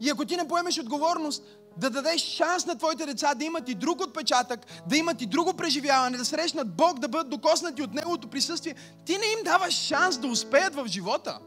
И 0.00 0.10
ако 0.10 0.24
ти 0.24 0.36
не 0.36 0.48
поемеш 0.48 0.78
отговорност 0.78 1.44
да 1.76 1.90
дадеш 1.90 2.22
шанс 2.22 2.66
на 2.66 2.78
твоите 2.78 3.06
деца 3.06 3.34
да 3.34 3.44
имат 3.44 3.68
и 3.68 3.74
друг 3.74 4.00
отпечатък, 4.00 4.60
да 4.86 4.96
имат 4.96 5.22
и 5.22 5.26
друго 5.26 5.54
преживяване, 5.54 6.18
да 6.18 6.24
срещнат 6.24 6.76
Бог, 6.76 6.98
да 6.98 7.08
бъдат 7.08 7.30
докоснати 7.30 7.82
от 7.82 7.94
Неговото 7.94 8.28
присъствие, 8.28 8.74
ти 9.04 9.12
не 9.12 9.26
им 9.26 9.44
даваш 9.44 9.74
шанс 9.74 10.18
да 10.18 10.28
успеят 10.28 10.74
в 10.74 10.86
живота. 10.86 11.38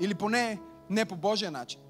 Или 0.00 0.14
поне 0.14 0.60
не 0.90 1.04
по 1.04 1.16
Божия 1.16 1.50
начин. 1.50 1.80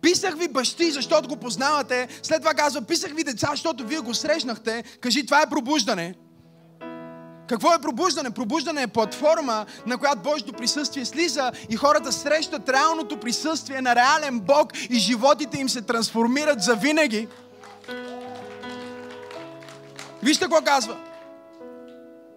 Писах 0.00 0.34
ви 0.34 0.48
бащи, 0.48 0.90
защото 0.90 1.28
го 1.28 1.36
познавате. 1.36 2.08
След 2.22 2.40
това 2.40 2.54
казва, 2.54 2.82
писах 2.82 3.12
ви 3.12 3.24
деца, 3.24 3.48
защото 3.50 3.86
вие 3.86 3.98
го 3.98 4.14
срещнахте. 4.14 4.84
Кажи, 5.00 5.26
това 5.26 5.42
е 5.42 5.50
пробуждане. 5.50 6.14
Какво 7.48 7.74
е 7.74 7.78
пробуждане? 7.78 8.30
Пробуждане 8.30 8.82
е 8.82 8.86
платформа, 8.86 9.66
на 9.86 9.98
която 9.98 10.22
Божието 10.22 10.52
присъствие 10.52 11.04
слиза 11.04 11.52
и 11.70 11.76
хората 11.76 12.12
срещат 12.12 12.68
реалното 12.68 13.20
присъствие 13.20 13.80
на 13.80 13.94
реален 13.94 14.40
Бог 14.40 14.72
и 14.90 14.98
животите 14.98 15.60
им 15.60 15.68
се 15.68 15.82
трансформират 15.82 16.62
за 16.62 16.74
винаги. 16.74 17.28
Вижте 20.22 20.44
какво 20.44 20.64
казва. 20.64 20.96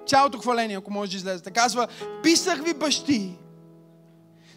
Цялото 0.07 0.37
хваление, 0.37 0.77
ако 0.77 0.91
може 0.91 1.11
да 1.11 1.17
излезете. 1.17 1.51
Казва, 1.51 1.87
писах 2.23 2.63
ви 2.63 2.73
бащи, 2.73 3.37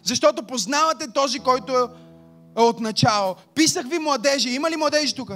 защото 0.03 0.43
познавате 0.43 1.11
този, 1.11 1.39
който 1.39 1.77
е 1.77 1.87
от 2.55 2.79
начало. 2.79 3.35
Писах 3.53 3.87
ви 3.87 3.99
младежи. 3.99 4.49
Има 4.49 4.71
ли 4.71 4.75
младежи 4.75 5.15
тук? 5.15 5.31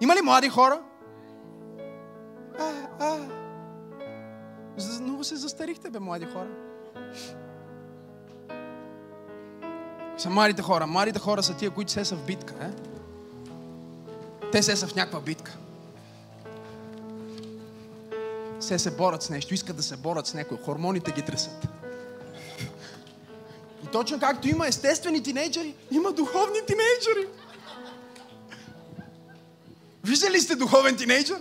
Има 0.00 0.16
ли 0.16 0.22
млади 0.22 0.48
хора? 0.48 0.80
А, 2.58 2.72
а. 3.00 3.16
Много 5.00 5.24
се 5.24 5.36
застарихте, 5.36 5.90
бе, 5.90 5.98
млади 5.98 6.26
хора. 6.26 6.48
Са 10.18 10.30
младите 10.30 10.62
хора. 10.62 10.86
Младите 10.86 11.18
хора 11.18 11.42
са 11.42 11.56
тия, 11.56 11.70
които 11.70 11.92
се 11.92 12.04
са 12.04 12.16
в 12.16 12.26
битка. 12.26 12.54
Е? 12.60 12.70
Те 14.52 14.62
се 14.62 14.76
са 14.76 14.86
в 14.86 14.94
някаква 14.94 15.20
битка. 15.20 15.56
Се 18.60 18.78
се 18.78 18.96
борят 18.96 19.22
с 19.22 19.30
нещо, 19.30 19.54
искат 19.54 19.76
да 19.76 19.82
се 19.82 19.96
борят 19.96 20.26
с 20.26 20.34
някой. 20.34 20.58
Хормоните 20.64 21.12
ги 21.12 21.22
тресат 21.22 21.79
точно 23.92 24.20
както 24.20 24.48
има 24.48 24.66
естествени 24.66 25.22
тинейджери, 25.22 25.74
има 25.90 26.12
духовни 26.12 26.58
тинейджери. 26.66 27.28
Виждали 30.04 30.40
сте 30.40 30.56
духовен 30.56 30.96
тинейджър? 30.96 31.40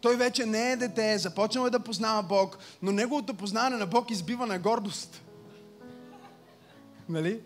Той 0.00 0.16
вече 0.16 0.46
не 0.46 0.72
е 0.72 0.76
дете, 0.76 1.18
започнал 1.18 1.66
е 1.66 1.70
да 1.70 1.80
познава 1.80 2.22
Бог, 2.22 2.58
но 2.82 2.92
неговото 2.92 3.34
познаване 3.34 3.76
на 3.76 3.86
Бог 3.86 4.10
избива 4.10 4.46
на 4.46 4.58
гордост. 4.58 5.22
Нали? 7.08 7.40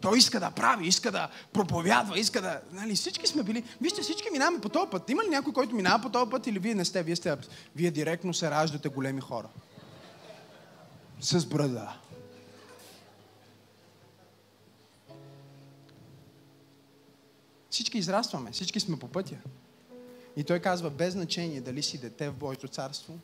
Той 0.00 0.18
иска 0.18 0.40
да 0.40 0.50
прави, 0.50 0.86
иска 0.86 1.12
да 1.12 1.28
проповядва, 1.52 2.18
иска 2.18 2.40
да... 2.40 2.60
Нали, 2.72 2.94
всички 2.94 3.26
сме 3.26 3.42
били... 3.42 3.64
Вижте, 3.80 4.02
всички 4.02 4.28
минаваме 4.32 4.60
по 4.60 4.68
този 4.68 4.90
път. 4.90 5.10
Има 5.10 5.24
ли 5.24 5.28
някой, 5.28 5.52
който 5.52 5.74
минава 5.74 6.02
по 6.02 6.10
този 6.10 6.30
път 6.30 6.46
или 6.46 6.58
вие 6.58 6.74
не 6.74 6.84
сте? 6.84 7.02
Вие 7.02 7.16
сте... 7.16 7.36
Вие 7.76 7.90
директно 7.90 8.34
се 8.34 8.50
раждате 8.50 8.88
големи 8.88 9.20
хора. 9.20 9.48
С 11.20 11.46
брада. 11.46 11.96
Всички 17.70 17.98
израстваме, 17.98 18.50
всички 18.50 18.80
сме 18.80 18.98
по 18.98 19.08
пътя. 19.08 19.36
И 20.36 20.44
той 20.44 20.60
казва, 20.60 20.90
без 20.90 21.12
значение 21.12 21.60
дали 21.60 21.82
си 21.82 21.98
дете 21.98 22.30
в 22.30 22.34
Божието 22.34 22.68
царство, 22.68 23.18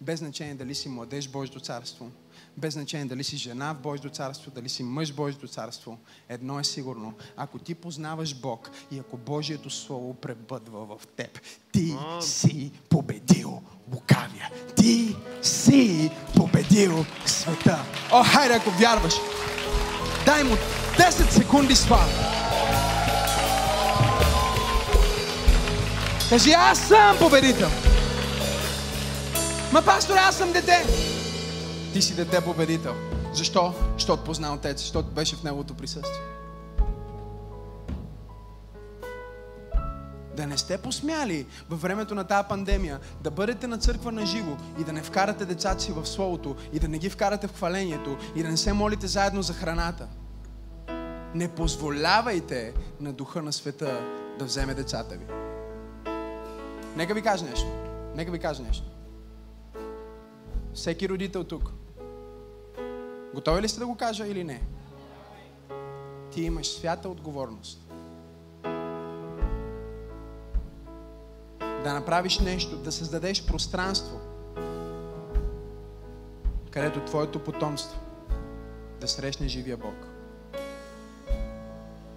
без 0.00 0.18
значение 0.18 0.54
дали 0.54 0.74
си 0.74 0.88
младеж 0.88 1.28
в 1.28 1.32
Божието 1.32 1.60
царство, 1.60 2.10
без 2.58 2.74
значение 2.74 3.06
дали 3.06 3.24
си 3.24 3.36
жена 3.36 3.72
в 3.72 3.78
Божието 3.78 4.10
царство, 4.10 4.50
дали 4.50 4.68
си 4.68 4.82
мъж 4.82 5.12
в 5.12 5.14
Божието 5.14 5.48
царство, 5.48 5.98
едно 6.28 6.60
е 6.60 6.64
сигурно. 6.64 7.14
Ако 7.36 7.58
ти 7.58 7.74
познаваш 7.74 8.34
Бог 8.34 8.70
и 8.90 8.98
ако 8.98 9.16
Божието 9.16 9.70
Слово 9.70 10.14
пребъдва 10.14 10.86
в 10.86 11.06
теб, 11.06 11.40
ти 11.72 11.96
си 12.20 12.72
победил 12.88 13.62
лукавия. 13.94 14.50
Ти 14.76 15.16
си 15.42 16.10
победил 16.36 17.04
света. 17.26 17.84
О, 18.12 18.24
хайде, 18.24 18.54
ако 18.54 18.70
вярваш, 18.70 19.14
дай 20.26 20.44
му 20.44 20.56
10 20.96 21.10
секунди 21.10 21.76
слава. 21.76 22.12
Кажи, 26.28 26.50
аз 26.52 26.88
съм 26.88 27.16
победител. 27.18 27.70
Ма, 29.72 29.82
пастор, 29.82 30.16
аз 30.16 30.36
съм 30.36 30.52
дете. 30.52 30.86
Ти 31.92 32.02
си 32.02 32.14
дете 32.14 32.44
победител. 32.44 32.94
Защо? 33.34 33.74
Защото 33.94 34.24
позна 34.24 34.54
Отец, 34.54 34.80
защото 34.80 35.10
беше 35.10 35.36
в 35.36 35.42
Неговото 35.42 35.74
присъствие. 35.74 36.20
Да 40.36 40.46
не 40.46 40.58
сте 40.58 40.78
посмяли 40.78 41.46
във 41.70 41.82
времето 41.82 42.14
на 42.14 42.24
тази 42.24 42.48
пандемия 42.48 43.00
да 43.20 43.30
бъдете 43.30 43.66
на 43.66 43.78
църква 43.78 44.12
на 44.12 44.26
живо 44.26 44.56
и 44.80 44.84
да 44.84 44.92
не 44.92 45.02
вкарате 45.02 45.44
децата 45.44 45.80
си 45.80 45.92
в 45.92 46.06
Словото 46.06 46.56
и 46.72 46.78
да 46.78 46.88
не 46.88 46.98
ги 46.98 47.10
вкарате 47.10 47.46
в 47.46 47.54
хвалението 47.54 48.16
и 48.34 48.42
да 48.42 48.48
не 48.48 48.56
се 48.56 48.72
молите 48.72 49.06
заедно 49.06 49.42
за 49.42 49.52
храната. 49.52 50.08
Не 51.34 51.48
позволявайте 51.48 52.72
на 53.00 53.12
духа 53.12 53.42
на 53.42 53.52
света 53.52 54.00
да 54.38 54.44
вземе 54.44 54.74
децата 54.74 55.16
ви. 55.16 55.24
Нека 56.96 57.14
ви 57.14 57.22
кажа 57.22 57.44
нещо. 57.44 57.66
Нека 58.14 58.30
ви 58.30 58.38
кажа 58.38 58.62
нещо. 58.62 58.97
Всеки 60.78 61.08
родител 61.08 61.44
тук. 61.44 61.72
Готови 63.34 63.62
ли 63.62 63.68
сте 63.68 63.80
да 63.80 63.86
го 63.86 63.96
кажа 63.96 64.26
или 64.26 64.44
не? 64.44 64.62
Ти 66.30 66.42
имаш 66.42 66.66
свята 66.66 67.08
отговорност. 67.08 67.90
Да 71.60 71.94
направиш 71.94 72.38
нещо, 72.38 72.76
да 72.76 72.92
създадеш 72.92 73.46
пространство, 73.46 74.20
където 76.70 77.04
твоето 77.04 77.44
потомство 77.44 78.00
да 79.00 79.08
срещне 79.08 79.48
живия 79.48 79.76
Бог. 79.76 80.06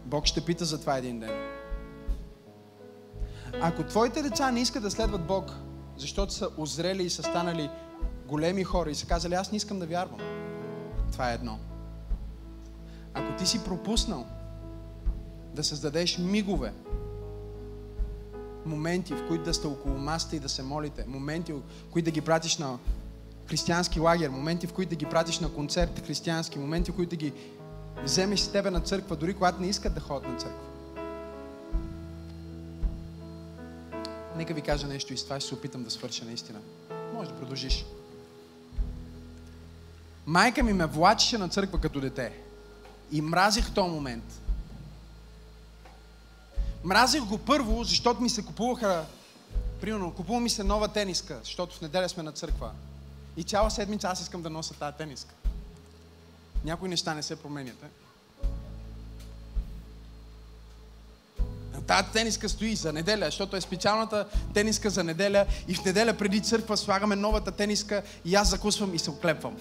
Бог 0.05 0.25
ще 0.25 0.45
пита 0.45 0.65
за 0.65 0.81
това 0.81 0.97
един 0.97 1.19
ден. 1.19 1.49
Ако 3.61 3.83
твоите 3.83 4.21
деца 4.21 4.51
не 4.51 4.61
искат 4.61 4.83
да 4.83 4.91
следват 4.91 5.27
Бог, 5.27 5.51
защото 5.97 6.33
са 6.33 6.49
озрели 6.57 7.03
и 7.03 7.09
са 7.09 7.23
станали 7.23 7.69
големи 8.31 8.63
хора 8.63 8.91
и 8.91 8.95
са 8.95 9.05
казали, 9.05 9.33
аз 9.33 9.51
не 9.51 9.57
искам 9.57 9.79
да 9.79 9.85
вярвам. 9.85 10.19
Това 11.11 11.31
е 11.31 11.35
едно. 11.35 11.59
Ако 13.13 13.37
ти 13.37 13.45
си 13.47 13.63
пропуснал 13.63 14.25
да 15.55 15.63
създадеш 15.63 16.17
мигове, 16.17 16.73
моменти, 18.65 19.13
в 19.13 19.27
които 19.27 19.43
да 19.43 19.53
сте 19.53 19.67
около 19.67 19.97
маста 19.97 20.35
и 20.35 20.39
да 20.39 20.49
се 20.49 20.63
молите, 20.63 21.05
моменти, 21.07 21.53
в 21.53 21.61
които 21.91 22.05
да 22.05 22.11
ги 22.11 22.21
пратиш 22.21 22.57
на 22.57 22.77
християнски 23.45 23.99
лагер, 23.99 24.29
моменти, 24.29 24.67
в 24.67 24.73
които 24.73 24.89
да 24.89 24.95
ги 24.95 25.05
пратиш 25.05 25.39
на 25.39 25.53
концерт 25.53 26.05
християнски, 26.05 26.59
моменти, 26.59 26.91
в 26.91 26.95
които 26.95 27.09
да 27.09 27.15
ги 27.15 27.33
вземеш 28.03 28.39
с 28.39 28.51
тебе 28.51 28.71
на 28.71 28.79
църква, 28.79 29.15
дори 29.15 29.33
когато 29.33 29.61
не 29.61 29.67
искат 29.67 29.93
да 29.93 29.99
ходят 29.99 30.31
на 30.31 30.37
църква. 30.37 30.59
Нека 34.35 34.53
ви 34.53 34.61
кажа 34.61 34.87
нещо 34.87 35.13
и 35.13 35.17
с 35.17 35.23
това 35.23 35.39
ще 35.39 35.49
се 35.49 35.55
опитам 35.55 35.83
да 35.83 35.91
свърша 35.91 36.25
наистина. 36.25 36.59
Може 37.13 37.29
да 37.29 37.35
продължиш. 37.35 37.85
Майка 40.25 40.63
ми 40.63 40.73
ме 40.73 40.85
влачеше 40.85 41.37
на 41.37 41.49
църква 41.49 41.81
като 41.81 41.99
дете. 41.99 42.33
И 43.11 43.21
мразих 43.21 43.73
този 43.73 43.91
момент. 43.91 44.23
Мразих 46.83 47.23
го 47.23 47.37
първо, 47.37 47.83
защото 47.83 48.21
ми 48.21 48.29
се 48.29 48.45
купуваха, 48.45 49.05
примерно, 49.81 50.13
купува 50.13 50.39
ми 50.39 50.49
се 50.49 50.63
нова 50.63 50.87
тениска, 50.87 51.39
защото 51.43 51.75
в 51.75 51.81
неделя 51.81 52.09
сме 52.09 52.23
на 52.23 52.31
църква. 52.31 52.71
И 53.37 53.43
цяла 53.43 53.71
седмица 53.71 54.07
аз 54.07 54.21
искам 54.21 54.41
да 54.41 54.49
нося 54.49 54.73
тази 54.73 54.97
тениска. 54.97 55.33
Някои 56.65 56.89
неща 56.89 57.13
не 57.13 57.23
се 57.23 57.35
променят. 57.35 57.83
Е? 57.83 57.87
Тази 61.87 62.07
тениска 62.13 62.49
стои 62.49 62.75
за 62.75 62.93
неделя, 62.93 63.25
защото 63.25 63.55
е 63.55 63.61
специалната 63.61 64.27
тениска 64.53 64.89
за 64.89 65.03
неделя 65.03 65.45
и 65.67 65.75
в 65.75 65.85
неделя 65.85 66.13
преди 66.13 66.41
църква 66.41 66.77
слагаме 66.77 67.15
новата 67.15 67.51
тениска 67.51 68.03
и 68.25 68.35
аз 68.35 68.49
закусвам 68.49 68.95
и 68.95 68.99
се 68.99 69.09
оклепвам. 69.09 69.57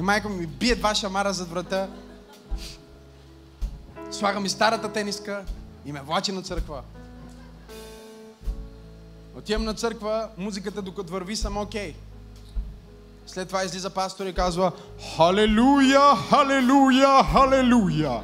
И 0.00 0.02
майка 0.02 0.28
ми 0.28 0.46
бие 0.46 0.74
два 0.74 0.94
шамара 0.94 1.32
зад 1.32 1.48
врата. 1.48 1.88
Слагам 4.10 4.44
и 4.44 4.48
старата 4.48 4.92
тениска 4.92 5.44
и 5.86 5.92
ме 5.92 6.00
влачи 6.00 6.32
на 6.32 6.42
църква. 6.42 6.82
Отивам 9.36 9.64
на 9.64 9.74
църква, 9.74 10.28
музиката 10.38 10.82
докато 10.82 11.12
върви 11.12 11.36
съм 11.36 11.56
окей. 11.56 11.92
Okay. 11.92 11.96
След 13.26 13.48
това 13.48 13.64
излиза 13.64 13.90
пастор 13.90 14.26
и 14.26 14.34
казва 14.34 14.72
Халелуя, 15.16 16.16
халелуя, 16.30 17.24
халелуя. 17.32 18.22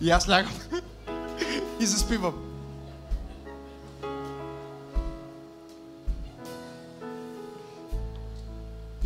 И 0.00 0.10
аз 0.10 0.28
лягам 0.28 0.52
и 1.80 1.86
заспивам. 1.86 2.45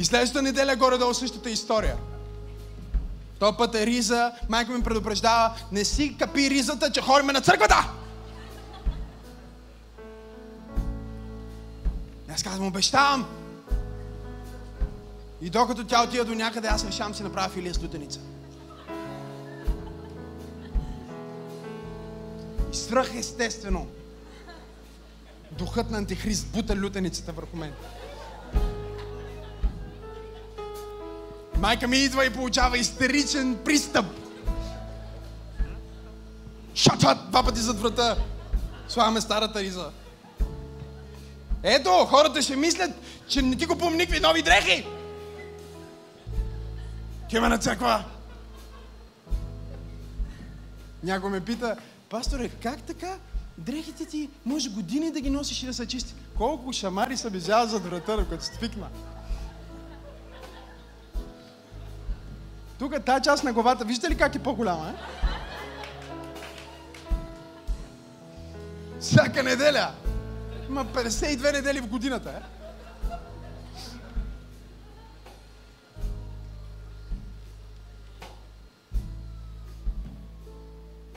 И 0.01 0.05
следващата 0.05 0.43
неделя 0.43 0.77
горе-долу 0.77 1.15
същата 1.15 1.51
история. 1.51 1.97
То 3.39 3.57
път 3.57 3.75
е 3.75 3.87
риза, 3.87 4.33
майка 4.49 4.73
ми 4.73 4.83
предупреждава, 4.83 5.55
не 5.73 5.85
си 5.85 6.17
капи 6.19 6.51
ризата, 6.51 6.91
че 6.91 7.01
хориме 7.01 7.33
на 7.33 7.41
църквата! 7.41 7.91
И 12.29 12.33
аз 12.33 12.43
казвам, 12.43 12.67
обещавам. 12.67 13.27
И 15.41 15.51
докато 15.51 15.87
тя 15.87 16.05
отида 16.05 16.25
до 16.25 16.35
някъде, 16.35 16.69
аз 16.69 16.87
решавам 16.87 17.15
си 17.15 17.23
направя 17.23 17.49
филия 17.49 17.75
с 17.75 17.83
лютеница. 17.83 18.21
И 22.73 22.77
свръх 22.77 23.15
естествено. 23.15 23.87
Духът 25.51 25.91
на 25.91 25.99
антихрист 25.99 26.47
бута 26.47 26.77
лютеницата 26.77 27.33
върху 27.33 27.57
мен. 27.57 27.73
Майка 31.61 31.89
ми 31.89 31.97
идва 31.97 32.27
и 32.27 32.33
получава 32.33 32.79
истеричен 32.79 33.59
пристъп. 33.65 34.07
Шат, 36.75 36.99
два 37.29 37.43
пъти 37.43 37.61
зад 37.61 37.81
врата. 37.81 38.17
Слагаме 38.89 39.21
старата 39.21 39.61
риза. 39.61 39.91
Ето, 41.63 41.91
хората 41.91 42.43
ще 42.43 42.57
мислят, 42.57 42.91
че 43.29 43.43
не 43.43 43.57
ти 43.57 43.67
купувам 43.67 43.97
никакви 43.97 44.21
нови 44.21 44.43
дрехи. 44.43 44.87
Кема 47.31 47.49
на 47.49 47.59
църква. 47.59 48.05
Някой 51.03 51.31
ме 51.31 51.41
пита, 51.41 51.77
пасторе, 52.11 52.49
как 52.49 52.83
така 52.83 53.17
дрехите 53.59 54.05
ти 54.05 54.31
може 54.45 54.71
години 54.71 55.13
да 55.13 55.21
ги 55.21 55.31
носиш 55.31 55.63
и 55.63 55.67
да 55.67 55.75
са 55.75 55.87
чисти? 55.87 56.15
Колко 56.37 56.73
шамари 56.73 57.17
са 57.17 57.31
бежали 57.31 57.69
зад 57.69 57.85
врата, 57.85 58.17
докато 58.17 58.45
свикна. 58.45 58.87
Тук 62.81 62.95
е 62.95 63.01
тази 63.01 63.25
част 63.25 63.45
на 63.45 63.53
главата, 63.53 63.85
виждате 63.85 64.15
ли 64.15 64.19
как 64.19 64.35
е 64.35 64.39
по-голяма, 64.39 64.89
е? 64.89 64.95
Всяка 69.01 69.43
неделя. 69.43 69.91
Има 70.69 70.85
52 70.85 71.53
недели 71.53 71.81
в 71.81 71.87
годината, 71.87 72.31
е? 72.31 72.41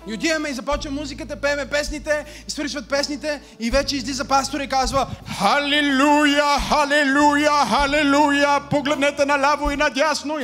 И 0.07 0.13
отиваме 0.13 0.49
и 0.49 0.53
започва 0.53 0.91
музиката, 0.91 1.41
пееме 1.41 1.69
песните, 1.69 2.25
свършват 2.47 2.89
песните 2.89 3.41
и 3.59 3.71
вече 3.71 3.95
излиза 3.95 4.25
пастор 4.25 4.59
и 4.59 4.69
казва 4.69 5.07
Халилуя, 5.39 6.59
халилуя, 6.69 7.65
халилуя, 7.65 8.69
погледнете 8.69 9.25
наляво 9.25 9.71
и 9.71 9.75
надясно. 9.75 10.39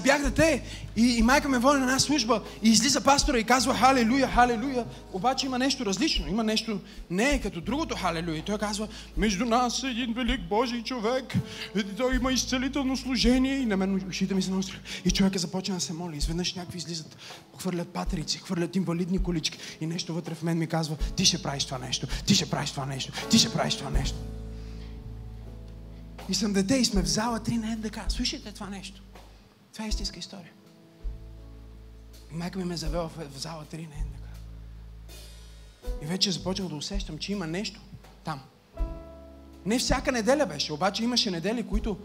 Бях 0.00 0.22
дете 0.22 0.62
и, 0.96 1.18
и 1.18 1.22
майка 1.22 1.48
ме 1.48 1.58
води 1.58 1.78
на 1.78 1.84
една 1.84 1.98
служба 1.98 2.42
и 2.62 2.70
излиза 2.70 3.00
пастора 3.00 3.38
и 3.38 3.44
казва 3.44 3.74
халелуя, 3.74 4.28
халелуя. 4.28 4.84
Обаче 5.12 5.46
има 5.46 5.58
нещо 5.58 5.86
различно, 5.86 6.28
има 6.28 6.44
нещо 6.44 6.80
не 7.10 7.30
е 7.30 7.40
като 7.40 7.60
другото 7.60 7.96
халелуя. 7.96 8.38
И 8.38 8.42
той 8.42 8.58
казва, 8.58 8.88
между 9.16 9.44
нас 9.44 9.82
е 9.82 9.86
един 9.86 10.12
велик 10.12 10.40
Божий 10.48 10.82
човек, 10.82 11.34
и 11.76 11.82
той 11.96 12.16
има 12.16 12.32
изцелително 12.32 12.96
служение 12.96 13.56
и 13.56 13.66
на 13.66 13.76
мен 13.76 14.08
ушите 14.08 14.34
ми 14.34 14.42
се 14.42 14.50
наостри. 14.50 14.80
И 15.04 15.10
човека 15.10 15.38
започва 15.38 15.74
да 15.74 15.80
се 15.80 15.92
моли. 15.92 16.16
Изведнъж 16.16 16.54
някакви 16.54 16.78
излизат, 16.78 17.16
хвърлят 17.58 17.88
патерици, 17.88 18.38
хвърлят 18.38 18.76
инвалидни 18.76 19.18
колички 19.18 19.58
и 19.80 19.86
нещо 19.86 20.14
вътре 20.14 20.34
в 20.34 20.42
мен 20.42 20.58
ми 20.58 20.66
казва, 20.66 20.96
ти 20.96 21.24
ще 21.24 21.42
правиш 21.42 21.64
това 21.64 21.78
нещо, 21.78 22.06
ти 22.26 22.34
ще 22.34 22.50
правиш 22.50 22.70
това 22.70 22.86
нещо, 22.86 23.12
ти 23.30 23.38
ще 23.38 23.52
правиш 23.52 23.76
това 23.76 23.90
нещо. 23.90 24.16
И 26.28 26.34
съм 26.34 26.52
дете 26.52 26.74
и 26.74 26.84
сме 26.84 27.02
в 27.02 27.06
зала 27.06 27.40
3 27.40 27.56
на 27.56 27.76
НДК. 27.76 27.98
Слушайте 28.08 28.52
това 28.52 28.70
нещо. 28.70 29.02
Това 29.72 29.84
е 29.84 29.88
истинска 29.88 30.18
история. 30.18 30.52
Майка 32.30 32.58
ми 32.58 32.64
ме 32.64 32.76
завела 32.76 33.08
в, 33.08 33.38
зала 33.38 33.64
3 33.72 33.76
на 33.76 34.04
НДК. 34.04 34.24
И 36.02 36.06
вече 36.06 36.32
започнах 36.32 36.68
да 36.68 36.74
усещам, 36.74 37.18
че 37.18 37.32
има 37.32 37.46
нещо 37.46 37.80
там. 38.24 38.40
Не 39.66 39.78
всяка 39.78 40.12
неделя 40.12 40.46
беше, 40.46 40.72
обаче 40.72 41.04
имаше 41.04 41.30
недели, 41.30 41.68
които 41.68 41.98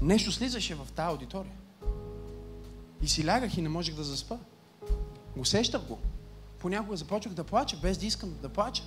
нещо 0.00 0.32
слизаше 0.32 0.74
в 0.74 0.88
тази 0.94 1.08
аудитория. 1.08 1.52
И 3.02 3.08
си 3.08 3.26
лягах 3.26 3.56
и 3.56 3.62
не 3.62 3.68
можех 3.68 3.94
да 3.94 4.04
заспа. 4.04 4.38
Усещах 5.36 5.82
го. 5.82 5.98
Понякога 6.58 6.96
започнах 6.96 7.34
да 7.34 7.44
плача, 7.44 7.76
без 7.82 7.98
да 7.98 8.06
искам 8.06 8.34
да 8.42 8.48
плача. 8.48 8.82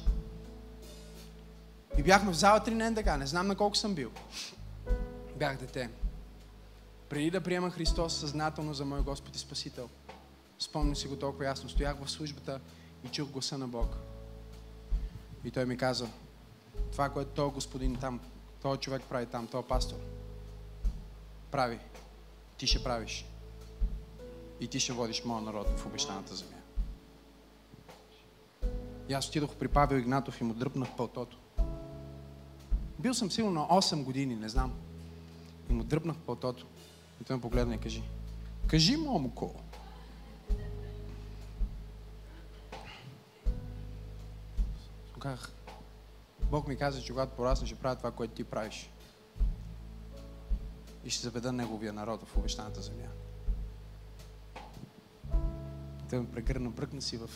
И 1.97 2.03
бяхме 2.03 2.31
в 2.31 2.35
зала 2.35 2.59
3 2.59 2.69
на 2.69 2.91
НДК, 2.91 3.17
не 3.17 3.27
знам 3.27 3.47
на 3.47 3.55
колко 3.55 3.77
съм 3.77 3.95
бил. 3.95 4.11
Бях 5.35 5.57
дете. 5.57 5.89
Преди 7.09 7.31
да 7.31 7.41
приема 7.41 7.69
Христос 7.69 8.17
съзнателно 8.17 8.73
за 8.73 8.85
мой 8.85 9.01
Господ 9.01 9.35
и 9.35 9.39
Спасител, 9.39 9.89
спомням 10.59 10.95
си 10.95 11.07
го 11.07 11.15
толкова 11.15 11.45
ясно. 11.45 11.69
Стоях 11.69 11.97
в 12.03 12.11
службата 12.11 12.59
и 13.05 13.07
чух 13.07 13.29
гласа 13.29 13.57
на 13.57 13.67
Бог. 13.67 13.97
И 15.43 15.51
той 15.51 15.65
ми 15.65 15.77
каза, 15.77 16.07
това, 16.91 17.09
което 17.09 17.31
този 17.31 17.53
господин 17.53 17.95
там, 17.95 18.19
този 18.61 18.79
човек 18.79 19.01
прави 19.09 19.25
там, 19.25 19.47
този 19.47 19.67
пастор, 19.67 19.97
прави. 21.51 21.79
Ти 22.57 22.67
ще 22.67 22.83
правиш. 22.83 23.25
И 24.59 24.67
ти 24.67 24.79
ще 24.79 24.93
водиш 24.93 25.23
моя 25.25 25.41
народ 25.41 25.79
в 25.79 25.85
обещаната 25.85 26.35
земя. 26.35 26.57
И 29.09 29.13
аз 29.13 29.27
отидох 29.27 29.55
при 29.55 29.67
Павел 29.67 29.97
Игнатов 29.97 30.41
и 30.41 30.43
му 30.43 30.53
дръпнах 30.53 30.89
пълтото. 30.97 31.37
Бил 32.99 33.13
съм 33.13 33.31
сигурно 33.31 33.59
на 33.61 33.67
8 33.67 34.03
години, 34.03 34.35
не 34.35 34.49
знам. 34.49 34.73
И 35.69 35.73
му 35.73 35.83
дръпнах 35.83 36.17
пълтото. 36.17 36.65
И 37.21 37.23
той 37.23 37.35
ме 37.35 37.41
погледна 37.41 37.75
и 37.75 37.79
кажи, 37.79 38.03
кажи, 38.67 38.97
момко. 38.97 39.55
Казах, 45.19 45.51
Бог 46.51 46.67
ми 46.67 46.77
каза, 46.77 47.01
че 47.01 47.11
когато 47.11 47.35
порасна, 47.35 47.67
ще 47.67 47.75
правя 47.75 47.95
това, 47.95 48.11
което 48.11 48.33
ти 48.33 48.43
правиш. 48.43 48.89
И 51.05 51.09
ще 51.09 51.23
заведа 51.23 51.51
Неговия 51.51 51.93
народ 51.93 52.23
в 52.23 52.37
обещаната 52.37 52.81
земя. 52.81 53.07
Той 56.09 56.19
ме 56.19 56.31
прегърна, 56.31 56.69
бръкна 56.69 57.01
си 57.01 57.17
в 57.17 57.29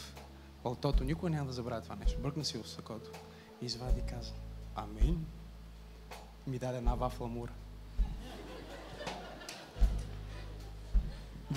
пълтото. 0.64 1.04
Никой 1.04 1.30
няма 1.30 1.48
да 1.48 1.54
забравя 1.54 1.82
това 1.82 1.96
нещо. 1.96 2.20
Бръкна 2.20 2.46
си 2.46 2.58
в 2.58 2.68
сакото. 2.70 3.12
И 3.62 3.66
извади 3.66 4.00
и 4.00 4.06
каза, 4.06 4.34
Амин. 4.76 5.26
Ми 6.48 6.60
даде 6.60 6.78
една 6.78 6.96
вафла 6.96 7.28
мура. 7.28 7.52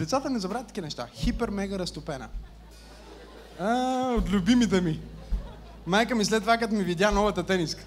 Децата 0.01 0.30
не 0.30 0.38
забравят 0.38 0.66
такива 0.66 0.84
неща. 0.84 1.07
Хипер 1.14 1.48
мега 1.48 1.78
разтопена. 1.78 2.28
А, 3.59 4.14
от 4.18 4.30
любимите 4.30 4.80
ми. 4.80 5.01
Майка 5.86 6.14
ми 6.14 6.24
след 6.24 6.42
това, 6.42 6.59
като 6.59 6.74
ми 6.74 6.84
видя 6.84 7.11
новата 7.11 7.46
тениска. 7.46 7.84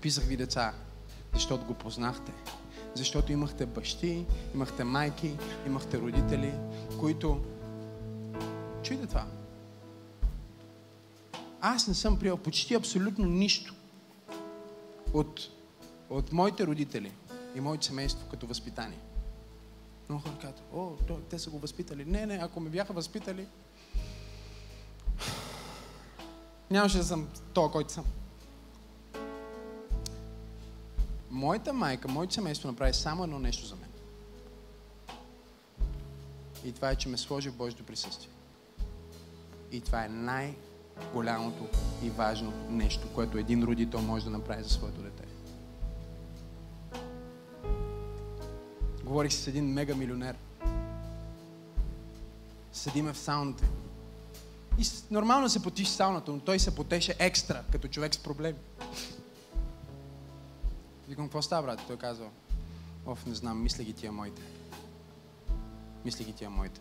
Писах 0.00 0.24
ви 0.24 0.36
деца, 0.36 0.72
защото 1.34 1.64
го 1.64 1.74
познахте. 1.74 2.32
Защото 2.94 3.32
имахте 3.32 3.66
бащи, 3.66 4.26
имахте 4.54 4.84
майки, 4.84 5.36
имахте 5.66 5.98
родители, 5.98 6.52
които 7.00 7.40
Чуйте 8.84 9.06
това. 9.06 9.26
Аз 11.60 11.88
не 11.88 11.94
съм 11.94 12.18
приел 12.18 12.36
почти 12.36 12.74
абсолютно 12.74 13.26
нищо 13.26 13.74
от, 15.12 15.40
от 16.10 16.32
моите 16.32 16.66
родители 16.66 17.12
и 17.54 17.60
моето 17.60 17.84
семейство 17.84 18.28
като 18.28 18.46
възпитание. 18.46 18.98
Много 20.08 20.22
хора 20.22 20.34
казват, 20.40 20.62
о, 20.74 20.92
те 21.30 21.38
са 21.38 21.50
го 21.50 21.58
възпитали. 21.58 22.04
Не, 22.04 22.26
не, 22.26 22.38
ако 22.42 22.60
ме 22.60 22.70
бяха 22.70 22.92
възпитали, 22.92 23.46
нямаше 26.70 26.98
да 26.98 27.04
съм 27.04 27.28
то, 27.54 27.70
който 27.70 27.92
съм. 27.92 28.04
Моята 31.30 31.72
майка, 31.72 32.08
моето 32.08 32.34
семейство 32.34 32.68
направи 32.68 32.94
само 32.94 33.24
едно 33.24 33.38
нещо 33.38 33.66
за 33.66 33.76
мен. 33.76 33.90
И 36.64 36.72
това 36.72 36.90
е, 36.90 36.96
че 36.96 37.08
ме 37.08 37.16
сложи 37.16 37.50
в 37.50 37.56
Божието 37.56 37.84
присъствие. 37.84 38.33
И 39.74 39.80
това 39.80 40.04
е 40.04 40.08
най-голямото 40.08 41.68
и 42.02 42.10
важно 42.10 42.52
нещо, 42.68 43.08
което 43.14 43.38
един 43.38 43.64
родител 43.64 44.00
може 44.00 44.24
да 44.24 44.30
направи 44.30 44.62
за 44.62 44.68
своето 44.68 45.00
дете. 45.02 45.24
Говорих 49.04 49.32
с 49.32 49.46
един 49.46 49.72
мега 49.72 49.94
милионер. 49.94 50.36
Седиме 52.72 53.12
в 53.12 53.18
сауната. 53.18 53.64
И 54.78 54.84
нормално 55.10 55.48
се 55.48 55.62
потиш 55.62 55.88
сауната, 55.88 56.32
но 56.32 56.40
той 56.40 56.58
се 56.58 56.74
потеше 56.74 57.14
екстра, 57.18 57.62
като 57.72 57.88
човек 57.88 58.14
с 58.14 58.18
проблеми. 58.18 58.58
Викам, 61.08 61.24
какво 61.24 61.42
става, 61.42 61.62
брат? 61.62 61.80
Той 61.86 61.96
казва, 61.96 62.28
оф, 63.06 63.26
не 63.26 63.34
знам, 63.34 63.62
мисля 63.62 63.84
ги 63.84 63.92
тия 63.92 64.12
моите. 64.12 64.42
Мисля 66.04 66.24
ги 66.24 66.32
тия 66.32 66.50
моите. 66.50 66.80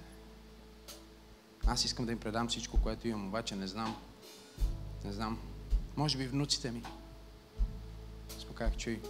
Аз 1.68 1.86
искам 1.86 2.05
да 2.05 2.11
им 2.11 2.20
предам 2.20 2.47
всичко, 2.47 2.82
което 2.82 3.07
имам, 3.07 3.28
обаче 3.28 3.55
не 3.55 3.68
знам. 3.68 3.95
Не 5.05 5.14
знам. 5.14 5.39
Може 5.97 6.18
би 6.18 6.28
внуците 6.28 6.72
ми. 6.72 6.84
Споках, 8.39 8.78
чуй. 8.78 9.01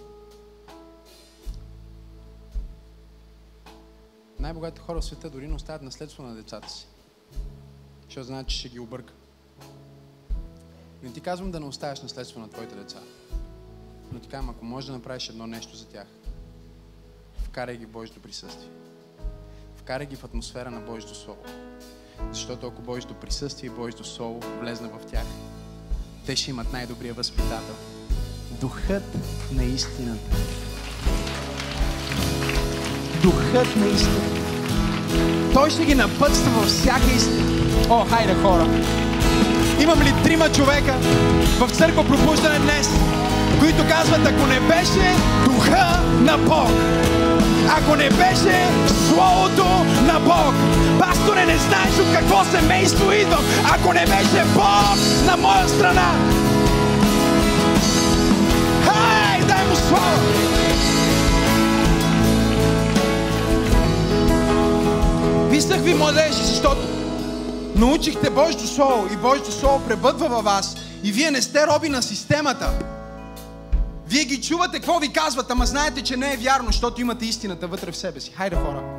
Най-богатите 4.40 4.82
хора 4.82 5.02
в 5.02 5.06
света 5.06 5.30
дори 5.30 5.48
не 5.48 5.54
оставят 5.54 5.82
наследство 5.82 6.24
на 6.24 6.36
децата 6.36 6.70
си. 6.70 6.88
Защото 8.06 8.28
знаят, 8.28 8.48
че 8.48 8.58
ще 8.58 8.70
ги 8.70 8.80
обърка. 8.80 9.14
Не 11.04 11.14
ти 11.14 11.22
казвам 11.22 11.52
да 11.52 11.60
не 11.60 11.66
оставяш 11.66 12.02
наследство 12.02 12.40
на 12.40 12.50
твоите 12.50 12.76
деца. 12.76 13.00
Но 14.12 14.20
ти 14.20 14.30
казвам, 14.30 14.50
ако 14.50 14.66
можеш 14.66 14.88
да 14.88 14.94
направиш 14.94 15.30
едно 15.30 15.48
нещо 15.48 15.76
за 15.76 15.88
тях, 15.88 16.08
вкарай 17.38 17.78
ги 17.78 17.86
в 17.86 17.90
Божието 17.90 18.22
присъствие. 18.22 18.70
Вкарай 19.76 20.08
ги 20.08 20.16
в 20.16 20.24
атмосфера 20.24 20.72
на 20.72 20.80
Божието 20.80 21.16
Слово. 21.16 21.44
Защото 22.32 22.68
ако 22.68 22.82
Божието 22.82 23.14
присъствие 23.14 23.68
и 23.68 23.74
Божието 23.74 24.04
Слово 24.04 24.40
влезне 24.62 24.88
в 24.88 25.12
тях, 25.12 25.26
те 26.26 26.36
ще 26.36 26.52
имат 26.52 26.74
най-добрия 26.74 27.14
възпитател. 27.14 27.76
Духът 28.62 29.04
на 29.52 29.64
истината. 29.64 30.38
Духът 33.24 33.76
на 33.76 33.86
истината. 33.86 34.44
Той 35.54 35.70
ще 35.70 35.86
ги 35.86 35.96
напътства 35.96 36.52
във 36.52 36.66
всяка 36.66 37.12
истина. 37.16 37.54
О, 37.90 38.06
хайде 38.06 38.34
хора! 38.34 38.68
Имам 39.82 40.02
ли 40.02 40.14
трима 40.24 40.52
човека 40.52 40.94
в 41.60 41.70
църква 41.72 42.08
пропущане 42.08 42.60
днес, 42.60 42.90
които 43.60 43.88
казват, 43.90 44.28
ако 44.28 44.48
не 44.48 44.60
беше 44.60 45.16
духа 45.46 46.02
на 46.22 46.38
Бог, 46.38 46.70
ако 47.78 47.96
не 47.96 48.10
беше 48.10 48.68
Словото 49.10 49.66
на 50.06 50.20
Бог. 50.20 50.54
Пасторе, 51.00 51.46
не 51.46 51.58
знаеш 51.58 52.00
от 52.00 52.16
какво 52.16 52.44
семейство 52.44 53.12
идвам, 53.12 53.44
ако 53.76 53.94
не 53.94 54.06
беше 54.06 54.44
Бог 54.56 54.98
на 55.26 55.38
моя 55.38 55.70
страна. 55.70 56.12
Хай, 58.86 59.40
дай 59.48 59.66
му 59.68 59.76
слава! 59.76 60.54
мили 65.94 66.04
младежи, 66.04 66.44
защото 66.44 66.82
научихте 67.76 68.30
Божието 68.30 68.68
Слово 68.68 69.08
и 69.14 69.16
Божието 69.16 69.52
Слово 69.52 69.86
пребъдва 69.88 70.28
във 70.28 70.44
вас 70.44 70.76
и 71.04 71.12
вие 71.12 71.32
не 71.32 71.42
сте 71.42 71.68
роби 71.68 71.90
на 71.90 72.02
системата. 72.02 72.70
Вие 74.14 74.26
ги 74.26 74.42
чувате 74.42 74.78
какво 74.78 75.00
ви 75.00 75.14
казват, 75.14 75.52
ама 75.52 75.66
знаете, 75.66 76.02
че 76.02 76.18
не 76.18 76.34
е 76.34 76.38
вярно, 76.38 76.68
защото 76.68 77.02
имате 77.02 77.26
истината 77.26 77.68
вътре 77.68 77.92
в 77.92 77.98
себе 77.98 78.20
си. 78.20 78.32
Хайде 78.36 78.56
хора! 78.56 78.93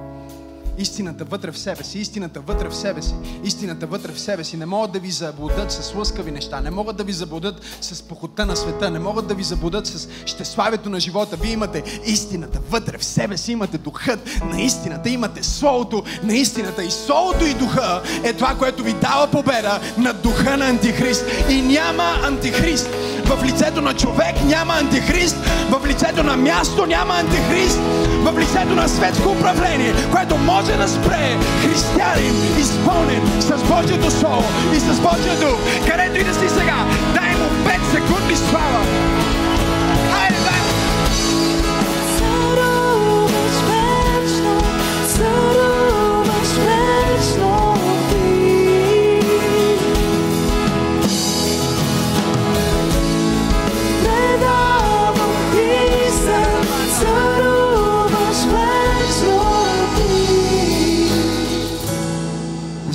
Истината 0.79 1.25
вътре 1.25 1.51
в 1.51 1.59
себе 1.59 1.85
си, 1.85 1.99
истината 1.99 2.41
вътре 2.41 2.69
в 2.69 2.77
себе 2.77 3.03
си, 3.03 3.15
истината 3.45 3.87
вътре 3.87 4.13
в 4.13 4.21
себе 4.21 4.45
си. 4.45 4.57
Не 4.57 4.67
могат 4.67 4.93
да 4.93 4.99
ви 4.99 5.11
заблудат 5.11 5.73
с 5.73 5.95
лъскави 5.95 6.31
неща, 6.31 6.61
не 6.61 6.71
могат 6.71 6.97
да 6.97 7.05
ви 7.05 7.13
заблудат 7.13 7.61
с 7.81 8.03
похота 8.03 8.47
на 8.47 8.57
света, 8.57 8.91
не 8.91 8.99
могат 8.99 9.27
да 9.27 9.35
ви 9.35 9.45
заблудат 9.45 9.87
с 9.87 10.09
щеславието 10.27 10.91
на 10.91 11.01
живота. 11.01 11.37
Вие 11.37 11.53
имате 11.53 12.01
истината 12.07 12.59
вътре 12.71 12.99
в 12.99 13.05
себе 13.05 13.37
си, 13.37 13.53
имате 13.53 13.79
духът 13.79 14.41
на 14.45 14.61
истината, 14.61 15.09
имате 15.11 15.43
Словото 15.43 16.05
на 16.23 16.35
истината. 16.35 16.85
И 16.85 16.91
Словото 16.91 17.45
и 17.45 17.55
духа 17.55 18.03
е 18.25 18.33
това, 18.33 18.55
което 18.55 18.83
ви 18.83 18.93
дава 18.93 19.27
победа 19.27 19.81
над 19.99 20.23
духа 20.23 20.57
на 20.57 20.69
Антихрист. 20.69 21.25
И 21.51 21.63
няма 21.63 22.19
Антихрист. 22.25 22.89
В 23.25 23.45
лицето 23.45 23.81
на 23.81 23.95
човек 23.95 24.45
няма 24.45 24.75
антихрист, 24.75 25.37
в 25.71 25.87
лицето 25.87 26.23
на 26.23 26.37
място 26.37 26.87
няма 26.87 27.15
антихрист, 27.15 27.79
в 28.23 28.35
лицето 28.39 28.75
на 28.75 28.89
светско 28.89 29.29
управление, 29.29 29.95
което 30.13 30.37
може 30.37 30.64
да 30.73 30.89
спре 30.89 31.39
християнин, 31.63 32.35
изпълнен 32.59 33.23
с 33.41 33.63
Божието 33.63 34.11
Слово 34.11 34.45
и 34.77 34.81
с 34.81 35.01
Божия 35.01 35.37
дух, 35.41 35.59
където 35.87 36.21
и 36.21 36.25
да 36.25 36.35
си 36.35 36.49
сега, 36.49 36.87
дай 37.15 37.35
му 37.35 37.49
5 37.65 37.93
секунди 37.93 38.37
слава. 38.37 38.85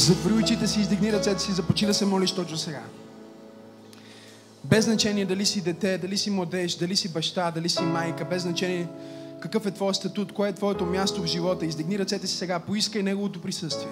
Затвори 0.09 0.33
очите 0.33 0.67
си, 0.67 0.79
издигни 0.79 1.13
ръцете 1.13 1.39
си, 1.39 1.51
започни 1.51 1.87
да 1.87 1.93
се 1.93 2.05
молиш 2.05 2.31
точно 2.31 2.57
сега. 2.57 2.83
Без 4.63 4.85
значение 4.85 5.25
дали 5.25 5.45
си 5.45 5.61
дете, 5.61 5.97
дали 5.97 6.17
си 6.17 6.29
младеж, 6.29 6.75
дали 6.75 6.95
си 6.95 7.13
баща, 7.13 7.51
дали 7.51 7.69
си 7.69 7.83
майка, 7.83 8.25
без 8.25 8.41
значение 8.41 8.87
какъв 9.39 9.65
е 9.65 9.71
твоят 9.71 9.95
статут, 9.95 10.33
кое 10.33 10.49
е 10.49 10.53
твоето 10.53 10.85
място 10.85 11.21
в 11.21 11.25
живота, 11.25 11.65
издигни 11.65 11.99
ръцете 11.99 12.27
си 12.27 12.37
сега, 12.37 12.59
поискай 12.59 13.03
Неговото 13.03 13.41
присъствие. 13.41 13.91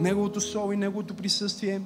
Неговото 0.00 0.40
слово 0.40 0.72
и 0.72 0.76
Неговото 0.76 1.14
присъствие 1.14 1.80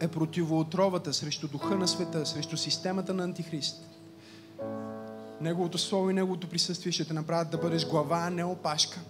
е 0.00 0.08
противоотровата 0.08 1.14
срещу 1.14 1.48
духа 1.48 1.74
на 1.76 1.88
света, 1.88 2.26
срещу 2.26 2.56
системата 2.56 3.14
на 3.14 3.24
Антихрист. 3.24 3.84
Неговото 5.42 5.78
слово 5.78 6.10
и 6.10 6.14
Неговото 6.14 6.46
присъствие 6.46 6.92
ще 6.92 7.04
те 7.04 7.14
направят 7.14 7.50
да 7.50 7.58
бъдеш 7.58 7.88
глава, 7.88 8.18
а 8.26 8.30
не 8.30 8.44
опашка. 8.44 9.00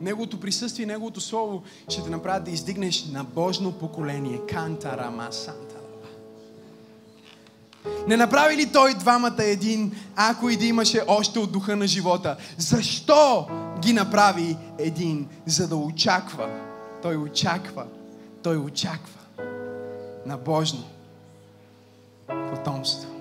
Неговото 0.00 0.40
присъствие 0.40 0.82
и 0.82 0.86
Неговото 0.86 1.20
слово 1.20 1.62
ще 1.88 2.02
те 2.02 2.10
направят 2.10 2.44
да 2.44 2.50
издигнеш 2.50 3.04
на 3.04 3.24
Божно 3.24 3.72
поколение. 3.72 4.40
Кантарама 4.48 5.28
Санта. 5.30 5.76
Не 8.08 8.16
направи 8.16 8.56
ли 8.56 8.72
той 8.72 8.94
двамата 8.94 9.44
един, 9.44 9.92
ако 10.16 10.50
и 10.50 10.56
да 10.56 10.64
имаше 10.64 11.02
още 11.06 11.38
от 11.38 11.52
духа 11.52 11.76
на 11.76 11.86
живота? 11.86 12.36
Защо 12.58 13.48
ги 13.80 13.92
направи 13.92 14.56
един? 14.78 15.28
За 15.46 15.68
да 15.68 15.76
очаква. 15.76 16.48
Той 17.02 17.16
очаква. 17.16 17.86
Той 18.42 18.56
очаква 18.56 19.20
на 20.26 20.36
Божно 20.36 20.84
потомство. 22.26 23.15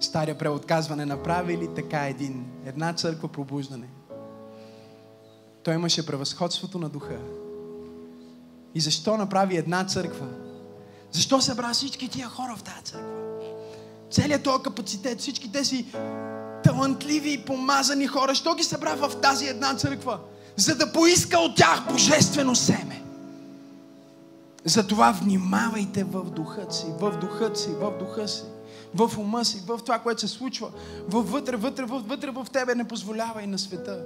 Стария 0.00 0.38
превод 0.38 0.66
казва, 0.66 0.96
не 0.96 1.06
направи 1.06 1.58
ли 1.58 1.68
така 1.74 2.06
един? 2.06 2.46
Една 2.64 2.92
църква 2.92 3.28
пробуждане. 3.28 3.88
Той 5.62 5.74
имаше 5.74 6.06
превъзходството 6.06 6.78
на 6.78 6.88
духа. 6.88 7.18
И 8.74 8.80
защо 8.80 9.16
направи 9.16 9.56
една 9.56 9.84
църква? 9.84 10.26
Защо 11.12 11.40
събра 11.40 11.72
всички 11.72 12.08
тия 12.08 12.28
хора 12.28 12.56
в 12.56 12.62
тази 12.62 12.82
църква? 12.84 13.10
Целият 14.10 14.42
този 14.42 14.62
капацитет, 14.62 15.20
всички 15.20 15.52
тези 15.52 15.86
талантливи 16.64 17.32
и 17.32 17.44
помазани 17.44 18.06
хора, 18.06 18.34
що 18.34 18.54
ги 18.54 18.62
събра 18.64 18.94
в 18.94 19.20
тази 19.20 19.46
една 19.46 19.74
църква? 19.74 20.18
За 20.56 20.76
да 20.76 20.92
поиска 20.92 21.38
от 21.38 21.56
тях 21.56 21.82
божествено 21.92 22.54
семе. 22.54 23.02
Затова 24.64 25.12
внимавайте 25.12 26.04
в 26.04 26.24
духът 26.30 26.74
си, 26.74 26.86
в 27.00 27.18
духът 27.20 27.58
си, 27.58 27.68
в 27.68 27.98
духа 27.98 28.28
си, 28.28 28.42
в 28.94 29.18
ума 29.18 29.44
си, 29.44 29.62
в 29.66 29.78
това, 29.78 29.98
което 29.98 30.20
се 30.20 30.28
случва, 30.28 30.72
вътре, 31.08 31.56
вътре, 31.56 31.84
вътре 31.84 32.30
в 32.30 32.46
тебе. 32.52 32.74
Не 32.74 32.88
позволявай 32.88 33.46
на 33.46 33.58
света 33.58 34.04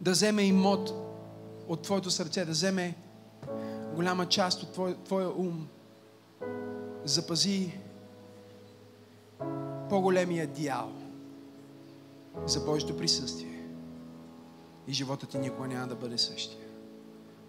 да 0.00 0.10
вземе 0.10 0.42
имот 0.42 0.92
от 1.68 1.82
твоето 1.82 2.10
сърце, 2.10 2.44
да 2.44 2.52
вземе 2.52 2.94
голяма 3.94 4.26
част 4.26 4.62
от 4.62 4.72
твой, 4.72 4.96
твоя 5.04 5.28
ум. 5.28 5.68
Запази 7.04 7.78
по-големия 9.88 10.46
дял 10.46 10.92
за 12.46 12.60
Божието 12.60 12.96
присъствие. 12.96 13.66
И 14.88 14.92
живота 14.92 15.26
ти 15.26 15.38
никога 15.38 15.68
няма 15.68 15.86
да 15.86 15.94
бъде 15.94 16.18
същия. 16.18 16.64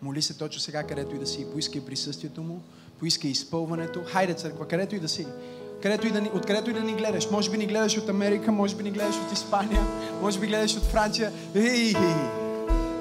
Моли 0.02 0.22
се 0.22 0.38
точно 0.38 0.62
сега, 0.62 0.84
където 0.84 1.16
и 1.16 1.20
да 1.20 1.28
си. 1.28 1.52
Поискай 1.52 1.86
присъствието 1.86 2.44
му, 2.44 2.62
поискай 3.00 3.32
изпълването. 3.32 4.02
Хайде, 4.06 4.34
църква, 4.34 4.68
където 4.68 4.96
и 4.96 5.00
да 5.00 5.10
си. 5.10 5.28
Където 5.82 6.08
и 6.08 6.12
да 6.12 6.22
откъдето 6.34 6.70
и 6.70 6.74
да 6.74 6.80
ни 6.80 6.94
гледаш. 6.94 7.32
Може 7.32 7.52
би 7.52 7.58
ни 7.58 7.66
гледаш 7.66 7.98
от 7.98 8.10
Америка, 8.10 8.52
може 8.52 8.76
би 8.76 8.84
ни 8.84 8.92
гледаш 8.92 9.16
от 9.16 9.32
Испания, 9.32 9.82
може 10.22 10.40
би 10.40 10.48
гледаш 10.48 10.78
от 10.78 10.84
Франция. 10.84 11.32
Ей, 11.56 11.94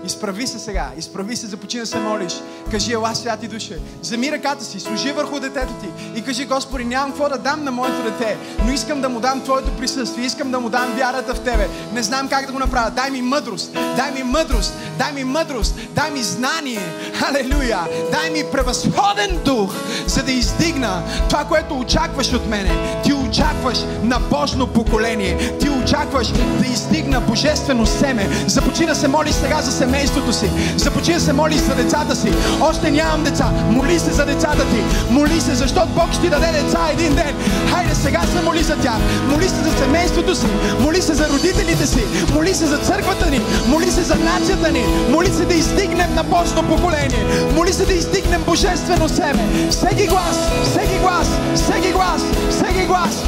Изправи 0.05 0.47
се 0.47 0.59
сега, 0.59 0.91
изправи 0.97 1.37
се, 1.37 1.47
започни 1.47 1.81
да 1.81 1.87
се 1.87 1.99
молиш. 1.99 2.33
Кажи, 2.71 2.93
ела 2.93 3.15
святи 3.15 3.49
душе, 3.49 3.79
вземи 4.01 4.33
ръката 4.33 4.65
си, 4.65 4.81
служи 4.81 5.13
върху 5.13 5.41
детето 5.41 5.73
ти 5.81 6.19
и 6.19 6.23
кажи, 6.23 6.45
Господи, 6.45 6.85
нямам 6.85 7.11
какво 7.11 7.29
да 7.29 7.39
дам 7.39 7.65
на 7.65 7.71
моето 7.71 8.03
дете, 8.03 8.37
но 8.65 8.73
искам 8.73 9.01
да 9.01 9.09
му 9.09 9.21
дам 9.21 9.41
Твоето 9.41 9.77
присъствие, 9.77 10.27
искам 10.27 10.51
да 10.51 10.61
му 10.61 10.69
дам 10.69 10.95
вярата 10.97 11.35
в 11.35 11.41
Тебе. 11.41 11.69
Не 11.93 12.03
знам 12.03 12.29
как 12.29 12.47
да 12.47 12.53
го 12.53 12.59
направя. 12.59 12.91
Дай 12.91 13.11
ми 13.11 13.23
мъдрост, 13.23 13.73
дай 13.73 14.13
ми 14.13 14.23
мъдрост, 14.23 14.75
дай 14.99 15.13
ми 15.13 15.25
мъдрост, 15.25 15.75
дай 15.91 16.11
ми 16.11 16.23
знание. 16.23 16.83
Халелуя! 17.15 17.81
Дай 18.13 18.31
ми 18.31 18.45
превъзходен 18.53 19.41
дух, 19.45 19.75
за 20.07 20.23
да 20.23 20.33
издигна 20.33 21.03
това, 21.29 21.45
което 21.45 21.79
очакваш 21.79 22.33
от 22.33 22.47
мене. 22.47 23.03
Ти 23.05 23.13
очакваш 23.39 23.79
на 24.03 24.19
Божно 24.19 24.67
поколение. 24.67 25.59
Ти 25.61 25.71
очакваш 25.71 26.29
да 26.29 26.67
издигна 26.67 27.21
божествено 27.21 27.87
семе. 27.87 28.29
Започни 28.47 28.87
да 28.87 28.95
се 28.95 29.09
молиш 29.09 29.33
сега 29.33 29.63
за 29.63 29.73
семейството 29.73 30.33
си. 30.33 30.51
Започни 30.77 31.15
да 31.15 31.21
се 31.21 31.33
молиш 31.33 31.57
за 31.57 31.75
децата 31.75 32.17
си. 32.17 32.33
Още 32.61 32.91
нямам 32.91 33.25
деца. 33.25 33.51
Моли 33.71 33.99
се 33.99 34.13
за 34.13 34.27
децата 34.27 34.63
ти. 34.63 34.83
Моли 35.11 35.41
се, 35.41 35.55
защото 35.55 35.89
Бог 35.89 36.13
ще 36.13 36.21
ти 36.21 36.29
даде 36.29 36.53
деца 36.53 36.89
един 36.93 37.15
ден. 37.15 37.35
Хайде 37.71 37.95
сега 37.95 38.23
се 38.23 38.45
моли 38.45 38.63
за 38.63 38.77
тях. 38.77 38.99
Моли 39.29 39.49
се 39.49 39.63
за 39.63 39.71
семейството 39.79 40.35
си. 40.35 40.47
Моли 40.81 41.03
се 41.03 41.15
за 41.15 41.29
родителите 41.29 41.87
си. 41.87 42.05
Моли 42.35 42.55
се 42.55 42.67
за 42.67 42.79
църквата 42.79 43.31
ни. 43.31 43.41
Моли 43.69 43.91
се 43.91 44.03
за 44.03 44.15
нацията 44.15 44.73
ни. 44.73 44.85
Моли 45.11 45.29
се 45.33 45.45
да 45.45 45.55
издигнем 45.55 46.15
на 46.15 46.23
Божно 46.25 46.63
поколение. 46.63 47.25
Моли 47.55 47.73
се 47.73 47.87
да 47.87 47.93
издигнем 47.93 48.43
божествено 48.43 49.09
семе. 49.09 49.69
Всеки 49.71 50.07
глас, 50.07 50.39
всеки 50.65 50.99
глас, 50.99 51.29
всеки 51.55 51.93
глас, 51.93 52.23
всеки 52.51 52.87
глас. 52.87 53.28